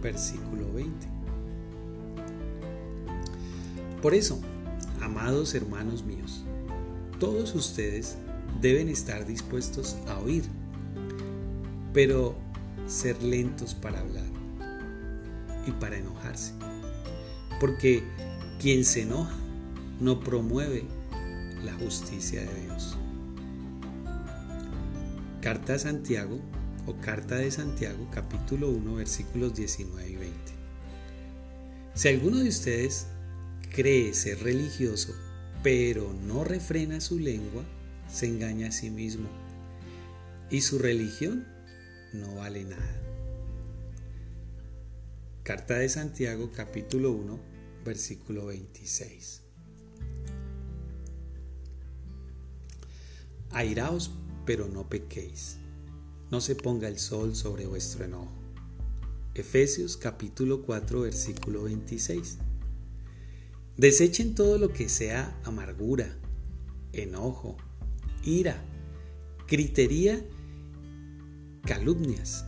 versículo 0.02 0.72
20. 0.74 1.08
Por 4.02 4.14
eso, 4.14 4.40
amados 5.02 5.56
hermanos 5.56 6.04
míos, 6.04 6.44
todos 7.20 7.56
ustedes 7.56 8.18
deben 8.62 8.90
estar 8.90 9.26
dispuestos 9.26 9.98
a 10.08 10.20
oír, 10.20 10.44
pero 11.94 12.36
ser 12.86 13.22
lentos 13.24 13.74
para 13.74 14.00
hablar 14.00 14.26
y 15.66 15.72
para 15.72 15.98
enojarse, 15.98 16.54
porque 17.60 18.04
quien 18.60 18.84
se 18.84 19.04
enoja 19.04 19.36
no 20.00 20.20
promueve 20.20 20.84
la 21.64 21.74
justicia 21.74 22.42
de 22.42 22.62
Dios. 22.62 22.93
Carta 25.44 25.74
a 25.74 25.78
Santiago 25.78 26.40
o 26.88 26.96
Carta 27.02 27.36
de 27.36 27.52
Santiago 27.52 28.08
capítulo 28.14 28.70
1 28.70 28.96
versículos 28.96 29.54
19 29.54 30.10
y 30.10 30.16
20. 30.16 30.38
Si 31.96 32.08
alguno 32.08 32.38
de 32.38 32.48
ustedes 32.48 33.08
cree 33.76 34.14
ser 34.14 34.42
religioso, 34.42 35.14
pero 35.62 36.14
no 36.14 36.46
refrena 36.46 37.02
su 37.02 37.20
lengua, 37.20 37.66
se 38.08 38.28
engaña 38.28 38.70
a 38.70 38.72
sí 38.72 38.90
mismo 38.90 39.28
y 40.50 40.62
su 40.62 40.80
religión 40.80 41.46
no 42.14 42.36
vale 42.36 42.64
nada. 42.64 43.02
Carta 45.44 45.74
de 45.74 45.90
Santiago 45.90 46.54
capítulo 46.56 47.12
1 47.12 47.40
versículo 47.84 48.46
26. 48.46 49.42
Airaos 53.52 54.10
pero 54.46 54.68
no 54.68 54.88
pequéis. 54.90 55.58
No 56.32 56.42
se 56.42 56.56
ponga 56.56 56.88
el 56.88 57.00
sol 57.00 57.36
sobre 57.36 57.66
vuestro 57.66 58.06
enojo. 58.06 58.32
Efesios 59.36 59.98
capítulo 59.98 60.64
4 60.64 61.02
versículo 61.02 61.64
26. 61.64 62.38
Desechen 63.78 64.36
todo 64.36 64.58
lo 64.58 64.72
que 64.72 64.90
sea 64.90 65.40
amargura, 65.44 66.16
enojo, 66.92 67.58
ira, 68.24 68.64
critería, 69.48 70.24
calumnias 71.64 72.46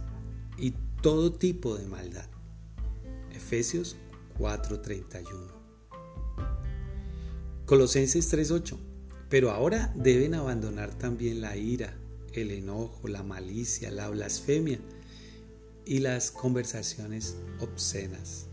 y 0.58 0.74
todo 1.02 1.34
tipo 1.34 1.76
de 1.76 1.86
maldad. 1.88 2.30
Efesios 3.34 3.96
4:31. 4.38 5.54
Colosenses 7.66 8.30
3:8. 8.30 8.78
Pero 9.36 9.52
ahora 9.52 9.92
deben 9.96 10.34
abandonar 10.34 10.98
también 10.98 11.42
la 11.42 11.58
ira, 11.58 11.94
el 12.32 12.52
enojo, 12.52 13.10
la 13.10 13.22
malicia, 13.22 13.92
la 13.92 14.08
blasfemia 14.08 14.80
y 15.86 16.00
las 16.00 16.32
conversaciones 16.32 17.36
obscenas. 17.60 18.48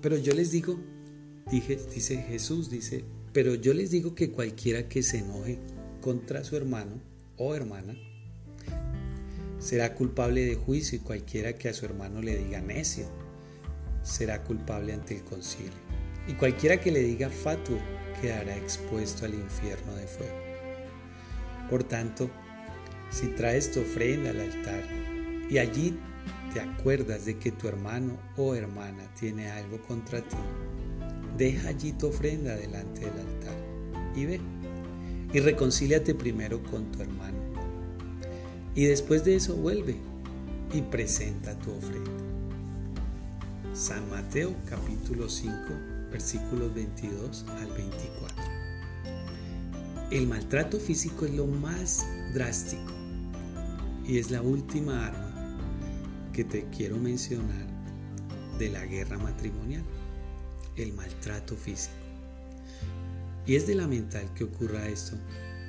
Pero 0.00 0.16
yo 0.16 0.32
les 0.32 0.52
digo, 0.52 0.78
dice 1.50 2.22
Jesús, 2.28 2.70
dice, 2.70 3.04
pero 3.32 3.56
yo 3.56 3.74
les 3.74 3.90
digo 3.90 4.14
que 4.14 4.30
cualquiera 4.30 4.88
que 4.88 5.02
se 5.02 5.18
enoje 5.18 5.58
contra 6.00 6.44
su 6.44 6.54
hermano 6.54 7.00
o 7.36 7.56
hermana 7.56 7.96
será 9.58 9.96
culpable 9.96 10.44
de 10.44 10.54
juicio 10.54 10.98
y 10.98 11.02
cualquiera 11.02 11.58
que 11.58 11.68
a 11.68 11.74
su 11.74 11.84
hermano 11.84 12.22
le 12.22 12.38
diga 12.38 12.60
necio 12.60 13.08
será 14.04 14.44
culpable 14.44 14.92
ante 14.92 15.16
el 15.16 15.24
concilio. 15.24 15.87
Y 16.28 16.34
cualquiera 16.34 16.78
que 16.78 16.92
le 16.92 17.02
diga 17.02 17.30
fatuo 17.30 17.78
quedará 18.20 18.54
expuesto 18.56 19.24
al 19.24 19.34
infierno 19.34 19.94
de 19.94 20.06
fuego. 20.06 20.36
Por 21.70 21.84
tanto, 21.84 22.30
si 23.10 23.28
traes 23.28 23.72
tu 23.72 23.80
ofrenda 23.80 24.30
al 24.30 24.40
altar 24.40 24.84
y 25.48 25.58
allí 25.58 25.98
te 26.52 26.60
acuerdas 26.60 27.24
de 27.24 27.38
que 27.38 27.50
tu 27.50 27.66
hermano 27.66 28.18
o 28.36 28.54
hermana 28.54 29.04
tiene 29.18 29.50
algo 29.50 29.80
contra 29.82 30.20
ti, 30.20 30.36
deja 31.36 31.70
allí 31.70 31.92
tu 31.92 32.08
ofrenda 32.08 32.56
delante 32.56 33.00
del 33.00 33.18
altar 33.18 33.56
y 34.14 34.26
ve 34.26 34.40
y 35.32 35.40
reconcíliate 35.40 36.14
primero 36.14 36.62
con 36.62 36.90
tu 36.92 37.02
hermano. 37.02 37.38
Y 38.74 38.84
después 38.84 39.24
de 39.24 39.36
eso 39.36 39.56
vuelve 39.56 39.96
y 40.72 40.82
presenta 40.82 41.58
tu 41.58 41.72
ofrenda. 41.72 42.10
San 43.72 44.08
Mateo 44.10 44.54
capítulo 44.68 45.28
5 45.28 45.56
versículos 46.10 46.74
22 46.74 47.44
al 47.48 47.68
24. 47.72 48.44
El 50.10 50.26
maltrato 50.26 50.78
físico 50.78 51.26
es 51.26 51.34
lo 51.34 51.46
más 51.46 52.06
drástico 52.32 52.92
y 54.06 54.18
es 54.18 54.30
la 54.30 54.40
última 54.40 55.06
arma 55.06 55.56
que 56.32 56.44
te 56.44 56.64
quiero 56.70 56.96
mencionar 56.96 57.66
de 58.58 58.70
la 58.70 58.84
guerra 58.86 59.18
matrimonial, 59.18 59.84
el 60.76 60.92
maltrato 60.92 61.56
físico. 61.56 61.94
Y 63.46 63.56
es 63.56 63.66
de 63.66 63.74
lamentar 63.74 64.32
que 64.34 64.44
ocurra 64.44 64.88
esto 64.88 65.16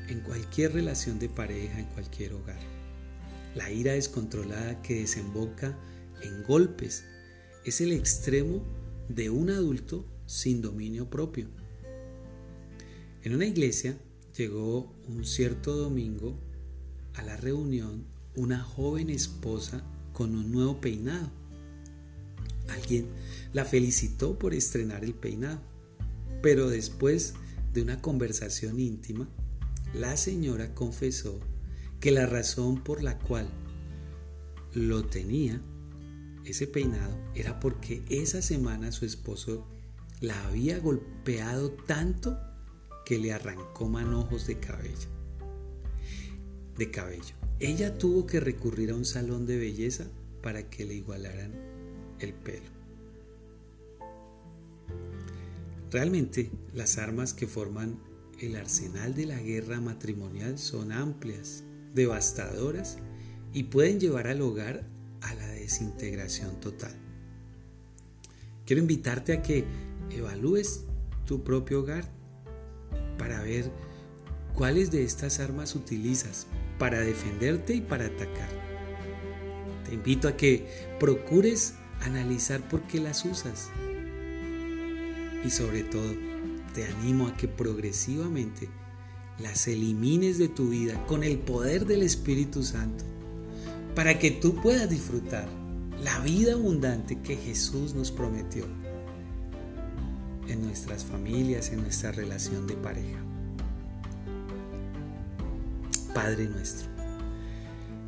en 0.07 0.21
cualquier 0.21 0.73
relación 0.73 1.19
de 1.19 1.29
pareja, 1.29 1.79
en 1.79 1.85
cualquier 1.87 2.33
hogar. 2.33 2.59
La 3.55 3.71
ira 3.71 3.93
descontrolada 3.93 4.81
que 4.81 5.01
desemboca 5.01 5.77
en 6.21 6.43
golpes 6.43 7.05
es 7.65 7.81
el 7.81 7.91
extremo 7.91 8.63
de 9.07 9.29
un 9.29 9.49
adulto 9.49 10.05
sin 10.29 10.61
dominio 10.61 11.09
propio. 11.09 11.47
En 13.23 13.33
una 13.33 13.47
iglesia 13.47 13.97
llegó 14.37 14.93
un 15.07 15.25
cierto 15.25 15.75
domingo 15.75 16.37
a 17.15 17.23
la 17.23 17.35
reunión 17.35 18.05
una 18.35 18.59
joven 18.59 19.09
esposa 19.09 19.83
con 20.13 20.35
un 20.35 20.51
nuevo 20.51 20.79
peinado. 20.79 21.31
Alguien 22.69 23.07
la 23.53 23.65
felicitó 23.65 24.37
por 24.37 24.53
estrenar 24.53 25.03
el 25.03 25.15
peinado, 25.15 25.61
pero 26.43 26.69
después 26.69 27.33
de 27.73 27.81
una 27.81 27.99
conversación 27.99 28.79
íntima, 28.79 29.27
la 29.95 30.15
señora 30.15 30.75
confesó 30.75 31.39
que 31.99 32.11
la 32.11 32.27
razón 32.27 32.83
por 32.83 33.01
la 33.01 33.17
cual 33.17 33.49
lo 34.75 35.05
tenía, 35.05 35.59
ese 36.45 36.67
peinado, 36.67 37.17
era 37.33 37.59
porque 37.59 38.03
esa 38.09 38.43
semana 38.43 38.91
su 38.91 39.05
esposo 39.05 39.65
la 40.21 40.47
había 40.47 40.79
golpeado 40.79 41.71
tanto 41.71 42.37
que 43.05 43.17
le 43.17 43.33
arrancó 43.33 43.87
manojos 43.87 44.47
de 44.47 44.59
cabello. 44.59 45.09
De 46.77 46.91
cabello. 46.91 47.35
Ella 47.59 47.97
tuvo 47.97 48.25
que 48.25 48.39
recurrir 48.39 48.91
a 48.91 48.95
un 48.95 49.05
salón 49.05 49.45
de 49.45 49.57
belleza 49.57 50.05
para 50.41 50.69
que 50.69 50.85
le 50.85 50.93
igualaran 50.95 51.51
el 52.19 52.33
pelo. 52.33 52.69
Realmente 55.91 56.51
las 56.73 56.97
armas 56.97 57.33
que 57.33 57.47
forman 57.47 57.99
el 58.39 58.55
arsenal 58.55 59.15
de 59.15 59.25
la 59.25 59.39
guerra 59.39 59.81
matrimonial 59.81 60.59
son 60.59 60.91
amplias, 60.91 61.63
devastadoras 61.93 62.97
y 63.53 63.63
pueden 63.63 63.99
llevar 63.99 64.27
al 64.27 64.41
hogar 64.41 64.85
a 65.21 65.33
la 65.33 65.47
desintegración 65.47 66.59
total. 66.59 66.93
Quiero 68.65 68.81
invitarte 68.81 69.33
a 69.33 69.41
que 69.41 69.65
evalúes 70.11 70.85
tu 71.25 71.43
propio 71.43 71.81
hogar 71.81 72.09
para 73.17 73.41
ver 73.43 73.71
cuáles 74.53 74.91
de 74.91 75.03
estas 75.03 75.39
armas 75.39 75.75
utilizas 75.75 76.47
para 76.77 77.01
defenderte 77.01 77.75
y 77.75 77.81
para 77.81 78.05
atacar. 78.05 78.49
Te 79.85 79.93
invito 79.93 80.27
a 80.27 80.35
que 80.37 80.67
procures 80.99 81.75
analizar 82.01 82.67
por 82.67 82.81
qué 82.83 82.99
las 82.99 83.25
usas. 83.25 83.69
Y 85.45 85.49
sobre 85.49 85.83
todo, 85.83 86.13
te 86.73 86.85
animo 86.85 87.27
a 87.27 87.35
que 87.35 87.47
progresivamente 87.47 88.69
las 89.39 89.67
elimines 89.67 90.37
de 90.37 90.49
tu 90.49 90.69
vida 90.69 91.05
con 91.07 91.23
el 91.23 91.39
poder 91.39 91.85
del 91.85 92.03
Espíritu 92.03 92.63
Santo, 92.63 93.05
para 93.95 94.19
que 94.19 94.31
tú 94.31 94.55
puedas 94.61 94.89
disfrutar 94.89 95.47
la 96.03 96.19
vida 96.19 96.53
abundante 96.53 97.19
que 97.21 97.35
Jesús 97.35 97.93
nos 97.93 98.11
prometió 98.11 98.65
en 100.49 100.65
nuestras 100.65 101.05
familias, 101.05 101.71
en 101.71 101.81
nuestra 101.81 102.11
relación 102.11 102.67
de 102.67 102.75
pareja. 102.75 103.19
Padre 106.13 106.47
nuestro, 106.47 106.87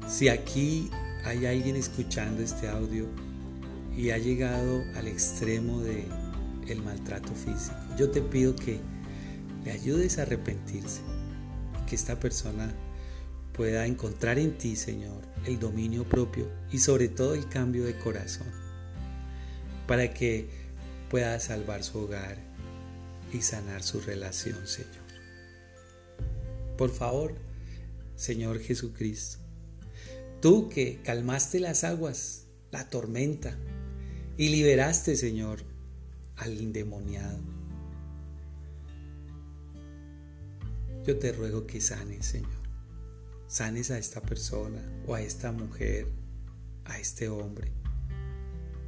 si 0.08 0.28
aquí 0.28 0.90
hay 1.24 1.46
alguien 1.46 1.76
escuchando 1.76 2.42
este 2.42 2.68
audio 2.68 3.06
y 3.96 4.10
ha 4.10 4.18
llegado 4.18 4.82
al 4.96 5.08
extremo 5.08 5.80
de 5.82 6.06
el 6.68 6.82
maltrato 6.82 7.34
físico, 7.34 7.78
yo 7.98 8.10
te 8.10 8.22
pido 8.22 8.56
que 8.56 8.80
le 9.64 9.72
ayudes 9.72 10.18
a 10.18 10.24
arrepentirse, 10.24 11.02
que 11.88 11.96
esta 11.96 12.20
persona 12.20 12.74
pueda 13.54 13.86
encontrar 13.86 14.40
en 14.40 14.58
ti, 14.58 14.76
Señor, 14.76 15.22
el 15.46 15.60
dominio 15.60 16.04
propio 16.04 16.48
y 16.72 16.80
sobre 16.80 17.08
todo 17.08 17.36
el 17.36 17.48
cambio 17.48 17.86
de 17.86 17.98
corazón, 17.98 18.48
para 19.88 20.14
que 20.14 20.61
pueda 21.12 21.38
salvar 21.42 21.84
su 21.84 22.00
hogar 22.00 22.38
y 23.34 23.42
sanar 23.42 23.84
su 23.84 24.00
relación, 24.00 24.66
Señor. 24.66 24.96
Por 26.78 26.90
favor, 26.90 27.36
Señor 28.16 28.60
Jesucristo, 28.60 29.38
tú 30.42 30.70
que 30.70 31.02
calmaste 31.04 31.60
las 31.60 31.84
aguas, 31.84 32.46
la 32.72 32.90
tormenta, 32.90 33.58
y 34.38 34.48
liberaste, 34.50 35.18
Señor, 35.18 35.60
al 36.38 36.58
endemoniado. 36.58 37.40
Yo 41.06 41.20
te 41.20 41.34
ruego 41.34 41.68
que 41.68 41.82
sanes, 41.82 42.26
Señor. 42.26 42.50
Sanes 43.48 43.92
a 43.92 43.98
esta 43.98 44.22
persona 44.22 44.82
o 45.08 45.14
a 45.14 45.22
esta 45.22 45.52
mujer, 45.52 46.08
a 46.86 46.98
este 47.00 47.28
hombre. 47.28 47.70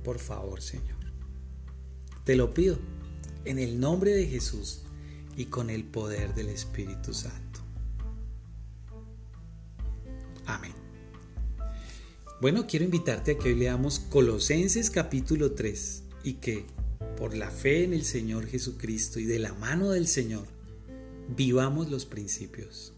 Por 0.05 0.19
favor, 0.19 0.61
Señor. 0.61 0.93
Te 2.24 2.38
lo 2.38 2.53
pido 2.53 2.80
en 3.43 3.59
el 3.59 3.80
nombre 3.80 4.11
de 4.11 4.28
Jesús 4.28 4.84
y 5.36 5.45
con 5.45 5.69
el 5.69 5.84
poder 5.84 6.34
del 6.34 6.47
Espíritu 6.47 7.13
Santo. 7.13 7.59
Amén. 10.45 10.71
Bueno, 12.39 12.65
quiero 12.65 12.86
invitarte 12.86 13.32
a 13.32 13.38
que 13.38 13.49
hoy 13.49 13.55
leamos 13.55 13.99
Colosenses 13.99 14.89
capítulo 14.89 15.51
3 15.51 16.03
y 16.24 16.34
que 16.36 16.65
por 17.17 17.36
la 17.36 17.51
fe 17.51 17.84
en 17.84 17.93
el 17.93 18.05
Señor 18.05 18.47
Jesucristo 18.47 19.19
y 19.19 19.26
de 19.26 19.39
la 19.39 19.53
mano 19.53 19.91
del 19.91 20.07
Señor 20.07 20.47
vivamos 21.36 21.91
los 21.91 22.05
principios. 22.05 22.93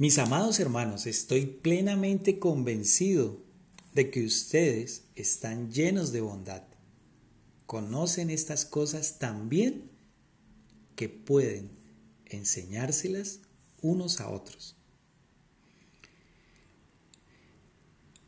Mis 0.00 0.16
amados 0.16 0.58
hermanos, 0.60 1.06
estoy 1.06 1.44
plenamente 1.44 2.38
convencido 2.38 3.44
de 3.92 4.10
que 4.10 4.24
ustedes 4.24 5.04
están 5.14 5.70
llenos 5.70 6.10
de 6.10 6.22
bondad. 6.22 6.62
Conocen 7.66 8.30
estas 8.30 8.64
cosas 8.64 9.18
tan 9.18 9.50
bien 9.50 9.90
que 10.96 11.10
pueden 11.10 11.72
enseñárselas 12.24 13.40
unos 13.82 14.22
a 14.22 14.30
otros. 14.30 14.74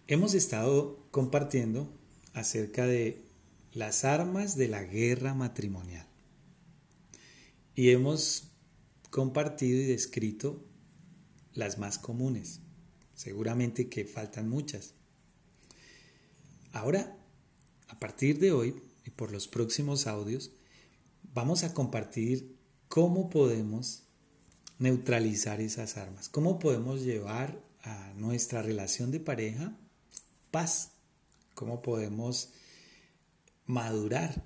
Hemos 0.08 0.34
estado 0.34 1.08
compartiendo 1.10 1.90
acerca 2.34 2.86
de 2.86 3.24
las 3.72 4.04
armas 4.04 4.58
de 4.58 4.68
la 4.68 4.84
guerra 4.84 5.32
matrimonial 5.32 6.06
y 7.74 7.92
hemos 7.92 8.50
compartido 9.08 9.80
y 9.80 9.86
descrito 9.86 10.68
las 11.54 11.78
más 11.78 11.98
comunes. 11.98 12.60
Seguramente 13.14 13.88
que 13.88 14.04
faltan 14.04 14.48
muchas. 14.48 14.94
Ahora, 16.72 17.16
a 17.88 17.98
partir 17.98 18.38
de 18.38 18.52
hoy 18.52 18.82
y 19.04 19.10
por 19.10 19.30
los 19.30 19.48
próximos 19.48 20.06
audios, 20.06 20.52
vamos 21.34 21.64
a 21.64 21.74
compartir 21.74 22.56
cómo 22.88 23.30
podemos 23.30 24.04
neutralizar 24.78 25.60
esas 25.60 25.96
armas, 25.96 26.28
cómo 26.28 26.58
podemos 26.58 27.02
llevar 27.02 27.62
a 27.82 28.12
nuestra 28.14 28.62
relación 28.62 29.10
de 29.10 29.20
pareja 29.20 29.76
paz, 30.52 30.90
cómo 31.54 31.82
podemos 31.82 32.50
madurar. 33.66 34.44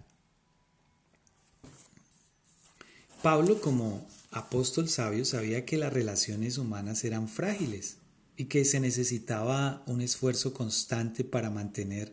Pablo, 3.23 3.61
como 3.61 4.07
apóstol 4.37 4.89
sabio 4.89 5.25
sabía 5.25 5.65
que 5.65 5.79
las 5.79 5.93
relaciones 5.93 6.59
humanas 6.59 7.05
eran 7.05 7.27
frágiles 7.29 7.97
y 8.37 8.45
que 8.47 8.67
se 8.67 8.81
necesitaba 8.81 9.83
un 9.87 10.03
esfuerzo 10.03 10.53
constante 10.53 11.25
para 11.25 11.49
mantener 11.49 12.13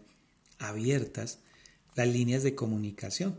abiertas 0.58 1.40
las 1.96 2.08
líneas 2.08 2.44
de 2.44 2.56
comunicación. 2.56 3.36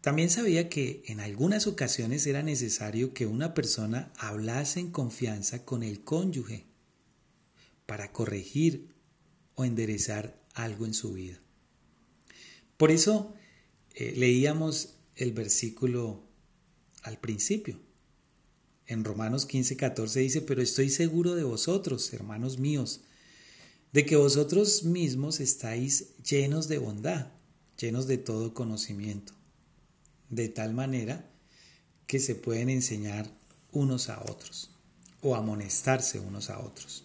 También 0.00 0.28
sabía 0.28 0.68
que 0.68 1.04
en 1.06 1.20
algunas 1.20 1.68
ocasiones 1.68 2.26
era 2.26 2.42
necesario 2.42 3.14
que 3.14 3.26
una 3.26 3.54
persona 3.54 4.12
hablase 4.18 4.80
en 4.80 4.90
confianza 4.90 5.64
con 5.64 5.84
el 5.84 6.02
cónyuge 6.02 6.64
para 7.86 8.10
corregir 8.10 8.88
o 9.54 9.64
enderezar 9.64 10.36
algo 10.54 10.86
en 10.86 10.94
su 10.94 11.12
vida. 11.12 11.38
Por 12.76 12.90
eso 12.90 13.34
eh, 13.94 14.14
leíamos 14.16 14.94
el 15.14 15.30
versículo 15.30 16.31
al 17.02 17.18
principio. 17.18 17.78
En 18.86 19.04
Romanos 19.04 19.46
15, 19.46 19.76
14 19.76 20.20
dice, 20.20 20.40
pero 20.42 20.62
estoy 20.62 20.90
seguro 20.90 21.34
de 21.34 21.44
vosotros, 21.44 22.12
hermanos 22.12 22.58
míos, 22.58 23.00
de 23.92 24.06
que 24.06 24.16
vosotros 24.16 24.84
mismos 24.84 25.40
estáis 25.40 26.16
llenos 26.22 26.68
de 26.68 26.78
bondad, 26.78 27.28
llenos 27.78 28.06
de 28.06 28.18
todo 28.18 28.54
conocimiento, 28.54 29.34
de 30.30 30.48
tal 30.48 30.74
manera 30.74 31.28
que 32.06 32.18
se 32.18 32.34
pueden 32.34 32.68
enseñar 32.70 33.30
unos 33.70 34.08
a 34.08 34.22
otros 34.22 34.70
o 35.20 35.36
amonestarse 35.36 36.18
unos 36.18 36.50
a 36.50 36.58
otros. 36.58 37.04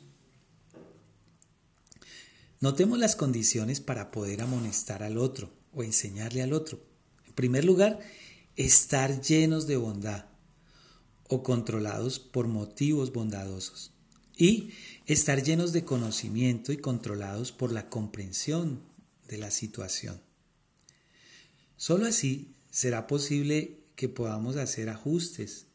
Notemos 2.59 2.97
las 2.97 3.15
condiciones 3.15 3.79
para 3.79 4.09
poder 4.09 4.41
amonestar 4.41 5.03
al 5.03 5.17
otro 5.17 5.51
o 5.73 5.83
enseñarle 5.83 6.41
al 6.41 6.53
otro. 6.53 6.79
En 7.27 7.33
primer 7.33 7.63
lugar, 7.63 7.99
estar 8.57 9.21
llenos 9.21 9.67
de 9.67 9.77
bondad 9.77 10.25
o 11.29 11.43
controlados 11.43 12.19
por 12.19 12.47
motivos 12.47 13.13
bondadosos 13.13 13.91
y 14.35 14.71
estar 15.05 15.43
llenos 15.43 15.73
de 15.73 15.85
conocimiento 15.85 16.71
y 16.71 16.77
controlados 16.77 17.51
por 17.51 17.71
la 17.71 17.89
comprensión 17.89 18.81
de 19.27 19.37
la 19.37 19.51
situación. 19.51 20.21
Solo 21.75 22.07
así 22.07 22.55
será 22.71 23.05
posible 23.07 23.79
que 23.95 24.09
podamos 24.09 24.57
hacer 24.57 24.89
ajustes 24.89 25.67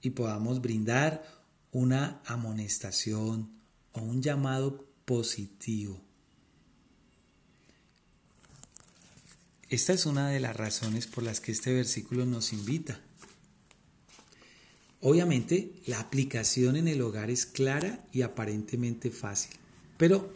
y 0.00 0.10
podamos 0.10 0.60
brindar 0.60 1.24
una 1.72 2.22
amonestación 2.24 3.50
o 3.92 4.00
un 4.00 4.22
llamado 4.22 4.86
positivo. 5.04 6.07
Esta 9.70 9.92
es 9.92 10.06
una 10.06 10.30
de 10.30 10.40
las 10.40 10.56
razones 10.56 11.06
por 11.06 11.22
las 11.22 11.40
que 11.40 11.52
este 11.52 11.74
versículo 11.74 12.24
nos 12.24 12.54
invita. 12.54 13.02
Obviamente, 15.02 15.74
la 15.86 16.00
aplicación 16.00 16.76
en 16.76 16.88
el 16.88 17.02
hogar 17.02 17.30
es 17.30 17.44
clara 17.44 18.02
y 18.10 18.22
aparentemente 18.22 19.10
fácil, 19.10 19.52
pero 19.98 20.32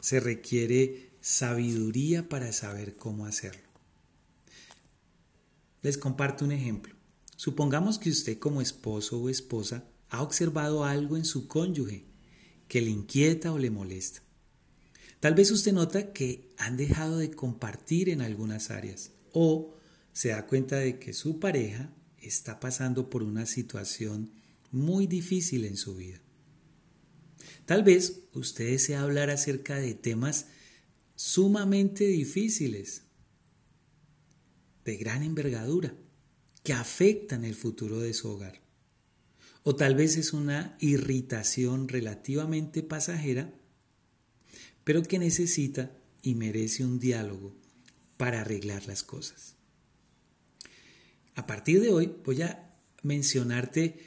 se 0.00 0.20
requiere 0.20 1.08
sabiduría 1.22 2.28
para 2.28 2.52
saber 2.52 2.96
cómo 2.96 3.24
hacerlo. 3.24 3.62
Les 5.80 5.96
comparto 5.96 6.44
un 6.44 6.52
ejemplo. 6.52 6.94
Supongamos 7.36 7.98
que 7.98 8.10
usted 8.10 8.38
como 8.38 8.60
esposo 8.60 9.18
o 9.20 9.30
esposa 9.30 9.84
ha 10.10 10.22
observado 10.22 10.84
algo 10.84 11.16
en 11.16 11.24
su 11.24 11.48
cónyuge 11.48 12.04
que 12.68 12.82
le 12.82 12.90
inquieta 12.90 13.52
o 13.52 13.58
le 13.58 13.70
molesta. 13.70 14.25
Tal 15.20 15.34
vez 15.34 15.50
usted 15.50 15.72
nota 15.72 16.12
que 16.12 16.48
han 16.58 16.76
dejado 16.76 17.18
de 17.18 17.30
compartir 17.30 18.08
en 18.08 18.20
algunas 18.20 18.70
áreas 18.70 19.12
o 19.32 19.74
se 20.12 20.28
da 20.28 20.46
cuenta 20.46 20.76
de 20.76 20.98
que 20.98 21.12
su 21.12 21.38
pareja 21.40 21.90
está 22.18 22.60
pasando 22.60 23.10
por 23.10 23.22
una 23.22 23.46
situación 23.46 24.30
muy 24.70 25.06
difícil 25.06 25.64
en 25.64 25.76
su 25.76 25.96
vida. 25.96 26.20
Tal 27.64 27.82
vez 27.82 28.20
usted 28.32 28.70
desea 28.70 29.02
hablar 29.02 29.30
acerca 29.30 29.76
de 29.76 29.94
temas 29.94 30.46
sumamente 31.14 32.04
difíciles, 32.04 33.02
de 34.84 34.96
gran 34.96 35.22
envergadura, 35.22 35.94
que 36.62 36.72
afectan 36.72 37.44
el 37.44 37.54
futuro 37.54 38.00
de 38.00 38.12
su 38.12 38.28
hogar. 38.28 38.60
o 39.68 39.74
tal 39.74 39.96
vez 39.96 40.16
es 40.16 40.32
una 40.32 40.76
irritación 40.78 41.88
relativamente 41.88 42.84
pasajera, 42.84 43.52
pero 44.86 45.02
que 45.02 45.18
necesita 45.18 45.90
y 46.22 46.36
merece 46.36 46.84
un 46.84 47.00
diálogo 47.00 47.56
para 48.16 48.42
arreglar 48.42 48.86
las 48.86 49.02
cosas. 49.02 49.56
A 51.34 51.44
partir 51.44 51.80
de 51.80 51.90
hoy 51.90 52.14
voy 52.24 52.42
a 52.42 52.72
mencionarte 53.02 53.98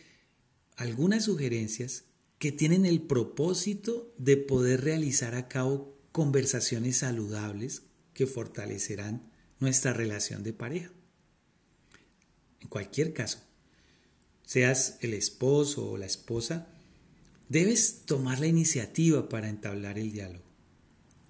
algunas 0.78 1.26
sugerencias 1.26 2.06
que 2.38 2.54
tienen 2.54 2.86
el 2.86 3.02
propósito 3.02 4.10
de 4.18 4.38
poder 4.38 4.86
realizar 4.86 5.36
a 5.36 5.50
cabo 5.50 6.00
conversaciones 6.14 7.00
saludables 7.00 7.82
que 8.14 8.26
fortalecerán 8.26 9.30
nuestra 9.60 9.92
relación 9.92 10.44
de 10.44 10.54
pareja. 10.54 10.94
En 12.62 12.70
cualquier 12.70 13.12
caso, 13.12 13.40
seas 14.46 14.98
el 15.02 15.14
esposo 15.14 15.92
o 15.92 15.98
la 15.98 16.06
esposa, 16.06 16.70
debes 17.50 18.06
tomar 18.06 18.40
la 18.40 18.48
iniciativa 18.48 19.28
para 19.28 19.50
entablar 19.50 20.00
el 20.00 20.14
diálogo. 20.14 20.49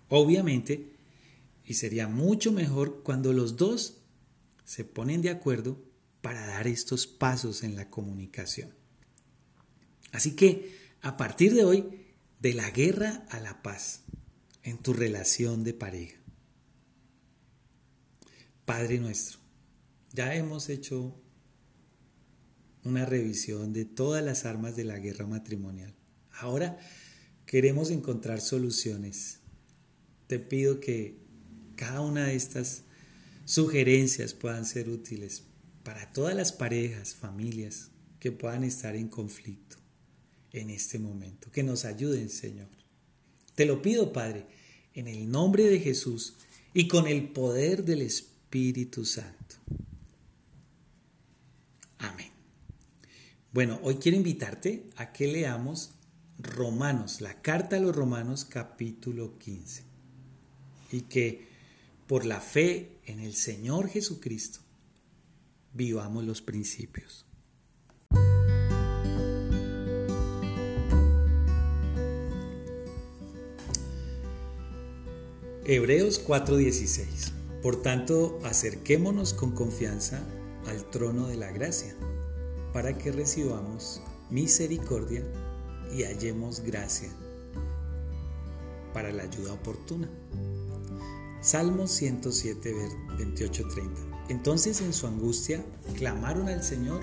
Obviamente, 0.09 0.91
y 1.65 1.75
sería 1.75 2.07
mucho 2.07 2.51
mejor 2.51 3.03
cuando 3.03 3.31
los 3.31 3.55
dos 3.55 3.97
se 4.65 4.83
ponen 4.83 5.21
de 5.21 5.29
acuerdo 5.29 5.81
para 6.21 6.45
dar 6.45 6.67
estos 6.67 7.07
pasos 7.07 7.63
en 7.63 7.75
la 7.75 7.89
comunicación. 7.89 8.73
Así 10.11 10.35
que, 10.35 10.75
a 11.01 11.15
partir 11.15 11.53
de 11.53 11.63
hoy, 11.63 11.85
de 12.39 12.53
la 12.53 12.69
guerra 12.71 13.25
a 13.29 13.39
la 13.39 13.61
paz 13.61 14.01
en 14.63 14.77
tu 14.77 14.93
relación 14.93 15.63
de 15.63 15.73
pareja. 15.73 16.17
Padre 18.65 18.99
nuestro, 18.99 19.39
ya 20.13 20.35
hemos 20.35 20.69
hecho 20.69 21.15
una 22.83 23.05
revisión 23.05 23.73
de 23.73 23.85
todas 23.85 24.23
las 24.23 24.45
armas 24.45 24.75
de 24.75 24.83
la 24.83 24.99
guerra 24.99 25.25
matrimonial. 25.25 25.93
Ahora 26.31 26.77
queremos 27.45 27.91
encontrar 27.91 28.41
soluciones. 28.41 29.38
Te 30.29 30.37
pido 30.37 30.79
que 30.79 31.17
cada 31.75 32.01
una 32.01 32.27
de 32.27 32.35
estas 32.35 32.83
sugerencias 33.45 34.35
puedan 34.35 34.63
ser 34.63 34.87
útiles 34.87 35.41
para 35.81 36.13
todas 36.13 36.35
las 36.35 36.51
parejas, 36.51 37.15
familias 37.15 37.89
que 38.19 38.31
puedan 38.31 38.63
estar 38.63 38.95
en 38.95 39.07
conflicto 39.07 39.77
en 40.51 40.69
este 40.69 40.99
momento. 40.99 41.49
Que 41.51 41.63
nos 41.63 41.83
ayuden, 41.83 42.29
Señor. 42.29 42.67
Te 43.55 43.65
lo 43.65 43.81
pido, 43.81 44.13
Padre, 44.13 44.45
en 44.93 45.07
el 45.07 45.31
nombre 45.31 45.63
de 45.63 45.79
Jesús 45.79 46.35
y 46.75 46.87
con 46.87 47.07
el 47.07 47.29
poder 47.29 47.83
del 47.83 48.03
Espíritu 48.03 49.05
Santo. 49.05 49.55
Amén. 51.97 52.29
Bueno, 53.51 53.79
hoy 53.81 53.95
quiero 53.95 54.15
invitarte 54.15 54.91
a 54.95 55.11
que 55.11 55.25
leamos 55.25 55.89
Romanos, 56.37 57.19
la 57.19 57.41
carta 57.41 57.77
a 57.77 57.79
los 57.79 57.95
Romanos 57.95 58.45
capítulo 58.45 59.39
15. 59.39 59.88
Y 60.91 61.01
que 61.01 61.47
por 62.07 62.25
la 62.25 62.41
fe 62.41 62.97
en 63.05 63.19
el 63.19 63.33
Señor 63.33 63.89
Jesucristo 63.89 64.59
vivamos 65.73 66.23
los 66.23 66.41
principios. 66.41 67.25
Hebreos 75.65 76.19
4:16. 76.25 77.31
Por 77.61 77.83
tanto, 77.83 78.39
acerquémonos 78.43 79.35
con 79.35 79.51
confianza 79.51 80.23
al 80.65 80.89
trono 80.89 81.27
de 81.27 81.37
la 81.37 81.51
gracia, 81.51 81.95
para 82.73 82.97
que 82.97 83.11
recibamos 83.11 84.01
misericordia 84.31 85.23
y 85.95 86.03
hallemos 86.05 86.61
gracia 86.61 87.09
para 88.93 89.11
la 89.11 89.23
ayuda 89.23 89.53
oportuna. 89.53 90.09
Salmo 91.41 91.87
107, 91.87 92.75
28, 93.17 93.67
30. 93.67 94.01
Entonces 94.29 94.81
en 94.81 94.93
su 94.93 95.07
angustia 95.07 95.63
clamaron 95.95 96.49
al 96.49 96.63
Señor 96.63 97.01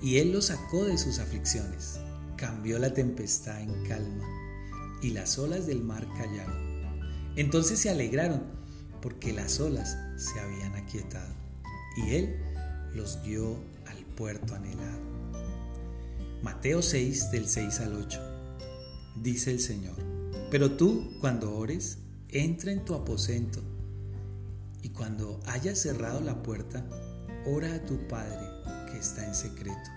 y 0.00 0.18
Él 0.18 0.32
los 0.32 0.46
sacó 0.46 0.84
de 0.84 0.96
sus 0.98 1.18
aflicciones. 1.18 1.98
Cambió 2.36 2.78
la 2.78 2.94
tempestad 2.94 3.60
en 3.60 3.84
calma 3.84 4.24
y 5.02 5.10
las 5.10 5.38
olas 5.38 5.66
del 5.66 5.82
mar 5.82 6.06
callaron. 6.16 6.54
Entonces 7.34 7.80
se 7.80 7.90
alegraron 7.90 8.42
porque 9.02 9.32
las 9.32 9.58
olas 9.58 9.98
se 10.16 10.38
habían 10.38 10.74
aquietado 10.76 11.34
y 11.96 12.14
Él 12.14 12.36
los 12.94 13.20
guió 13.22 13.58
al 13.86 13.98
puerto 14.14 14.54
anhelado. 14.54 15.00
Mateo 16.42 16.82
6 16.82 17.32
del 17.32 17.48
6 17.48 17.80
al 17.80 17.94
8. 17.94 18.20
Dice 19.22 19.50
el 19.50 19.58
Señor, 19.58 19.96
pero 20.50 20.76
tú 20.76 21.18
cuando 21.20 21.56
ores, 21.56 21.98
entra 22.44 22.72
en 22.72 22.84
tu 22.84 22.94
aposento 22.94 23.62
y 24.82 24.90
cuando 24.90 25.40
hayas 25.46 25.78
cerrado 25.78 26.20
la 26.20 26.42
puerta, 26.42 26.86
ora 27.46 27.74
a 27.74 27.84
tu 27.84 28.06
Padre 28.08 28.46
que 28.90 28.98
está 28.98 29.26
en 29.26 29.34
secreto. 29.34 29.90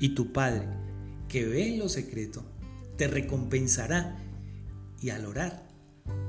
Y 0.00 0.14
tu 0.14 0.32
Padre 0.32 0.66
que 1.28 1.44
ve 1.46 1.68
en 1.68 1.78
lo 1.78 1.88
secreto, 1.88 2.44
te 2.96 3.08
recompensará 3.08 4.16
y 5.00 5.10
al 5.10 5.26
orar 5.26 5.66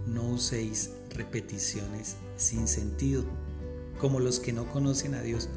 no 0.08 0.30
uséis 0.30 0.92
repeticiones 1.12 2.18
sin 2.38 2.68
sentido, 2.68 3.24
como 4.00 4.20
los 4.20 4.40
que 4.40 4.54
no 4.54 4.70
conocen 4.72 5.16
a 5.16 5.22
Dios, 5.22 5.50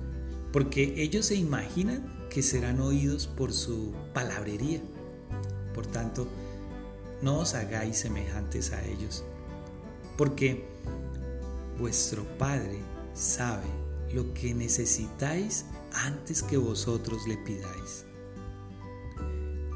porque 0.53 1.03
ellos 1.03 1.27
se 1.27 1.35
imaginan 1.35 2.07
que 2.31 2.43
serán 2.43 2.81
oídos 2.81 3.27
por 3.27 3.53
su 3.53 3.95
palabrería. 4.13 4.81
Por 5.75 5.87
tanto, 5.87 6.29
no 7.23 7.39
os 7.39 7.55
hagáis 7.55 7.99
semejantes 7.99 8.73
a 8.73 8.85
ellos, 8.85 9.25
porque 10.19 10.65
vuestro 11.79 12.25
Padre 12.37 12.81
sabe 13.15 13.65
lo 14.13 14.35
que 14.35 14.53
necesitáis 14.53 15.65
antes 15.93 16.43
que 16.43 16.59
vosotros 16.59 17.27
le 17.27 17.39
pidáis. 17.39 18.05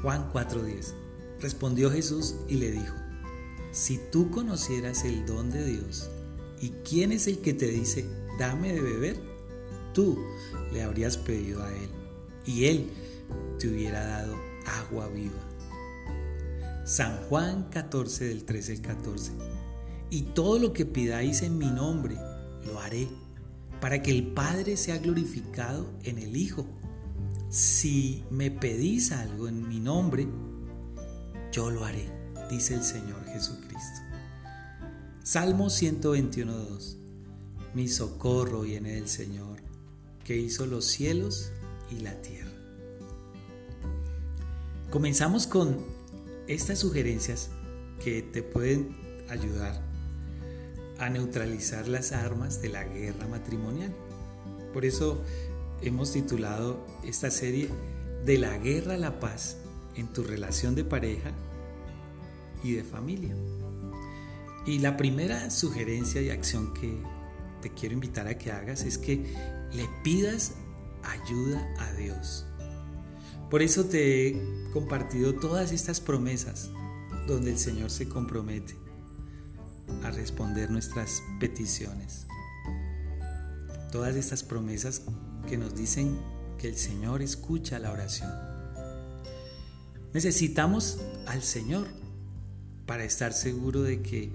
Juan 0.01 0.29
4:10 0.31 0.93
Respondió 1.39 1.91
Jesús 1.91 2.35
y 2.47 2.55
le 2.55 2.71
dijo, 2.71 2.95
si 3.71 3.97
tú 4.11 4.31
conocieras 4.31 5.03
el 5.03 5.25
don 5.25 5.49
de 5.49 5.65
Dios 5.65 6.09
y 6.61 6.69
quién 6.87 7.11
es 7.11 7.27
el 7.27 7.39
que 7.39 7.53
te 7.53 7.67
dice, 7.67 8.05
dame 8.39 8.71
de 8.71 8.81
beber, 8.81 9.19
tú 9.93 10.17
le 10.71 10.83
habrías 10.83 11.17
pedido 11.17 11.63
a 11.63 11.69
Él 11.73 11.89
y 12.45 12.65
Él 12.65 12.89
te 13.59 13.67
hubiera 13.67 14.05
dado 14.05 14.37
agua 14.65 15.07
viva. 15.09 15.33
San 16.85 17.17
Juan 17.23 17.69
14 17.69 18.25
del 18.25 18.45
13 18.45 18.73
al 18.73 18.81
14. 18.81 19.52
Y 20.13 20.21
todo 20.21 20.59
lo 20.59 20.73
que 20.73 20.85
pidáis 20.85 21.41
en 21.41 21.57
mi 21.57 21.71
nombre, 21.71 22.15
lo 22.67 22.79
haré, 22.79 23.07
para 23.81 24.03
que 24.03 24.11
el 24.11 24.27
Padre 24.27 24.77
sea 24.77 24.99
glorificado 24.99 25.89
en 26.03 26.19
el 26.19 26.37
Hijo. 26.37 26.67
Si 27.49 28.23
me 28.29 28.51
pedís 28.51 29.11
algo 29.11 29.47
en 29.47 29.67
mi 29.67 29.79
nombre, 29.79 30.27
yo 31.51 31.71
lo 31.71 31.83
haré 31.83 32.07
dice 32.47 32.75
el 32.75 32.83
Señor 32.83 33.25
Jesucristo. 33.25 34.01
Salmo 35.23 35.65
121.2. 35.65 36.97
Mi 37.73 37.87
socorro 37.87 38.61
viene 38.61 38.93
del 38.93 39.07
Señor, 39.07 39.63
que 40.23 40.37
hizo 40.37 40.67
los 40.67 40.85
cielos 40.85 41.51
y 41.89 42.01
la 42.01 42.21
tierra. 42.21 42.51
Comenzamos 44.91 45.47
con 45.47 45.79
estas 46.47 46.77
sugerencias 46.77 47.49
que 48.03 48.21
te 48.21 48.43
pueden 48.43 48.95
ayudar 49.27 49.92
a 51.05 51.09
neutralizar 51.09 51.87
las 51.87 52.11
armas 52.11 52.61
de 52.61 52.69
la 52.69 52.83
guerra 52.83 53.27
matrimonial. 53.27 53.93
Por 54.73 54.85
eso 54.85 55.21
hemos 55.81 56.13
titulado 56.13 56.85
esta 57.03 57.29
serie 57.29 57.69
De 58.25 58.37
la 58.37 58.57
guerra 58.57 58.93
a 58.93 58.97
la 58.97 59.19
paz 59.19 59.57
en 59.95 60.07
tu 60.07 60.23
relación 60.23 60.75
de 60.75 60.85
pareja 60.85 61.31
y 62.63 62.73
de 62.73 62.83
familia. 62.83 63.35
Y 64.65 64.79
la 64.79 64.95
primera 64.95 65.49
sugerencia 65.49 66.21
y 66.21 66.29
acción 66.29 66.73
que 66.73 66.97
te 67.61 67.69
quiero 67.69 67.93
invitar 67.93 68.27
a 68.27 68.37
que 68.37 68.51
hagas 68.51 68.83
es 68.83 68.97
que 68.97 69.35
le 69.73 69.89
pidas 70.03 70.53
ayuda 71.03 71.67
a 71.79 71.91
Dios. 71.93 72.45
Por 73.49 73.61
eso 73.61 73.85
te 73.85 74.27
he 74.27 74.69
compartido 74.71 75.35
todas 75.35 75.73
estas 75.73 75.99
promesas 75.99 76.71
donde 77.27 77.51
el 77.51 77.59
Señor 77.59 77.91
se 77.91 78.07
compromete 78.07 78.82
a 80.03 80.11
responder 80.11 80.69
nuestras 80.69 81.21
peticiones. 81.39 82.25
Todas 83.91 84.15
estas 84.15 84.43
promesas 84.43 85.03
que 85.47 85.57
nos 85.57 85.75
dicen 85.75 86.17
que 86.57 86.67
el 86.67 86.75
Señor 86.75 87.21
escucha 87.21 87.79
la 87.79 87.91
oración. 87.91 88.31
Necesitamos 90.13 90.99
al 91.27 91.41
Señor 91.41 91.87
para 92.85 93.03
estar 93.03 93.33
seguro 93.33 93.81
de 93.81 94.01
que 94.01 94.31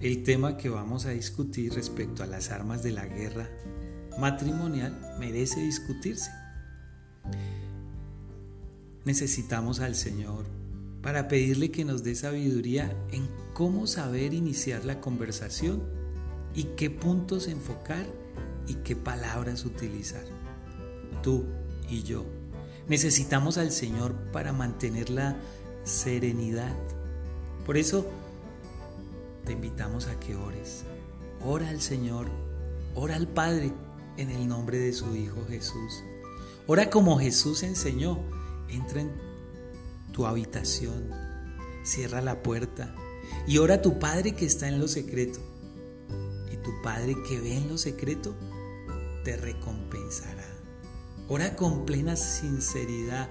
el 0.00 0.22
tema 0.22 0.56
que 0.56 0.68
vamos 0.68 1.06
a 1.06 1.10
discutir 1.10 1.74
respecto 1.74 2.22
a 2.22 2.26
las 2.26 2.50
armas 2.50 2.82
de 2.82 2.92
la 2.92 3.06
guerra 3.06 3.48
matrimonial 4.18 5.16
merece 5.18 5.60
discutirse. 5.60 6.30
necesitamos 9.04 9.80
al 9.80 9.94
Señor 9.94 10.44
para 11.02 11.26
pedirle 11.26 11.70
que 11.70 11.84
nos 11.84 12.02
dé 12.04 12.14
sabiduría 12.14 12.94
en 13.12 13.28
cómo 13.60 13.86
saber 13.86 14.32
iniciar 14.32 14.86
la 14.86 15.02
conversación 15.02 15.82
y 16.54 16.62
qué 16.78 16.88
puntos 16.88 17.46
enfocar 17.46 18.06
y 18.66 18.76
qué 18.76 18.96
palabras 18.96 19.66
utilizar. 19.66 20.24
Tú 21.22 21.44
y 21.86 22.02
yo 22.02 22.24
necesitamos 22.88 23.58
al 23.58 23.70
Señor 23.70 24.14
para 24.32 24.54
mantener 24.54 25.10
la 25.10 25.36
serenidad. 25.84 26.74
Por 27.66 27.76
eso 27.76 28.06
te 29.44 29.52
invitamos 29.52 30.06
a 30.06 30.18
que 30.18 30.36
ores. 30.36 30.84
Ora 31.44 31.68
al 31.68 31.82
Señor, 31.82 32.28
ora 32.94 33.14
al 33.14 33.28
Padre 33.28 33.74
en 34.16 34.30
el 34.30 34.48
nombre 34.48 34.78
de 34.78 34.94
su 34.94 35.14
Hijo 35.14 35.44
Jesús. 35.50 36.02
Ora 36.66 36.88
como 36.88 37.18
Jesús 37.18 37.62
enseñó. 37.62 38.20
Entra 38.70 39.02
en 39.02 39.10
tu 40.12 40.24
habitación, 40.24 41.10
cierra 41.84 42.22
la 42.22 42.42
puerta 42.42 42.94
y 43.46 43.58
ora 43.58 43.76
a 43.76 43.82
tu 43.82 43.98
Padre 43.98 44.32
que 44.32 44.46
está 44.46 44.68
en 44.68 44.78
lo 44.78 44.88
secreto. 44.88 45.40
Y 46.52 46.56
tu 46.56 46.70
Padre 46.82 47.16
que 47.28 47.40
ve 47.40 47.56
en 47.56 47.68
lo 47.68 47.78
secreto 47.78 48.34
te 49.24 49.36
recompensará. 49.36 50.46
Ora 51.28 51.54
con 51.54 51.86
plena 51.86 52.16
sinceridad 52.16 53.28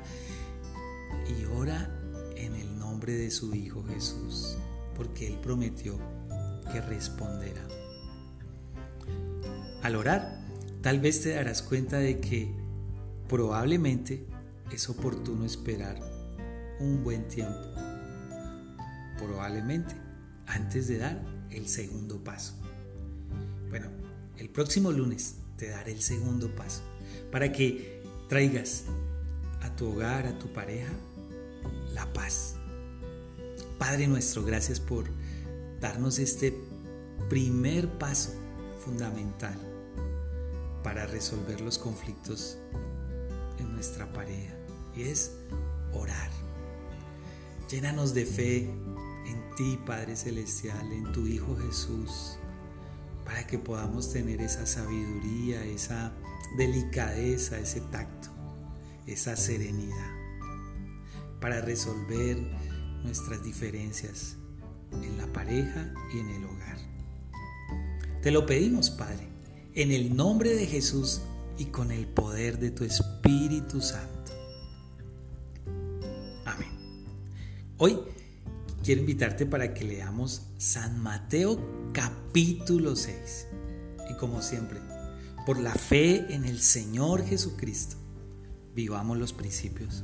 y 1.27 1.45
ora 1.45 1.89
en 2.35 2.55
el 2.55 2.77
nombre 2.79 3.13
de 3.13 3.29
su 3.29 3.53
Hijo 3.53 3.83
Jesús, 3.83 4.57
porque 4.95 5.27
Él 5.27 5.37
prometió 5.41 5.97
que 6.71 6.81
responderá. 6.81 7.67
Al 9.81 9.95
orar, 9.95 10.45
tal 10.81 10.99
vez 10.99 11.21
te 11.21 11.29
darás 11.29 11.61
cuenta 11.61 11.97
de 11.97 12.19
que 12.19 12.53
probablemente 13.27 14.25
es 14.71 14.89
oportuno 14.89 15.45
esperar 15.45 15.99
un 16.79 17.03
buen 17.03 17.27
tiempo. 17.27 17.88
Probablemente 19.19 19.93
antes 20.47 20.87
de 20.87 20.97
dar 20.97 21.21
el 21.51 21.67
segundo 21.67 22.23
paso. 22.23 22.53
Bueno, 23.69 23.87
el 24.37 24.49
próximo 24.49 24.91
lunes 24.91 25.35
te 25.57 25.69
daré 25.69 25.91
el 25.91 26.01
segundo 26.01 26.53
paso 26.55 26.81
para 27.31 27.51
que 27.51 28.01
traigas 28.27 28.85
a 29.61 29.75
tu 29.75 29.91
hogar, 29.91 30.25
a 30.25 30.39
tu 30.39 30.51
pareja, 30.53 30.91
la 31.93 32.11
paz. 32.13 32.55
Padre 33.77 34.07
nuestro, 34.07 34.43
gracias 34.43 34.79
por 34.79 35.05
darnos 35.79 36.19
este 36.19 36.53
primer 37.29 37.87
paso 37.97 38.31
fundamental 38.83 39.57
para 40.83 41.05
resolver 41.05 41.61
los 41.61 41.77
conflictos 41.77 42.57
en 43.59 43.73
nuestra 43.73 44.11
pareja 44.11 44.55
y 44.95 45.03
es 45.03 45.31
orar. 45.93 46.29
Llénanos 47.69 48.13
de 48.13 48.25
fe 48.25 48.69
ti, 49.59 49.77
Padre 49.85 50.15
Celestial, 50.15 50.89
en 50.93 51.11
tu 51.11 51.27
Hijo 51.27 51.57
Jesús, 51.57 52.37
para 53.25 53.45
que 53.45 53.59
podamos 53.59 54.09
tener 54.09 54.39
esa 54.39 54.65
sabiduría, 54.65 55.65
esa 55.65 56.13
delicadeza, 56.57 57.59
ese 57.59 57.81
tacto, 57.81 58.29
esa 59.05 59.35
serenidad, 59.35 60.11
para 61.41 61.59
resolver 61.59 62.37
nuestras 63.03 63.43
diferencias 63.43 64.37
en 64.93 65.17
la 65.17 65.27
pareja 65.33 65.93
y 66.13 66.19
en 66.19 66.29
el 66.29 66.45
hogar. 66.45 66.77
Te 68.21 68.31
lo 68.31 68.45
pedimos, 68.45 68.89
Padre, 68.89 69.27
en 69.73 69.91
el 69.91 70.15
nombre 70.15 70.55
de 70.55 70.67
Jesús 70.67 71.19
y 71.57 71.65
con 71.65 71.91
el 71.91 72.07
poder 72.07 72.59
de 72.59 72.71
tu 72.71 72.85
Espíritu 72.85 73.81
Santo. 73.81 74.31
Amén. 76.45 76.71
Hoy 77.77 77.99
quiero 78.89 79.01
invitarte 79.01 79.45
para 79.45 79.71
que 79.75 79.85
leamos 79.85 80.47
San 80.57 80.99
Mateo 80.99 81.59
capítulo 81.93 82.95
6. 82.95 83.45
Y 84.09 84.15
como 84.15 84.41
siempre, 84.41 84.79
por 85.45 85.59
la 85.59 85.75
fe 85.75 86.25
en 86.33 86.43
el 86.43 86.59
Señor 86.59 87.23
Jesucristo, 87.23 87.97
vivamos 88.73 89.19
los 89.19 89.31
principios. 89.31 90.03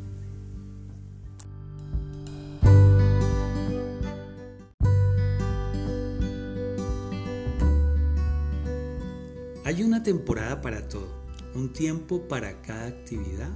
Hay 9.63 9.81
una 9.81 10.03
temporada 10.03 10.61
para 10.61 10.87
todo, 10.87 11.25
un 11.55 11.73
tiempo 11.73 12.27
para 12.27 12.61
cada 12.61 12.85
actividad 12.85 13.49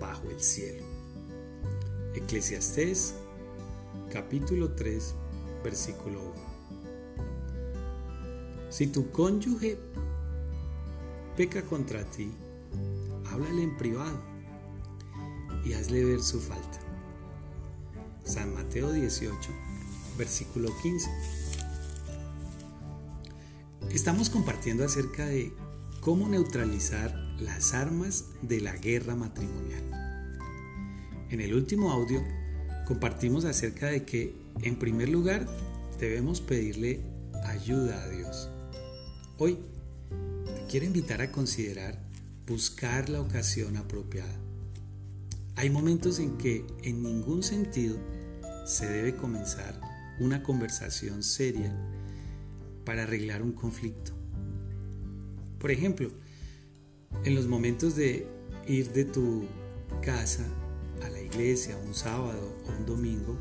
bajo 0.00 0.30
el 0.30 0.40
cielo. 0.40 0.82
Eclesiastés 2.14 3.16
capítulo 4.16 4.70
3 4.70 5.14
versículo 5.62 6.22
1. 6.22 6.32
Si 8.70 8.86
tu 8.86 9.10
cónyuge 9.10 9.78
peca 11.36 11.62
contra 11.66 12.02
ti, 12.02 12.32
háblale 13.30 13.62
en 13.62 13.76
privado 13.76 14.18
y 15.66 15.74
hazle 15.74 16.02
ver 16.02 16.22
su 16.22 16.40
falta. 16.40 16.78
San 18.24 18.54
Mateo 18.54 18.90
18, 18.90 19.36
versículo 20.16 20.70
15. 20.80 21.10
Estamos 23.90 24.30
compartiendo 24.30 24.82
acerca 24.82 25.26
de 25.26 25.52
cómo 26.00 26.26
neutralizar 26.26 27.14
las 27.38 27.74
armas 27.74 28.30
de 28.40 28.62
la 28.62 28.74
guerra 28.78 29.14
matrimonial. 29.14 29.84
En 31.28 31.42
el 31.42 31.52
último 31.52 31.92
audio 31.92 32.24
compartimos 32.86 33.44
acerca 33.44 33.88
de 33.88 34.04
que, 34.04 34.34
en 34.62 34.76
primer 34.76 35.08
lugar, 35.08 35.46
debemos 35.98 36.40
pedirle 36.40 37.00
ayuda 37.44 38.02
a 38.02 38.08
Dios. 38.08 38.48
Hoy 39.38 39.58
te 40.46 40.66
quiero 40.70 40.86
invitar 40.86 41.20
a 41.20 41.32
considerar 41.32 42.00
buscar 42.46 43.08
la 43.08 43.20
ocasión 43.20 43.76
apropiada. 43.76 44.34
Hay 45.56 45.68
momentos 45.68 46.20
en 46.20 46.38
que 46.38 46.64
en 46.84 47.02
ningún 47.02 47.42
sentido 47.42 47.98
se 48.64 48.86
debe 48.88 49.16
comenzar 49.16 49.80
una 50.20 50.42
conversación 50.42 51.22
seria 51.24 51.74
para 52.84 53.02
arreglar 53.02 53.42
un 53.42 53.52
conflicto. 53.52 54.12
Por 55.58 55.72
ejemplo, 55.72 56.10
en 57.24 57.34
los 57.34 57.48
momentos 57.48 57.96
de 57.96 58.28
ir 58.68 58.92
de 58.92 59.04
tu 59.04 59.44
casa 60.02 60.46
a 61.02 61.08
la 61.08 61.20
iglesia 61.20 61.76
un 61.86 61.94
sábado 61.94 62.52
o 62.66 62.78
un 62.78 62.86
domingo, 62.86 63.36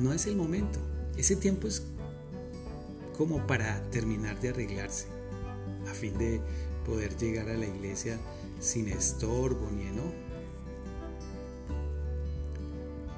no 0.00 0.12
es 0.12 0.26
el 0.26 0.36
momento. 0.36 0.78
Ese 1.16 1.36
tiempo 1.36 1.68
es 1.68 1.82
como 3.16 3.46
para 3.46 3.82
terminar 3.90 4.40
de 4.40 4.48
arreglarse, 4.48 5.06
a 5.88 5.92
fin 5.92 6.16
de 6.16 6.40
poder 6.86 7.16
llegar 7.16 7.48
a 7.50 7.56
la 7.56 7.66
iglesia 7.66 8.18
sin 8.60 8.88
estorbo 8.88 9.70
ni 9.70 9.86
enojo. 9.86 10.14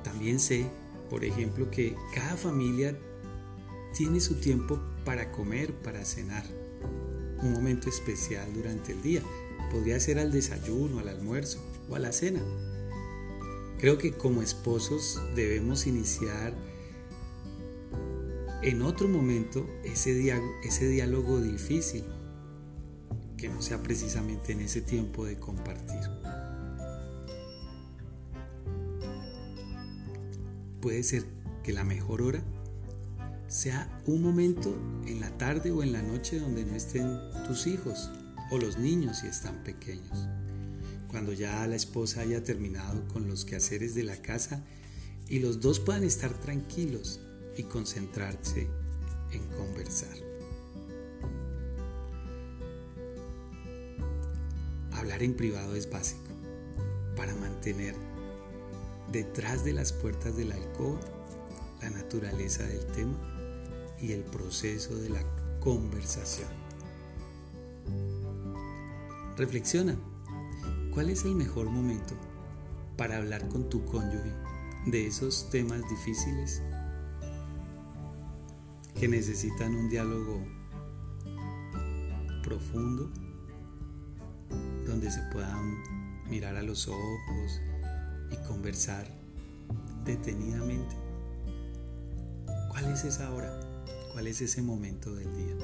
También 0.03 0.41
sé, 0.41 0.67
por 1.09 1.25
ejemplo, 1.25 1.71
que 1.71 1.97
cada 2.15 2.37
familia 2.37 2.97
tiene 3.97 4.21
su 4.21 4.37
tiempo 4.37 4.81
para 5.05 5.31
comer, 5.31 5.73
para 5.73 6.05
cenar. 6.05 6.45
Un 7.43 7.53
momento 7.53 7.89
especial 7.89 8.53
durante 8.53 8.93
el 8.93 9.03
día. 9.03 9.23
Podría 9.71 9.99
ser 10.01 10.19
al 10.19 10.33
desayuno, 10.33 10.99
al 10.99 11.09
almuerzo 11.09 11.61
o 11.89 11.97
a 11.97 11.99
la 11.99 12.13
cena. 12.13 12.41
Creo 13.83 13.99
que 13.99 14.13
como 14.13 14.43
esposos 14.43 15.21
debemos 15.35 15.89
iniciar 15.89 16.55
en 18.63 18.81
otro 18.81 19.09
momento 19.09 19.69
ese, 19.83 20.15
diálogo 20.15 21.41
difícil, 21.41 22.05
que 23.37 23.49
no 23.49 23.61
sea 23.61 23.83
precisamente 23.83 24.53
en 24.53 24.61
ese 24.61 24.83
tiempo 24.83 25.27
de 25.27 25.37
compartir. 25.37 25.99
Puede 30.81 31.03
ser 31.03 31.25
que 31.65 31.73
la 31.73 31.83
mejor 31.83 32.23
hora 32.23 32.45
sea 33.49 34.01
un 34.07 34.23
momento 34.23 34.77
en 35.09 35.19
la 35.19 35.37
tarde 35.39 35.73
o 35.73 35.83
en 35.83 35.91
la 35.91 36.03
noche 36.03 36.39
donde 36.39 36.65
no 36.65 36.77
estén 36.77 37.19
tus 37.49 37.67
hijos 37.67 38.13
o 38.53 38.59
los 38.59 38.79
niños 38.79 39.19
si 39.19 39.27
están 39.27 39.65
pequeños. 39.65 40.29
Cuando 41.13 41.33
ya 41.35 41.65
la 41.69 41.77
esposa 41.77 42.23
haya 42.23 42.43
terminado 42.43 43.07
con 43.09 43.29
los 43.29 43.45
quehaceres 43.45 43.95
de 43.95 44.03
la 44.03 44.17
casa 44.17 44.65
y 45.29 45.39
los 45.39 45.61
dos 45.61 45.79
puedan 45.79 46.03
estar 46.03 46.33
tranquilos 46.41 47.21
y 47.57 47.63
concentrarse 47.65 48.67
en 49.31 49.47
conversar. 49.49 50.17
Hablar 54.93 55.23
en 55.23 55.35
privado 55.35 55.77
es 55.77 55.89
básico 55.89 56.33
para 57.15 57.35
mantener 57.35 57.95
detrás 59.13 59.65
de 59.65 59.75
las 59.75 59.93
puertas 59.93 60.35
del 60.37 60.53
alcohol 60.53 60.99
la 61.83 61.91
naturaleza 61.91 62.63
del 62.65 62.87
tema 62.87 63.19
y 64.01 64.13
el 64.13 64.23
proceso 64.23 64.97
de 64.97 65.11
la 65.11 65.23
conversación. 65.61 66.49
Reflexiona, 69.37 69.97
¿cuál 70.93 71.09
es 71.09 71.25
el 71.25 71.35
mejor 71.35 71.71
momento 71.71 72.15
para 72.97 73.17
hablar 73.17 73.49
con 73.49 73.69
tu 73.69 73.85
cónyuge 73.85 74.33
de 74.87 75.07
esos 75.07 75.49
temas 75.51 75.81
difíciles 75.89 76.63
que 78.99 79.09
necesitan 79.09 79.75
un 79.75 79.89
diálogo 79.89 80.45
profundo 82.43 83.11
donde 84.87 85.11
se 85.11 85.23
puedan 85.33 85.83
mirar 86.29 86.57
a 86.57 86.63
los 86.63 86.89
ojos 86.89 87.61
y 88.31 88.37
conversar 88.47 89.07
detenidamente. 90.05 90.95
¿Cuál 92.69 92.93
es 92.93 93.05
esa 93.05 93.33
hora? 93.33 93.59
¿Cuál 94.13 94.27
es 94.27 94.41
ese 94.43 94.61
momento 94.61 95.15
del 95.15 95.35
día? 95.37 95.57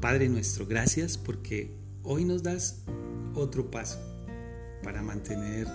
Padre 0.00 0.28
nuestro, 0.28 0.66
gracias 0.66 1.18
porque 1.18 1.83
hoy 2.04 2.24
nos 2.26 2.42
das 2.42 2.82
otro 3.34 3.70
paso 3.70 3.98
para 4.82 5.02
mantener 5.02 5.66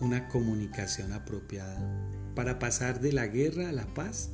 una 0.00 0.28
comunicación 0.28 1.12
apropiada, 1.12 1.80
para 2.34 2.58
pasar 2.58 3.00
de 3.00 3.12
la 3.12 3.26
guerra 3.28 3.68
a 3.68 3.72
la 3.72 3.86
paz 3.94 4.30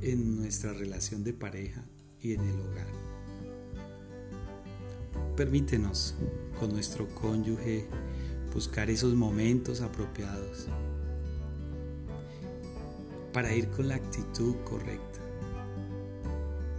en 0.00 0.36
nuestra 0.36 0.72
relación 0.72 1.22
de 1.22 1.32
pareja 1.32 1.84
y 2.20 2.34
en 2.34 2.40
el 2.40 2.60
hogar. 2.60 2.88
Permítenos 5.36 6.16
con 6.58 6.72
nuestro 6.72 7.08
cónyuge 7.14 7.86
buscar 8.52 8.90
esos 8.90 9.14
momentos 9.14 9.80
apropiados 9.80 10.66
para 13.32 13.54
ir 13.54 13.68
con 13.70 13.88
la 13.88 13.94
actitud 13.94 14.56
correcta 14.64 15.20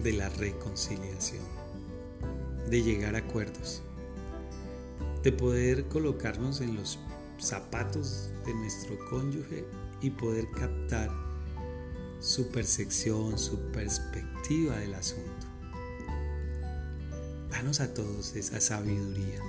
de 0.03 0.14
la 0.14 0.30
reconciliación, 0.30 1.44
de 2.69 2.81
llegar 2.81 3.15
a 3.15 3.19
acuerdos, 3.19 3.81
de 5.23 5.31
poder 5.31 5.88
colocarnos 5.88 6.61
en 6.61 6.76
los 6.76 6.99
zapatos 7.38 8.31
de 8.45 8.53
nuestro 8.53 8.98
cónyuge 9.10 9.65
y 10.02 10.10
poder 10.10 10.49
captar 10.52 11.10
su 12.19 12.48
percepción, 12.49 13.38
su 13.38 13.60
perspectiva 13.72 14.77
del 14.77 14.94
asunto. 14.94 15.48
Danos 17.49 17.81
a 17.81 17.94
todos 17.94 18.35
esa 18.35 18.60
sabiduría. 18.60 19.41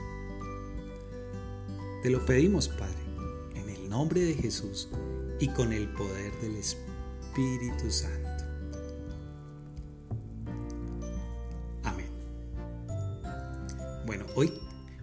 Te 2.03 2.11
lo 2.11 2.25
pedimos, 2.27 2.69
Padre, 2.69 2.99
en 3.55 3.71
el 3.71 3.89
nombre 3.89 4.21
de 4.21 4.35
Jesús 4.35 4.89
y 5.41 5.49
con 5.49 5.73
el 5.73 5.89
poder 5.95 6.33
del 6.41 6.57
Espíritu 6.57 7.91
Santo. 7.91 8.34
Hoy 14.37 14.53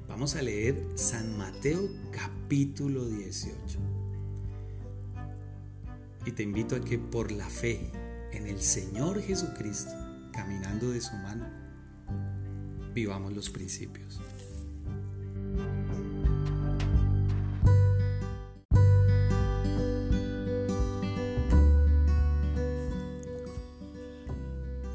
vamos 0.07 0.35
a 0.35 0.41
leer 0.41 0.85
San 0.95 1.37
Mateo 1.37 1.89
capítulo 2.11 3.05
18. 3.05 3.79
Y 6.25 6.31
te 6.31 6.43
invito 6.43 6.75
a 6.75 6.81
que 6.81 6.99
por 6.99 7.31
la 7.31 7.49
fe 7.49 7.91
en 8.33 8.47
el 8.47 8.61
Señor 8.61 9.21
Jesucristo, 9.21 9.91
caminando 10.33 10.91
de 10.91 11.01
su 11.01 11.15
mano, 11.15 11.47
vivamos 12.93 13.33
los 13.33 13.49
principios. 13.49 14.19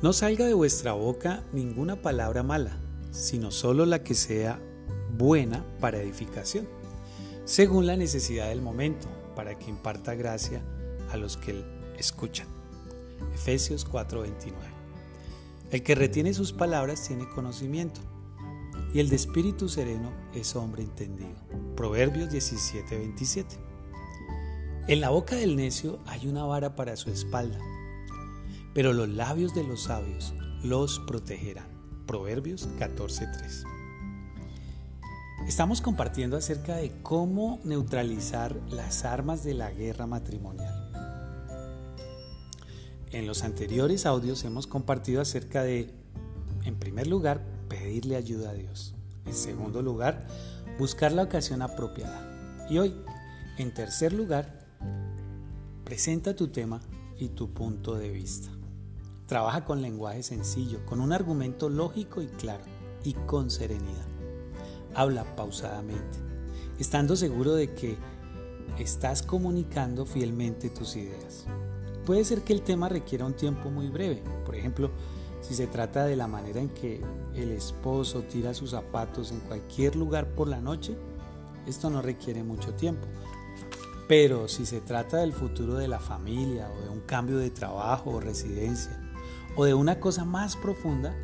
No 0.03 0.13
salga 0.13 0.47
de 0.47 0.55
vuestra 0.55 0.93
boca 0.93 1.43
ninguna 1.53 1.97
palabra 1.97 2.43
mala, 2.43 2.79
sino 3.17 3.51
solo 3.51 3.87
la 3.87 4.03
que 4.03 4.15
sea 4.15 4.61
buena 5.17 5.65
para 5.81 6.01
edificación, 6.01 6.69
según 7.45 7.87
la 7.87 7.97
necesidad 7.97 8.49
del 8.49 8.61
momento, 8.61 9.09
para 9.35 9.59
que 9.59 9.71
imparta 9.71 10.15
gracia 10.15 10.63
a 11.11 11.17
los 11.17 11.37
que 11.37 11.65
escuchan. 11.99 12.47
Efesios 13.35 13.87
4:29. 13.87 14.53
El 15.71 15.83
que 15.83 15.95
retiene 15.95 16.35
sus 16.35 16.53
palabras 16.53 17.07
tiene 17.07 17.29
conocimiento, 17.29 18.01
y 18.93 19.01
el 19.01 19.09
de 19.09 19.17
espíritu 19.17 19.69
sereno 19.69 20.13
es 20.35 20.55
hombre 20.57 20.83
entendido. 20.83 21.37
Proverbios 21.77 22.31
17:27. 22.31 23.59
En 24.89 25.01
la 25.01 25.11
boca 25.11 25.37
del 25.37 25.57
necio 25.57 25.99
hay 26.07 26.29
una 26.29 26.45
vara 26.45 26.77
para 26.77 26.97
su 26.97 27.11
espalda 27.11 27.59
pero 28.77 28.93
los 28.93 29.09
labios 29.09 29.55
de 29.55 29.65
los 29.65 29.85
sabios 29.85 30.35
los 30.63 30.99
protegerán. 30.99 31.76
Proverbios 32.07 32.69
14:3. 32.79 33.65
Estamos 35.49 35.81
compartiendo 35.81 36.37
acerca 36.37 36.77
de 36.77 36.93
cómo 37.03 37.61
neutralizar 37.65 38.55
las 38.71 39.05
armas 39.05 39.43
de 39.43 39.55
la 39.55 39.71
guerra 39.71 40.07
matrimonial. 40.07 40.75
En 43.11 43.27
los 43.27 43.43
anteriores 43.43 44.07
audios 44.07 44.45
hemos 44.45 44.67
compartido 44.67 45.21
acerca 45.21 45.63
de, 45.63 45.95
en 46.65 46.77
primer 46.77 47.07
lugar, 47.07 47.41
pedirle 47.69 48.17
ayuda 48.17 48.51
a 48.51 48.55
Dios. 48.55 48.95
En 49.25 49.35
segundo 49.35 49.83
lugar, 49.83 50.27
buscar 50.79 51.13
la 51.13 51.25
ocasión 51.25 51.63
apropiada. 51.63 52.67
Y 52.71 52.79
hoy, 52.79 52.95
en 53.59 53.73
tercer 53.75 54.13
lugar, 54.13 54.65
presenta 55.85 56.35
tu 56.35 56.49
tema 56.49 56.81
y 57.19 57.29
tu 57.29 57.53
punto 57.53 57.95
de 57.95 58.11
vista. 58.11 58.56
Trabaja 59.27 59.65
con 59.65 59.83
lenguaje 59.83 60.23
sencillo, 60.23 60.87
con 60.87 61.01
un 61.01 61.13
argumento 61.13 61.69
lógico 61.69 62.23
y 62.23 62.29
claro, 62.29 62.63
y 63.03 63.15
con 63.15 63.51
serenidad. 63.51 64.07
Habla 64.95 65.35
pausadamente, 65.35 66.19
estando 66.79 67.17
seguro 67.17 67.55
de 67.55 67.75
que 67.75 67.97
estás 68.79 69.23
comunicando 69.23 70.07
fielmente 70.07 70.71
tus 70.71 70.95
ideas. 70.95 71.45
Puede 72.05 72.25
ser 72.25 72.43
que 72.43 72.53
el 72.53 72.63
tema 72.63 72.89
requiera 72.89 73.27
un 73.27 73.35
tiempo 73.35 73.69
muy 73.69 73.89
breve, 73.89 74.23
por 74.45 74.55
ejemplo, 74.55 74.93
si 75.41 75.55
se 75.55 75.67
trata 75.67 76.05
de 76.05 76.15
la 76.15 76.29
manera 76.29 76.61
en 76.61 76.69
que 76.69 77.01
el 77.35 77.51
esposo 77.51 78.23
tira 78.23 78.55
sus 78.55 78.71
zapatos 78.71 79.33
en 79.33 79.41
cualquier 79.41 79.97
lugar 79.97 80.35
por 80.35 80.47
la 80.47 80.61
noche, 80.61 80.97
esto 81.67 81.91
no 81.91 82.01
requiere 82.01 82.45
mucho 82.45 82.75
tiempo. 82.75 83.09
Pero 84.07 84.47
si 84.47 84.67
se 84.67 84.81
trata 84.81 85.17
del 85.17 85.33
futuro 85.33 85.75
de 85.75 85.89
la 85.89 85.99
familia 85.99 86.71
o 86.71 86.81
de 86.81 86.89
un 86.91 87.01
cambio 87.01 87.39
de 87.39 87.51
trabajo 87.51 88.11
o 88.11 88.21
residencia, 88.21 89.03
o 89.57 89.65
de 89.65 89.75
una 89.75 89.99
cosa 89.99 90.25
más 90.25 90.55
profunda, 90.57 91.17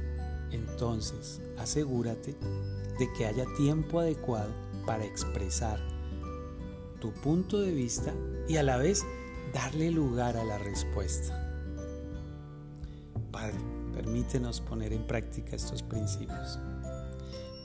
entonces 0.51 1.41
asegúrate 1.59 2.35
de 2.99 3.13
que 3.13 3.27
haya 3.27 3.45
tiempo 3.57 4.01
adecuado 4.01 4.51
para 4.87 5.05
expresar 5.05 5.79
tu 7.01 7.13
punto 7.13 7.61
de 7.61 7.73
vista 7.73 8.13
y 8.49 8.57
a 8.57 8.63
la 8.63 8.77
vez 8.77 9.05
darle 9.53 9.91
lugar 9.91 10.37
a 10.37 10.45
la 10.45 10.59
respuesta. 10.59 11.39
Padre, 13.31 13.59
permítenos 13.93 14.61
poner 14.61 14.93
en 14.93 15.07
práctica 15.07 15.57
estos 15.57 15.83
principios, 15.83 16.59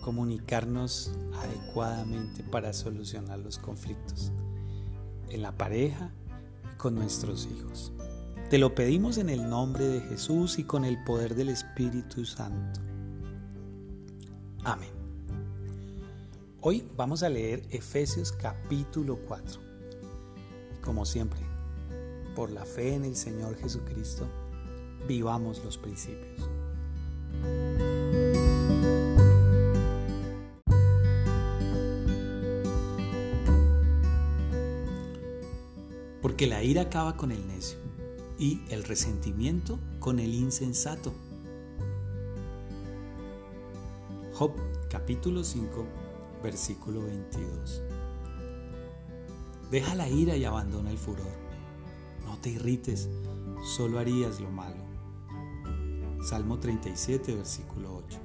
comunicarnos 0.02 1.12
adecuadamente 1.42 2.44
para 2.44 2.74
solucionar 2.74 3.40
los 3.40 3.58
conflictos 3.58 4.32
en 5.30 5.42
la 5.42 5.52
pareja 5.58 6.12
y 6.74 6.78
con 6.78 6.96
nuestros 6.96 7.48
hijos. 7.48 7.92
Te 8.50 8.58
lo 8.58 8.74
pedimos 8.74 9.18
en 9.18 9.30
el 9.30 9.50
nombre 9.50 9.86
de 9.86 10.00
Jesús 10.00 10.58
y 10.58 10.64
con 10.64 10.86
el 10.86 11.04
poder 11.04 11.36
del 11.36 11.50
Espíritu 11.50 12.24
Santo. 12.24 12.80
Amén. 14.64 14.88
Hoy 16.62 16.88
vamos 16.96 17.24
a 17.24 17.30
leer 17.30 17.64
Efesios 17.72 18.32
capítulo 18.32 19.20
4. 19.28 19.60
Como 20.82 21.06
siempre, 21.06 21.42
por 22.38 22.50
la 22.50 22.64
fe 22.64 22.94
en 22.94 23.04
el 23.04 23.18
Señor 23.18 23.58
Jesucristo, 23.58 24.26
vivamos 25.10 25.62
los 25.66 25.78
principios. 25.78 26.50
Porque 36.22 36.48
la 36.48 36.64
ira 36.64 36.84
acaba 36.84 37.18
con 37.18 37.34
el 37.34 37.46
necio 37.46 37.87
y 38.40 38.62
el 38.70 38.84
resentimiento 38.84 39.80
con 40.00 40.20
el 40.20 40.34
insensato. 40.34 41.14
Job 44.34 44.52
capítulo 44.90 45.44
5 45.44 45.86
versículo 46.44 47.02
22. 47.02 47.82
Deja 49.72 49.96
la 49.96 50.08
ira 50.08 50.36
y 50.36 50.46
abandona 50.46 50.92
el 50.92 50.98
furor. 50.98 51.26
No 52.26 52.38
te 52.38 52.50
irrites, 52.50 53.10
solo 53.76 54.00
harías 54.00 54.40
lo 54.40 54.52
malo. 54.52 54.86
Salmo 56.24 56.60
37 56.60 57.36
versículo 57.36 58.04
8. 58.08 58.20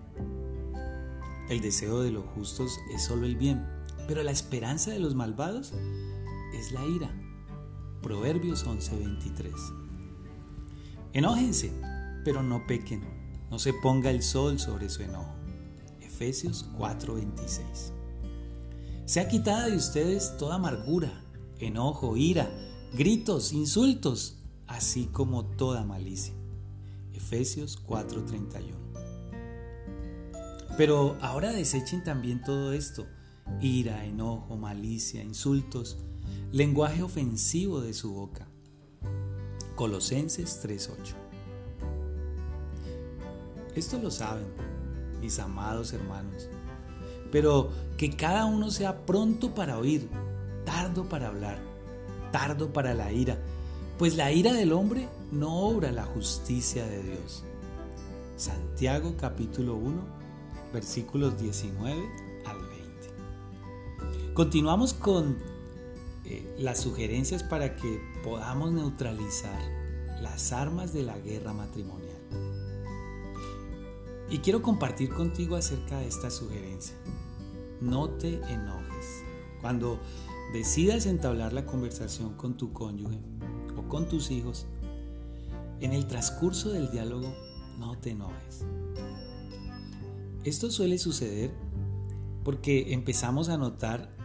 El 1.48 1.60
deseo 1.60 2.02
de 2.02 2.10
los 2.10 2.24
justos 2.26 2.78
es 2.94 3.02
solo 3.02 3.26
el 3.26 3.36
bien, 3.36 3.66
pero 4.06 4.22
la 4.22 4.30
esperanza 4.30 4.90
de 4.90 5.00
los 5.00 5.14
malvados 5.14 5.72
es 6.54 6.72
la 6.72 6.84
ira. 6.84 7.10
Proverbios 8.02 8.66
11:23. 8.66 9.81
Enójense, 11.14 11.72
pero 12.24 12.42
no 12.42 12.66
pequen. 12.66 13.02
No 13.50 13.58
se 13.58 13.74
ponga 13.74 14.10
el 14.10 14.22
sol 14.22 14.58
sobre 14.58 14.88
su 14.88 15.02
enojo. 15.02 15.34
Efesios 16.00 16.64
4:26. 16.78 17.92
Sea 19.04 19.28
quitada 19.28 19.66
de 19.66 19.76
ustedes 19.76 20.36
toda 20.38 20.54
amargura, 20.54 21.12
enojo, 21.58 22.16
ira, 22.16 22.48
gritos, 22.94 23.52
insultos, 23.52 24.38
así 24.66 25.06
como 25.06 25.44
toda 25.44 25.84
malicia. 25.84 26.32
Efesios 27.12 27.76
4:31. 27.76 28.76
Pero 30.78 31.18
ahora 31.20 31.52
desechen 31.52 32.02
también 32.02 32.42
todo 32.42 32.72
esto, 32.72 33.06
ira, 33.60 34.06
enojo, 34.06 34.56
malicia, 34.56 35.22
insultos, 35.22 35.98
lenguaje 36.52 37.02
ofensivo 37.02 37.82
de 37.82 37.92
su 37.92 38.14
boca. 38.14 38.48
Colosenses 39.82 40.60
3:8. 40.62 41.16
Esto 43.74 43.98
lo 43.98 44.12
saben, 44.12 44.46
mis 45.20 45.40
amados 45.40 45.92
hermanos, 45.92 46.48
pero 47.32 47.70
que 47.96 48.14
cada 48.14 48.44
uno 48.44 48.70
sea 48.70 49.04
pronto 49.04 49.56
para 49.56 49.78
oír, 49.78 50.08
tardo 50.64 51.08
para 51.08 51.26
hablar, 51.26 51.58
tardo 52.30 52.72
para 52.72 52.94
la 52.94 53.10
ira, 53.10 53.40
pues 53.98 54.14
la 54.14 54.30
ira 54.30 54.52
del 54.52 54.72
hombre 54.72 55.08
no 55.32 55.52
obra 55.52 55.90
la 55.90 56.04
justicia 56.04 56.86
de 56.86 57.02
Dios. 57.02 57.42
Santiago 58.36 59.16
capítulo 59.18 59.74
1, 59.74 60.00
versículos 60.72 61.40
19 61.40 62.00
al 62.46 62.58
20. 62.60 64.32
Continuamos 64.32 64.94
con 64.94 65.38
eh, 66.32 66.54
las 66.58 66.80
sugerencias 66.80 67.42
para 67.42 67.76
que 67.76 68.00
podamos 68.24 68.72
neutralizar 68.72 69.60
las 70.22 70.52
armas 70.52 70.94
de 70.94 71.02
la 71.02 71.18
guerra 71.18 71.52
matrimonial. 71.52 72.16
Y 74.30 74.38
quiero 74.38 74.62
compartir 74.62 75.10
contigo 75.10 75.56
acerca 75.56 75.98
de 75.98 76.08
esta 76.08 76.30
sugerencia. 76.30 76.96
No 77.82 78.08
te 78.08 78.36
enojes. 78.50 79.22
Cuando 79.60 80.00
decidas 80.54 81.04
entablar 81.04 81.52
la 81.52 81.66
conversación 81.66 82.34
con 82.34 82.56
tu 82.56 82.72
cónyuge 82.72 83.18
o 83.76 83.86
con 83.90 84.08
tus 84.08 84.30
hijos, 84.30 84.66
en 85.80 85.92
el 85.92 86.06
transcurso 86.06 86.70
del 86.70 86.90
diálogo 86.90 87.30
no 87.78 87.98
te 87.98 88.12
enojes. 88.12 88.64
Esto 90.44 90.70
suele 90.70 90.96
suceder 90.96 91.52
porque 92.42 92.94
empezamos 92.94 93.50
a 93.50 93.58
notar 93.58 94.21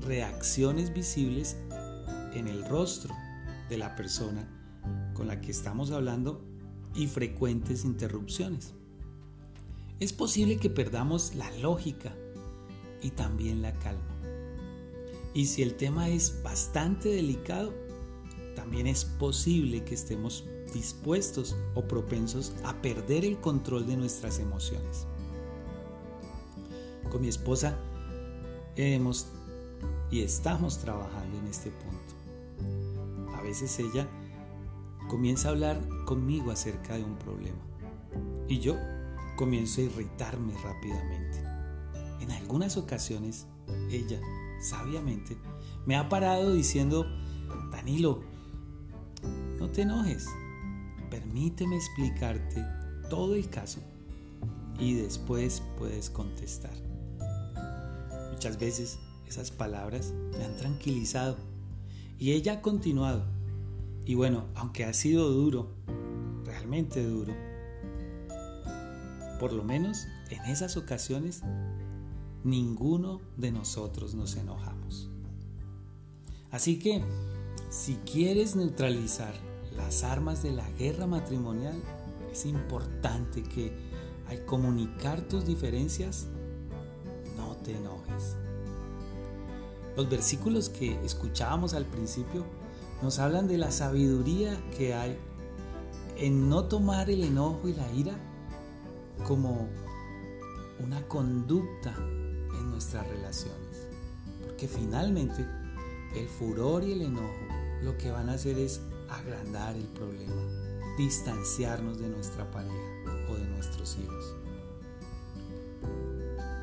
reacciones 0.00 0.92
visibles 0.92 1.56
en 2.34 2.48
el 2.48 2.64
rostro 2.64 3.14
de 3.68 3.78
la 3.78 3.94
persona 3.96 4.48
con 5.14 5.28
la 5.28 5.40
que 5.40 5.50
estamos 5.50 5.90
hablando 5.90 6.44
y 6.94 7.06
frecuentes 7.06 7.84
interrupciones. 7.84 8.74
Es 9.98 10.12
posible 10.12 10.56
que 10.56 10.70
perdamos 10.70 11.34
la 11.34 11.50
lógica 11.58 12.14
y 13.02 13.10
también 13.10 13.62
la 13.62 13.72
calma. 13.74 14.02
Y 15.34 15.46
si 15.46 15.62
el 15.62 15.74
tema 15.74 16.08
es 16.08 16.42
bastante 16.42 17.08
delicado, 17.08 17.72
también 18.56 18.86
es 18.86 19.04
posible 19.04 19.84
que 19.84 19.94
estemos 19.94 20.44
dispuestos 20.72 21.56
o 21.74 21.82
propensos 21.86 22.52
a 22.64 22.80
perder 22.80 23.24
el 23.24 23.38
control 23.40 23.86
de 23.86 23.96
nuestras 23.96 24.38
emociones. 24.38 25.06
Con 27.10 27.22
mi 27.22 27.28
esposa 27.28 27.76
hemos 28.76 29.26
y 30.10 30.22
estamos 30.22 30.78
trabajando 30.78 31.38
en 31.38 31.46
este 31.46 31.70
punto. 31.70 33.34
A 33.36 33.42
veces 33.42 33.78
ella 33.78 34.08
comienza 35.08 35.48
a 35.48 35.52
hablar 35.52 35.80
conmigo 36.04 36.50
acerca 36.50 36.94
de 36.94 37.04
un 37.04 37.16
problema 37.16 37.58
y 38.48 38.58
yo 38.58 38.76
comienzo 39.36 39.80
a 39.80 39.84
irritarme 39.84 40.52
rápidamente. 40.62 41.42
En 42.20 42.30
algunas 42.32 42.76
ocasiones 42.76 43.46
ella 43.90 44.20
sabiamente, 44.60 45.36
me 45.86 45.96
ha 45.96 46.08
parado 46.08 46.52
diciendo, 46.52 47.06
Danilo, 47.70 48.22
no 49.58 49.70
te 49.70 49.82
enojes, 49.82 50.26
permíteme 51.10 51.76
explicarte 51.76 52.64
todo 53.08 53.34
el 53.34 53.48
caso 53.48 53.80
y 54.78 54.94
después 54.94 55.62
puedes 55.78 56.10
contestar. 56.10 56.74
Muchas 58.32 58.58
veces 58.58 58.98
esas 59.30 59.52
palabras 59.52 60.12
me 60.36 60.44
han 60.44 60.56
tranquilizado 60.56 61.36
y 62.18 62.32
ella 62.32 62.54
ha 62.54 62.62
continuado. 62.62 63.24
Y 64.04 64.14
bueno, 64.14 64.46
aunque 64.56 64.84
ha 64.84 64.92
sido 64.92 65.30
duro, 65.30 65.70
realmente 66.44 67.04
duro, 67.04 67.32
por 69.38 69.52
lo 69.52 69.62
menos 69.62 70.06
en 70.30 70.44
esas 70.46 70.76
ocasiones 70.76 71.42
ninguno 72.42 73.20
de 73.36 73.52
nosotros 73.52 74.14
nos 74.14 74.34
enojamos. 74.34 75.08
Así 76.50 76.80
que, 76.80 77.04
si 77.70 77.94
quieres 77.98 78.56
neutralizar 78.56 79.32
las 79.76 80.02
armas 80.02 80.42
de 80.42 80.50
la 80.50 80.68
guerra 80.72 81.06
matrimonial, 81.06 81.80
es 82.32 82.46
importante 82.46 83.44
que 83.44 83.72
al 84.28 84.44
comunicar 84.44 85.20
tus 85.22 85.46
diferencias, 85.46 86.26
no 87.36 87.56
te 87.58 87.76
enojes. 87.76 88.36
Los 89.96 90.08
versículos 90.08 90.68
que 90.68 90.98
escuchábamos 91.04 91.74
al 91.74 91.86
principio 91.86 92.44
nos 93.02 93.18
hablan 93.18 93.48
de 93.48 93.58
la 93.58 93.70
sabiduría 93.70 94.60
que 94.76 94.94
hay 94.94 95.18
en 96.16 96.48
no 96.48 96.64
tomar 96.64 97.10
el 97.10 97.24
enojo 97.24 97.68
y 97.68 97.74
la 97.74 97.90
ira 97.92 98.14
como 99.26 99.68
una 100.78 101.06
conducta 101.08 101.94
nuestras 102.80 103.06
relaciones. 103.08 103.88
Porque 104.42 104.66
finalmente 104.66 105.44
el 106.16 106.26
furor 106.28 106.82
y 106.82 106.92
el 106.92 107.02
enojo 107.02 107.28
lo 107.82 107.98
que 107.98 108.10
van 108.10 108.30
a 108.30 108.34
hacer 108.34 108.58
es 108.58 108.80
agrandar 109.10 109.76
el 109.76 109.84
problema, 109.84 110.42
distanciarnos 110.96 111.98
de 111.98 112.08
nuestra 112.08 112.50
pareja 112.50 112.74
o 113.30 113.34
de 113.34 113.46
nuestros 113.48 113.98
hijos. 113.98 114.34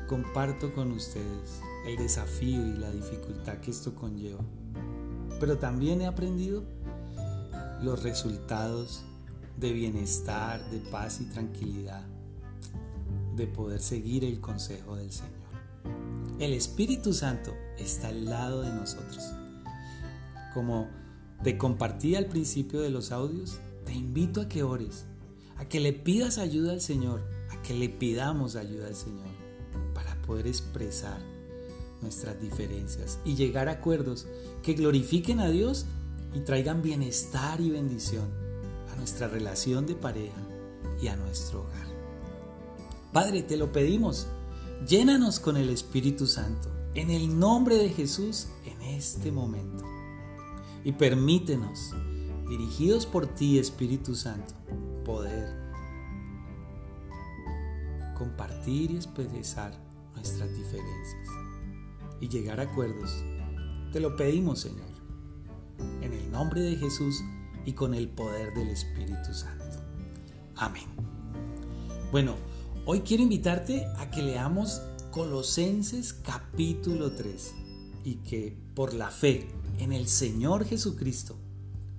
Comparto 0.08 0.74
con 0.74 0.90
ustedes 0.90 1.60
el 1.88 1.96
desafío 1.96 2.66
y 2.66 2.76
la 2.76 2.90
dificultad 2.90 3.58
que 3.58 3.70
esto 3.70 3.94
conlleva, 3.94 4.44
pero 5.40 5.58
también 5.58 6.02
he 6.02 6.06
aprendido 6.06 6.62
los 7.82 8.02
resultados 8.02 9.04
de 9.56 9.72
bienestar, 9.72 10.68
de 10.70 10.78
paz 10.90 11.20
y 11.20 11.24
tranquilidad, 11.26 12.04
de 13.36 13.46
poder 13.46 13.80
seguir 13.80 14.24
el 14.24 14.40
consejo 14.40 14.96
del 14.96 15.10
Señor. 15.10 15.32
El 16.38 16.52
Espíritu 16.52 17.12
Santo 17.12 17.54
está 17.78 18.08
al 18.08 18.26
lado 18.26 18.62
de 18.62 18.70
nosotros. 18.70 19.32
Como 20.54 20.88
te 21.42 21.56
compartí 21.56 22.16
al 22.16 22.26
principio 22.26 22.80
de 22.80 22.90
los 22.90 23.12
audios, 23.12 23.60
te 23.84 23.94
invito 23.94 24.42
a 24.42 24.48
que 24.48 24.62
ores, 24.62 25.06
a 25.56 25.64
que 25.64 25.80
le 25.80 25.92
pidas 25.92 26.38
ayuda 26.38 26.72
al 26.72 26.80
Señor, 26.80 27.22
a 27.50 27.62
que 27.62 27.74
le 27.74 27.88
pidamos 27.88 28.56
ayuda 28.56 28.88
al 28.88 28.94
Señor 28.94 29.28
para 29.94 30.20
poder 30.22 30.46
expresar 30.46 31.37
nuestras 32.00 32.40
diferencias 32.40 33.18
y 33.24 33.34
llegar 33.34 33.68
a 33.68 33.72
acuerdos 33.72 34.26
que 34.62 34.74
glorifiquen 34.74 35.40
a 35.40 35.48
Dios 35.48 35.86
y 36.34 36.40
traigan 36.40 36.82
bienestar 36.82 37.60
y 37.60 37.70
bendición 37.70 38.28
a 38.92 38.96
nuestra 38.96 39.28
relación 39.28 39.86
de 39.86 39.94
pareja 39.94 40.40
y 41.00 41.08
a 41.08 41.16
nuestro 41.16 41.62
hogar. 41.62 41.88
Padre, 43.12 43.42
te 43.42 43.56
lo 43.56 43.72
pedimos 43.72 44.26
Llénanos 44.86 45.40
con 45.40 45.56
el 45.56 45.70
Espíritu 45.70 46.26
Santo 46.26 46.70
en 46.94 47.10
el 47.10 47.38
nombre 47.38 47.76
de 47.76 47.90
Jesús 47.90 48.48
en 48.64 48.80
este 48.80 49.32
momento. 49.32 49.84
Y 50.84 50.92
permítenos, 50.92 51.94
dirigidos 52.48 53.04
por 53.04 53.26
ti, 53.26 53.58
Espíritu 53.58 54.14
Santo, 54.14 54.54
poder 55.04 55.48
compartir 58.16 58.92
y 58.92 58.96
expresar 58.96 59.72
nuestras 60.14 60.48
diferencias 60.56 61.47
y 62.20 62.28
llegar 62.28 62.60
a 62.60 62.64
acuerdos. 62.64 63.10
Te 63.92 64.00
lo 64.00 64.16
pedimos, 64.16 64.60
Señor, 64.60 64.90
en 66.02 66.12
el 66.12 66.30
nombre 66.30 66.60
de 66.60 66.76
Jesús 66.76 67.22
y 67.64 67.72
con 67.72 67.94
el 67.94 68.08
poder 68.08 68.54
del 68.54 68.68
Espíritu 68.68 69.32
Santo. 69.32 69.64
Amén. 70.56 70.86
Bueno, 72.10 72.34
Hoy 72.90 73.00
quiero 73.00 73.22
invitarte 73.22 73.86
a 73.98 74.10
que 74.10 74.22
leamos 74.22 74.80
Colosenses 75.10 76.14
capítulo 76.14 77.12
3 77.12 77.54
y 78.02 78.14
que 78.14 78.56
por 78.74 78.94
la 78.94 79.10
fe 79.10 79.46
en 79.78 79.92
el 79.92 80.08
Señor 80.08 80.64
Jesucristo 80.64 81.36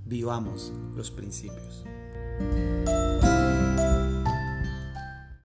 vivamos 0.07 0.73
los 0.95 1.11
principios. 1.11 1.85